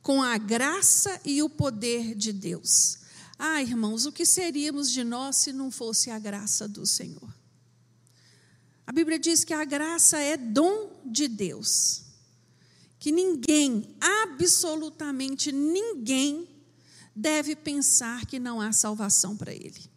com 0.00 0.22
a 0.22 0.38
graça 0.38 1.20
e 1.22 1.42
o 1.42 1.50
poder 1.50 2.14
de 2.14 2.32
Deus. 2.32 3.00
Ah, 3.38 3.60
irmãos, 3.60 4.06
o 4.06 4.12
que 4.12 4.24
seríamos 4.24 4.90
de 4.90 5.04
nós 5.04 5.36
se 5.36 5.52
não 5.52 5.70
fosse 5.70 6.10
a 6.10 6.18
graça 6.18 6.66
do 6.66 6.86
Senhor? 6.86 7.34
A 8.86 8.92
Bíblia 8.92 9.18
diz 9.18 9.44
que 9.44 9.52
a 9.52 9.64
graça 9.66 10.18
é 10.18 10.38
dom 10.38 11.02
de 11.04 11.28
Deus. 11.28 12.09
Que 13.00 13.10
ninguém, 13.10 13.96
absolutamente 13.98 15.50
ninguém, 15.50 16.46
deve 17.16 17.56
pensar 17.56 18.26
que 18.26 18.38
não 18.38 18.60
há 18.60 18.72
salvação 18.72 19.36
para 19.36 19.52
ele. 19.52 19.90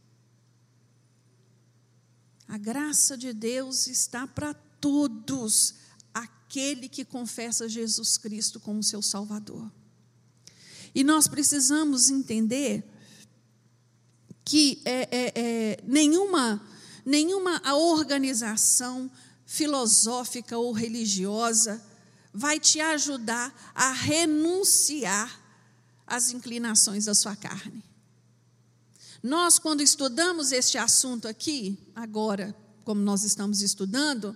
A 2.47 2.57
graça 2.57 3.17
de 3.17 3.33
Deus 3.33 3.87
está 3.87 4.25
para 4.25 4.53
todos, 4.53 5.75
aquele 6.13 6.87
que 6.87 7.03
confessa 7.03 7.67
Jesus 7.67 8.17
Cristo 8.17 8.59
como 8.59 8.81
seu 8.81 9.01
Salvador. 9.01 9.69
E 10.95 11.03
nós 11.03 11.27
precisamos 11.27 12.09
entender 12.09 12.83
que 14.45 14.81
é, 14.85 15.09
é, 15.11 15.33
é, 15.35 15.83
nenhuma, 15.85 16.61
nenhuma 17.05 17.61
organização 17.73 19.11
filosófica 19.45 20.57
ou 20.57 20.71
religiosa 20.71 21.83
vai 22.33 22.59
te 22.59 22.79
ajudar 22.79 23.53
a 23.75 23.91
renunciar 23.91 25.39
às 26.07 26.31
inclinações 26.31 27.05
da 27.05 27.13
sua 27.13 27.35
carne. 27.35 27.83
Nós, 29.21 29.59
quando 29.59 29.81
estudamos 29.81 30.51
este 30.51 30.77
assunto 30.77 31.27
aqui, 31.27 31.77
agora, 31.95 32.55
como 32.83 33.01
nós 33.01 33.23
estamos 33.23 33.61
estudando, 33.61 34.35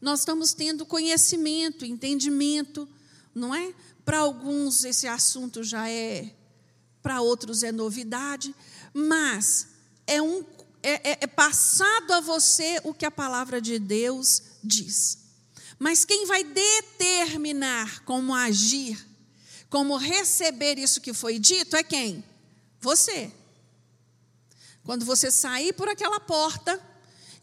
nós 0.00 0.20
estamos 0.20 0.52
tendo 0.52 0.86
conhecimento, 0.86 1.84
entendimento, 1.84 2.88
não 3.34 3.54
é? 3.54 3.74
Para 4.04 4.18
alguns 4.18 4.84
esse 4.84 5.08
assunto 5.08 5.64
já 5.64 5.88
é, 5.88 6.32
para 7.02 7.22
outros 7.22 7.62
é 7.62 7.72
novidade, 7.72 8.54
mas 8.92 9.68
é, 10.06 10.22
um, 10.22 10.44
é, 10.82 11.10
é, 11.12 11.18
é 11.22 11.26
passado 11.26 12.12
a 12.12 12.20
você 12.20 12.80
o 12.84 12.94
que 12.94 13.06
a 13.06 13.10
palavra 13.10 13.60
de 13.60 13.78
Deus 13.78 14.42
diz. 14.62 15.23
Mas 15.78 16.04
quem 16.04 16.26
vai 16.26 16.44
determinar 16.44 18.02
como 18.04 18.34
agir, 18.34 19.04
como 19.68 19.96
receber 19.96 20.78
isso 20.78 21.00
que 21.00 21.12
foi 21.12 21.38
dito 21.38 21.76
é 21.76 21.82
quem? 21.82 22.24
Você. 22.80 23.32
Quando 24.84 25.04
você 25.04 25.30
sair 25.30 25.72
por 25.72 25.88
aquela 25.88 26.20
porta, 26.20 26.80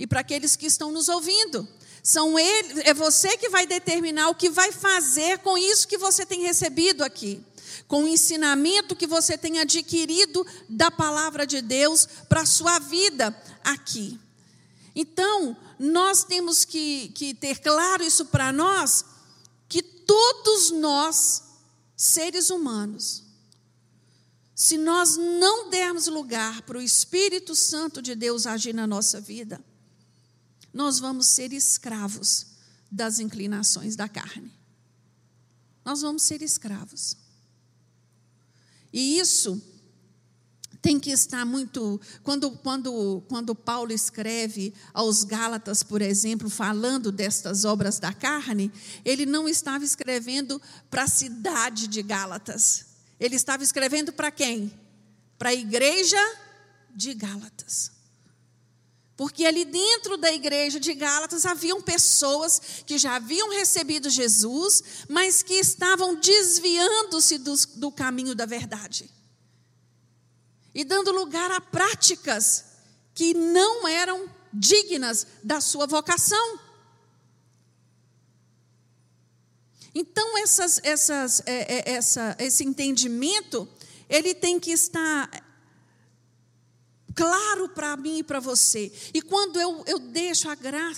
e 0.01 0.07
para 0.07 0.21
aqueles 0.21 0.55
que 0.55 0.65
estão 0.65 0.91
nos 0.91 1.09
ouvindo, 1.09 1.67
são 2.01 2.39
ele, 2.39 2.81
é 2.85 2.93
você 2.93 3.37
que 3.37 3.49
vai 3.49 3.67
determinar 3.67 4.29
o 4.29 4.35
que 4.35 4.49
vai 4.49 4.71
fazer 4.71 5.37
com 5.39 5.55
isso 5.55 5.87
que 5.87 5.97
você 5.97 6.25
tem 6.25 6.41
recebido 6.41 7.03
aqui, 7.03 7.39
com 7.87 8.03
o 8.03 8.07
ensinamento 8.07 8.95
que 8.95 9.05
você 9.05 9.37
tem 9.37 9.59
adquirido 9.59 10.43
da 10.67 10.89
palavra 10.89 11.45
de 11.45 11.61
Deus 11.61 12.07
para 12.27 12.41
a 12.41 12.47
sua 12.47 12.79
vida 12.79 13.35
aqui. 13.63 14.19
Então, 14.95 15.55
nós 15.81 16.23
temos 16.23 16.63
que, 16.63 17.09
que 17.09 17.33
ter 17.33 17.59
claro 17.59 18.03
isso 18.03 18.27
para 18.27 18.53
nós, 18.53 19.03
que 19.67 19.81
todos 19.81 20.69
nós, 20.69 21.41
seres 21.97 22.51
humanos, 22.51 23.23
se 24.53 24.77
nós 24.77 25.17
não 25.17 25.71
dermos 25.71 26.05
lugar 26.05 26.61
para 26.61 26.77
o 26.77 26.81
Espírito 26.81 27.55
Santo 27.55 27.99
de 27.99 28.13
Deus 28.13 28.45
agir 28.45 28.75
na 28.75 28.85
nossa 28.85 29.19
vida, 29.19 29.59
nós 30.71 30.99
vamos 30.99 31.25
ser 31.25 31.51
escravos 31.51 32.45
das 32.91 33.17
inclinações 33.17 33.95
da 33.95 34.07
carne. 34.07 34.53
Nós 35.83 36.01
vamos 36.01 36.21
ser 36.21 36.43
escravos. 36.43 37.17
E 38.93 39.17
isso 39.17 39.59
tem 40.81 40.99
que 40.99 41.11
estar 41.11 41.45
muito. 41.45 42.01
Quando, 42.23 42.51
quando, 42.51 43.23
quando 43.29 43.53
Paulo 43.53 43.93
escreve 43.93 44.73
aos 44.93 45.23
Gálatas, 45.23 45.83
por 45.83 46.01
exemplo, 46.01 46.49
falando 46.49 47.11
destas 47.11 47.63
obras 47.63 47.99
da 47.99 48.11
carne, 48.11 48.71
ele 49.05 49.25
não 49.25 49.47
estava 49.47 49.85
escrevendo 49.85 50.59
para 50.89 51.03
a 51.03 51.07
cidade 51.07 51.87
de 51.87 52.01
Gálatas. 52.01 52.85
Ele 53.19 53.35
estava 53.35 53.63
escrevendo 53.63 54.11
para 54.11 54.31
quem? 54.31 54.73
Para 55.37 55.49
a 55.49 55.53
igreja 55.53 56.17
de 56.95 57.13
Gálatas. 57.13 57.91
Porque 59.15 59.45
ali 59.45 59.65
dentro 59.65 60.17
da 60.17 60.33
igreja 60.33 60.79
de 60.79 60.95
Gálatas 60.95 61.45
haviam 61.45 61.79
pessoas 61.79 62.59
que 62.87 62.97
já 62.97 63.17
haviam 63.17 63.51
recebido 63.51 64.09
Jesus, 64.09 64.83
mas 65.07 65.43
que 65.43 65.53
estavam 65.53 66.15
desviando-se 66.15 67.37
do, 67.37 67.53
do 67.75 67.91
caminho 67.91 68.33
da 68.33 68.47
verdade 68.47 69.20
e 70.73 70.83
dando 70.83 71.11
lugar 71.11 71.51
a 71.51 71.59
práticas 71.61 72.65
que 73.13 73.33
não 73.33 73.87
eram 73.87 74.29
dignas 74.53 75.27
da 75.43 75.59
sua 75.61 75.85
vocação. 75.85 76.59
Então, 79.93 80.37
essas, 80.37 80.79
essas, 80.83 81.41
é, 81.45 81.91
é, 81.91 81.91
essa, 81.91 82.35
esse 82.39 82.63
entendimento, 82.63 83.67
ele 84.09 84.33
tem 84.33 84.59
que 84.59 84.71
estar 84.71 85.29
claro 87.13 87.69
para 87.69 87.97
mim 87.97 88.19
e 88.19 88.23
para 88.23 88.39
você. 88.39 88.91
E 89.13 89.21
quando 89.21 89.59
eu, 89.59 89.83
eu 89.85 89.99
deixo 89.99 90.49
a, 90.49 90.53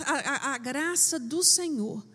a, 0.06 0.54
a 0.54 0.58
graça 0.60 1.20
do 1.20 1.44
Senhor, 1.44 2.06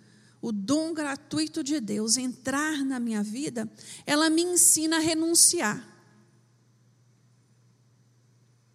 o 0.40 0.52
dom 0.52 0.94
gratuito 0.94 1.64
de 1.64 1.80
Deus 1.80 2.16
entrar 2.16 2.84
na 2.84 3.00
minha 3.00 3.24
vida, 3.24 3.68
ela 4.06 4.30
me 4.30 4.42
ensina 4.42 4.96
a 4.96 5.00
renunciar. 5.00 5.97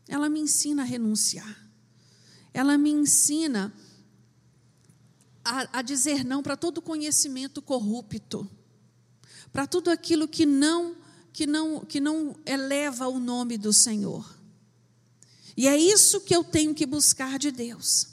Ela 0.07 0.29
me 0.29 0.39
ensina 0.39 0.83
a 0.83 0.85
renunciar. 0.85 1.63
Ela 2.53 2.77
me 2.77 2.91
ensina 2.91 3.73
a, 5.43 5.79
a 5.79 5.81
dizer 5.81 6.23
não 6.23 6.43
para 6.43 6.55
todo 6.55 6.81
conhecimento 6.81 7.61
corrupto, 7.61 8.49
para 9.51 9.67
tudo 9.67 9.89
aquilo 9.89 10.27
que 10.27 10.45
não 10.45 10.95
que 11.31 11.47
não 11.47 11.79
que 11.81 11.99
não 11.99 12.35
eleva 12.45 13.07
o 13.07 13.19
nome 13.19 13.57
do 13.57 13.73
Senhor. 13.73 14.37
E 15.55 15.67
é 15.67 15.77
isso 15.77 16.21
que 16.21 16.35
eu 16.35 16.43
tenho 16.43 16.73
que 16.73 16.85
buscar 16.85 17.37
de 17.37 17.51
Deus. 17.51 18.07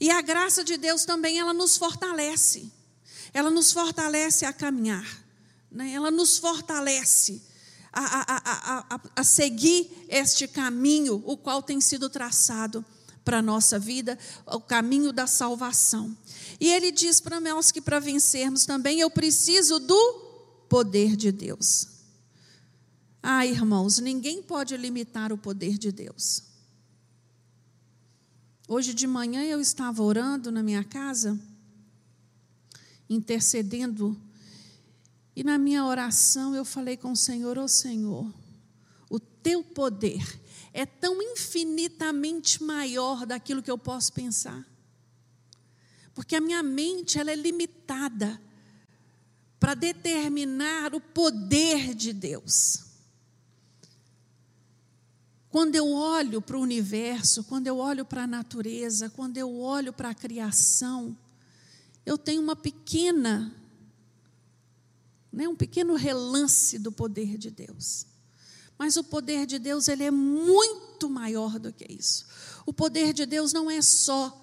E 0.00 0.10
a 0.10 0.20
graça 0.20 0.62
de 0.62 0.76
Deus 0.76 1.04
também 1.04 1.38
ela 1.38 1.52
nos 1.52 1.76
fortalece. 1.76 2.70
Ela 3.32 3.50
nos 3.50 3.72
fortalece 3.72 4.44
a 4.44 4.52
caminhar, 4.52 5.24
né? 5.70 5.92
Ela 5.92 6.10
nos 6.10 6.38
fortalece 6.38 7.42
a, 7.98 8.34
a, 8.36 8.94
a, 8.94 9.00
a, 9.16 9.24
seguir 9.24 9.90
este 10.08 10.46
caminho, 10.46 11.22
o 11.24 11.36
qual 11.36 11.62
tem 11.62 11.80
sido 11.80 12.10
traçado 12.10 12.84
para 13.24 13.38
a 13.38 13.42
nossa 13.42 13.78
vida, 13.78 14.18
o 14.46 14.60
caminho 14.60 15.12
da 15.12 15.26
salvação. 15.26 16.16
E 16.60 16.68
ele 16.68 16.92
diz 16.92 17.20
para 17.20 17.40
nós 17.40 17.72
que 17.72 17.80
para 17.80 17.98
vencermos 17.98 18.66
também 18.66 19.00
eu 19.00 19.10
preciso 19.10 19.78
do 19.78 20.66
poder 20.68 21.16
de 21.16 21.32
Deus. 21.32 21.88
Ah, 23.22 23.46
irmãos, 23.46 23.98
ninguém 23.98 24.42
pode 24.42 24.76
limitar 24.76 25.32
o 25.32 25.38
poder 25.38 25.78
de 25.78 25.90
Deus. 25.90 26.42
Hoje 28.68 28.92
de 28.92 29.06
manhã 29.06 29.42
eu 29.42 29.60
estava 29.60 30.02
orando 30.02 30.52
na 30.52 30.62
minha 30.62 30.84
casa, 30.84 31.38
intercedendo, 33.08 34.16
e 35.36 35.44
na 35.44 35.58
minha 35.58 35.84
oração 35.84 36.54
eu 36.54 36.64
falei 36.64 36.96
com 36.96 37.12
o 37.12 37.16
Senhor: 37.16 37.58
Ô 37.58 37.64
oh, 37.64 37.68
Senhor, 37.68 38.34
o 39.10 39.20
teu 39.20 39.62
poder 39.62 40.40
é 40.72 40.86
tão 40.86 41.20
infinitamente 41.20 42.62
maior 42.62 43.26
daquilo 43.26 43.62
que 43.62 43.70
eu 43.70 43.76
posso 43.76 44.14
pensar. 44.14 44.66
Porque 46.14 46.34
a 46.34 46.40
minha 46.40 46.62
mente 46.62 47.18
ela 47.18 47.30
é 47.30 47.36
limitada 47.36 48.40
para 49.60 49.74
determinar 49.74 50.94
o 50.94 51.00
poder 51.00 51.94
de 51.94 52.14
Deus. 52.14 52.84
Quando 55.50 55.74
eu 55.74 55.90
olho 55.90 56.40
para 56.40 56.56
o 56.56 56.62
universo, 56.62 57.44
quando 57.44 57.66
eu 57.66 57.76
olho 57.76 58.04
para 58.04 58.24
a 58.24 58.26
natureza, 58.26 59.10
quando 59.10 59.36
eu 59.36 59.58
olho 59.58 59.92
para 59.92 60.10
a 60.10 60.14
criação, 60.14 61.16
eu 62.04 62.16
tenho 62.16 62.42
uma 62.42 62.56
pequena, 62.56 63.54
né, 65.36 65.46
um 65.46 65.54
pequeno 65.54 65.94
relance 65.94 66.78
do 66.78 66.90
poder 66.90 67.36
de 67.36 67.50
Deus. 67.50 68.06
Mas 68.78 68.96
o 68.96 69.04
poder 69.04 69.44
de 69.44 69.58
Deus 69.58 69.86
ele 69.86 70.02
é 70.02 70.10
muito 70.10 71.10
maior 71.10 71.58
do 71.58 71.70
que 71.70 71.86
isso. 71.92 72.24
O 72.64 72.72
poder 72.72 73.12
de 73.12 73.26
Deus 73.26 73.52
não 73.52 73.70
é 73.70 73.82
só 73.82 74.34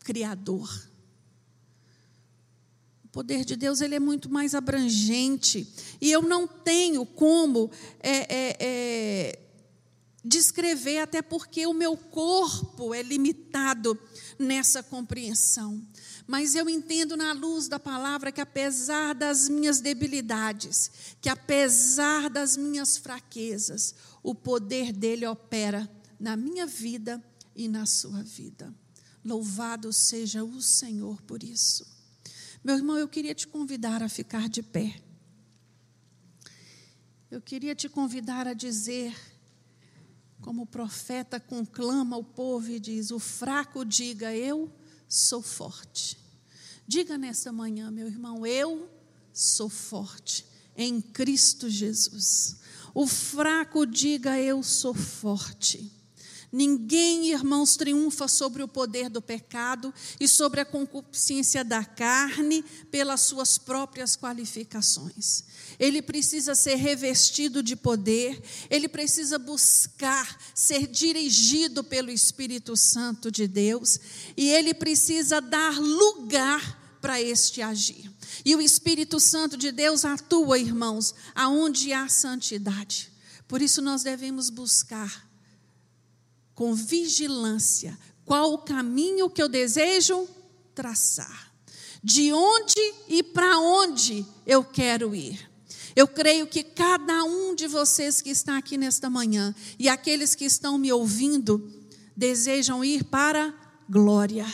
criador. 0.00 0.68
O 3.04 3.08
poder 3.08 3.44
de 3.44 3.54
Deus 3.54 3.80
ele 3.80 3.94
é 3.94 4.00
muito 4.00 4.28
mais 4.28 4.56
abrangente 4.56 5.72
e 6.00 6.10
eu 6.10 6.22
não 6.22 6.48
tenho 6.48 7.06
como 7.06 7.70
é, 8.00 8.16
é, 8.16 8.56
é, 8.58 9.38
descrever, 10.24 10.98
até 10.98 11.22
porque 11.22 11.66
o 11.66 11.72
meu 11.72 11.96
corpo 11.96 12.92
é 12.92 13.02
limitado 13.02 13.98
nessa 14.38 14.82
compreensão. 14.82 15.82
Mas 16.26 16.54
eu 16.54 16.68
entendo 16.68 17.16
na 17.16 17.32
luz 17.32 17.68
da 17.68 17.80
palavra 17.80 18.30
que 18.30 18.40
apesar 18.40 19.14
das 19.14 19.48
minhas 19.48 19.80
debilidades, 19.80 20.90
que 21.20 21.28
apesar 21.28 22.28
das 22.28 22.56
minhas 22.56 22.98
fraquezas, 22.98 23.94
o 24.22 24.34
poder 24.34 24.92
dele 24.92 25.26
opera 25.26 25.90
na 26.20 26.36
minha 26.36 26.66
vida 26.66 27.22
e 27.54 27.68
na 27.68 27.86
sua 27.86 28.22
vida. 28.22 28.74
Louvado 29.24 29.92
seja 29.92 30.44
o 30.44 30.60
Senhor 30.60 31.22
por 31.22 31.42
isso. 31.42 31.86
Meu 32.62 32.76
irmão, 32.76 32.98
eu 32.98 33.08
queria 33.08 33.34
te 33.34 33.46
convidar 33.46 34.02
a 34.02 34.08
ficar 34.08 34.48
de 34.48 34.62
pé. 34.62 35.00
Eu 37.30 37.40
queria 37.40 37.74
te 37.74 37.88
convidar 37.88 38.46
a 38.46 38.52
dizer 38.52 39.14
como 40.40 40.62
o 40.62 40.66
profeta 40.66 41.40
conclama 41.40 42.16
o 42.16 42.24
povo 42.24 42.70
e 42.70 42.80
diz: 42.80 43.10
O 43.10 43.18
fraco 43.18 43.84
diga, 43.84 44.34
eu 44.34 44.70
sou 45.08 45.42
forte. 45.42 46.18
Diga 46.86 47.18
nesta 47.18 47.52
manhã, 47.52 47.90
meu 47.90 48.06
irmão, 48.06 48.46
eu 48.46 48.88
sou 49.32 49.68
forte 49.68 50.46
em 50.76 51.00
Cristo 51.00 51.68
Jesus. 51.68 52.56
O 52.94 53.06
fraco 53.06 53.84
diga, 53.84 54.38
eu 54.40 54.62
sou 54.62 54.94
forte. 54.94 55.97
Ninguém, 56.50 57.30
irmãos, 57.30 57.76
triunfa 57.76 58.26
sobre 58.26 58.62
o 58.62 58.68
poder 58.68 59.10
do 59.10 59.20
pecado 59.20 59.92
e 60.18 60.26
sobre 60.26 60.60
a 60.60 60.64
concupiscência 60.64 61.62
da 61.62 61.84
carne 61.84 62.64
pelas 62.90 63.20
suas 63.20 63.58
próprias 63.58 64.16
qualificações. 64.16 65.44
Ele 65.78 66.00
precisa 66.00 66.54
ser 66.54 66.76
revestido 66.76 67.62
de 67.62 67.76
poder, 67.76 68.42
ele 68.70 68.88
precisa 68.88 69.38
buscar 69.38 70.38
ser 70.54 70.86
dirigido 70.86 71.84
pelo 71.84 72.10
Espírito 72.10 72.76
Santo 72.76 73.30
de 73.30 73.46
Deus 73.46 74.00
e 74.34 74.48
ele 74.48 74.72
precisa 74.72 75.40
dar 75.40 75.78
lugar 75.78 76.98
para 77.00 77.20
este 77.20 77.60
agir. 77.60 78.10
E 78.44 78.56
o 78.56 78.60
Espírito 78.60 79.20
Santo 79.20 79.56
de 79.56 79.70
Deus 79.70 80.04
atua, 80.04 80.58
irmãos, 80.58 81.14
aonde 81.34 81.92
há 81.92 82.08
santidade. 82.08 83.12
Por 83.46 83.60
isso 83.60 83.82
nós 83.82 84.02
devemos 84.02 84.50
buscar 84.50 85.27
com 86.58 86.74
vigilância 86.74 87.96
qual 88.24 88.52
o 88.52 88.58
caminho 88.58 89.30
que 89.30 89.40
eu 89.40 89.48
desejo 89.48 90.28
traçar, 90.74 91.52
de 92.02 92.32
onde 92.32 92.94
e 93.06 93.22
para 93.22 93.60
onde 93.60 94.26
eu 94.44 94.64
quero 94.64 95.14
ir. 95.14 95.48
Eu 95.94 96.08
creio 96.08 96.48
que 96.48 96.64
cada 96.64 97.22
um 97.22 97.54
de 97.54 97.68
vocês 97.68 98.20
que 98.20 98.30
está 98.30 98.58
aqui 98.58 98.76
nesta 98.76 99.08
manhã 99.08 99.54
e 99.78 99.88
aqueles 99.88 100.34
que 100.34 100.44
estão 100.44 100.76
me 100.78 100.92
ouvindo 100.92 101.72
desejam 102.16 102.84
ir 102.84 103.04
para 103.04 103.54
glória. 103.88 104.44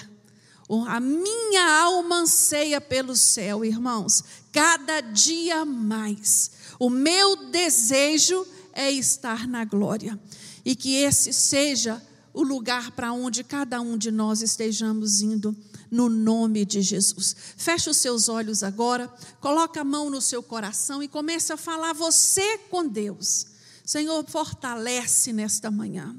A 0.86 1.00
minha 1.00 1.80
alma 1.80 2.16
anseia 2.16 2.82
pelo 2.82 3.16
céu, 3.16 3.64
irmãos, 3.64 4.22
cada 4.52 5.00
dia 5.00 5.64
mais. 5.64 6.50
O 6.78 6.90
meu 6.90 7.50
desejo 7.50 8.46
é 8.74 8.90
estar 8.90 9.48
na 9.48 9.64
glória 9.64 10.20
e 10.64 10.74
que 10.74 10.96
esse 10.96 11.32
seja 11.32 12.02
o 12.32 12.42
lugar 12.42 12.90
para 12.90 13.12
onde 13.12 13.44
cada 13.44 13.80
um 13.80 13.96
de 13.96 14.10
nós 14.10 14.42
estejamos 14.42 15.20
indo, 15.22 15.56
no 15.90 16.08
nome 16.08 16.64
de 16.64 16.82
Jesus. 16.82 17.36
Feche 17.56 17.88
os 17.88 17.98
seus 17.98 18.28
olhos 18.28 18.64
agora, 18.64 19.08
coloque 19.40 19.78
a 19.78 19.84
mão 19.84 20.10
no 20.10 20.20
seu 20.20 20.42
coração 20.42 21.02
e 21.02 21.08
comece 21.08 21.52
a 21.52 21.56
falar 21.56 21.92
você 21.92 22.58
com 22.70 22.86
Deus. 22.86 23.46
Senhor, 23.84 24.24
fortalece 24.28 25.32
nesta 25.32 25.70
manhã. 25.70 26.16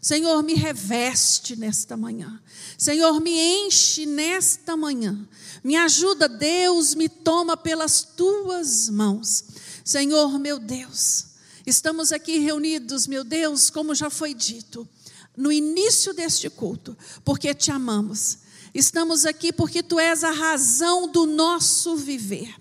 Senhor, 0.00 0.42
me 0.42 0.54
reveste 0.54 1.54
nesta 1.54 1.96
manhã. 1.96 2.42
Senhor, 2.76 3.20
me 3.20 3.30
enche 3.30 4.04
nesta 4.04 4.76
manhã. 4.76 5.28
Me 5.62 5.76
ajuda, 5.76 6.28
Deus, 6.28 6.96
me 6.96 7.08
toma 7.08 7.56
pelas 7.56 8.02
tuas 8.02 8.88
mãos. 8.88 9.44
Senhor, 9.84 10.36
meu 10.40 10.58
Deus, 10.58 11.26
Estamos 11.66 12.12
aqui 12.12 12.38
reunidos, 12.38 13.06
meu 13.06 13.22
Deus, 13.22 13.70
como 13.70 13.94
já 13.94 14.10
foi 14.10 14.34
dito, 14.34 14.88
no 15.36 15.52
início 15.52 16.12
deste 16.12 16.50
culto, 16.50 16.96
porque 17.24 17.54
te 17.54 17.70
amamos. 17.70 18.38
Estamos 18.74 19.24
aqui 19.26 19.52
porque 19.52 19.82
tu 19.82 20.00
és 20.00 20.24
a 20.24 20.30
razão 20.30 21.06
do 21.10 21.26
nosso 21.26 21.96
viver. 21.96 22.54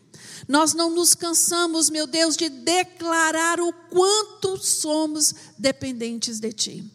Nós 0.47 0.73
não 0.73 0.89
nos 0.89 1.15
cansamos, 1.15 1.89
meu 1.89 2.05
Deus, 2.05 2.35
de 2.35 2.49
declarar 2.49 3.59
o 3.59 3.71
quanto 3.71 4.57
somos 4.57 5.33
dependentes 5.57 6.39
de 6.39 6.51
ti. 6.51 6.91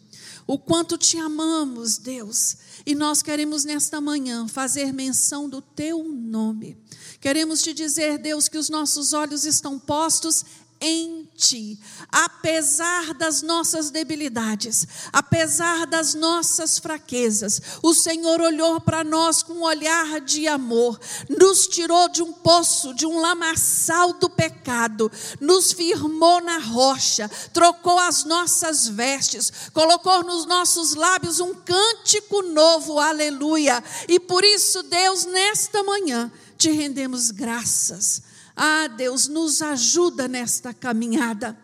o 0.49 0.57
quanto 0.57 0.97
te 0.97 1.17
amamos, 1.17 1.97
Deus. 1.97 2.55
E 2.85 2.95
nós 2.95 3.21
queremos 3.21 3.65
nesta 3.65 3.99
manhã 3.99 4.47
fazer 4.47 4.93
menção 4.93 5.49
do 5.49 5.61
teu 5.61 6.05
nome. 6.05 6.77
Queremos 7.19 7.61
te 7.61 7.73
dizer, 7.73 8.17
Deus, 8.17 8.47
que 8.47 8.57
os 8.57 8.69
nossos 8.69 9.11
olhos 9.11 9.43
estão 9.43 9.77
postos 9.77 10.45
em 10.79 11.26
ti, 11.37 11.79
apesar 12.11 13.13
das 13.13 13.43
nossas 13.43 13.91
debilidades, 13.91 14.87
apesar 15.13 15.85
das 15.85 16.15
nossas 16.15 16.79
fraquezas, 16.79 17.61
o 17.83 17.93
Senhor 17.93 18.41
olhou 18.41 18.81
para 18.81 19.03
nós 19.03 19.43
com 19.43 19.53
um 19.53 19.61
olhar 19.63 20.19
de 20.19 20.47
amor, 20.47 20.99
nos 21.29 21.67
tirou 21.67 22.09
de 22.09 22.23
um 22.23 22.33
poço, 22.33 22.93
de 22.95 23.05
um 23.05 23.19
lamaçal 23.21 24.13
do 24.13 24.29
pecado, 24.29 25.11
nos 25.39 25.71
firmou 25.71 26.41
na 26.41 26.57
rocha, 26.57 27.29
trocou 27.53 27.99
as 27.99 28.25
nossas 28.25 28.87
vestes, 28.87 29.69
colocou 29.71 30.23
nos 30.23 30.47
nossos 30.47 30.95
lábios 30.95 31.39
um 31.39 31.53
cântico 31.53 32.41
novo, 32.41 32.99
aleluia. 32.99 33.83
E 34.07 34.19
por 34.19 34.43
isso, 34.43 34.81
Deus, 34.81 35.25
nesta 35.25 35.83
manhã, 35.83 36.31
te 36.57 36.71
rendemos 36.71 37.29
graças 37.29 38.36
ah, 38.57 38.87
Deus, 38.87 39.27
nos 39.27 39.61
ajuda 39.61 40.27
nesta 40.27 40.73
caminhada. 40.73 41.57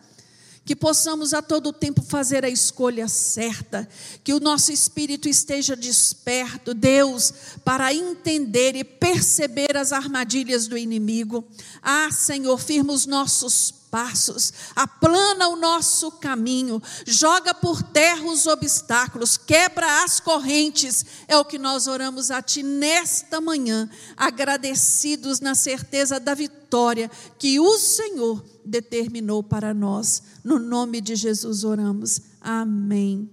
Que 0.66 0.76
possamos 0.78 1.34
a 1.34 1.42
todo 1.42 1.74
tempo 1.74 2.02
fazer 2.02 2.46
a 2.46 2.50
escolha 2.50 3.10
certa, 3.10 3.86
que 4.24 4.34
o 4.34 4.40
nosso 4.40 4.72
espírito 4.72 5.28
esteja 5.28 5.76
desperto, 5.76 6.74
Deus, 6.74 7.34
para 7.66 7.94
entender 7.94 8.74
e 8.78 8.84
perceber 8.86 9.76
as 9.76 9.92
armadilhas 9.92 10.66
do 10.66 10.78
inimigo. 10.78 11.44
Ah, 11.82 12.10
Senhor, 12.12 12.58
firma 12.58 12.94
os 12.94 13.06
nossos 13.06 13.83
passos, 13.94 14.52
aplana 14.76 15.50
o 15.50 15.56
nosso 15.56 16.14
caminho, 16.14 16.82
joga 17.06 17.54
por 17.54 17.84
terra 17.84 18.26
os 18.26 18.48
obstáculos, 18.48 19.38
quebra 19.38 20.04
as 20.04 20.20
correntes. 20.20 21.06
É 21.28 21.38
o 21.38 21.46
que 21.46 21.60
nós 21.60 21.86
oramos 21.86 22.32
a 22.32 22.42
Ti 22.42 22.64
nesta 22.64 23.40
manhã, 23.40 23.88
agradecidos 24.18 25.40
na 25.40 25.54
certeza 25.54 26.20
da 26.20 26.34
vitória 26.34 27.12
que 27.38 27.60
o 27.60 27.78
Senhor 27.78 28.44
determinou 28.66 29.44
para 29.44 29.76
nós. 29.76 30.24
No 30.44 30.58
nome 30.58 31.00
de 31.00 31.16
Jesus 31.16 31.64
oramos. 31.64 32.20
Amém. 32.42 33.30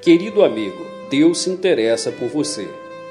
Querido 0.00 0.44
amigo, 0.44 0.86
Deus 1.10 1.40
se 1.40 1.50
interessa 1.50 2.12
por 2.12 2.28
você. 2.28 2.87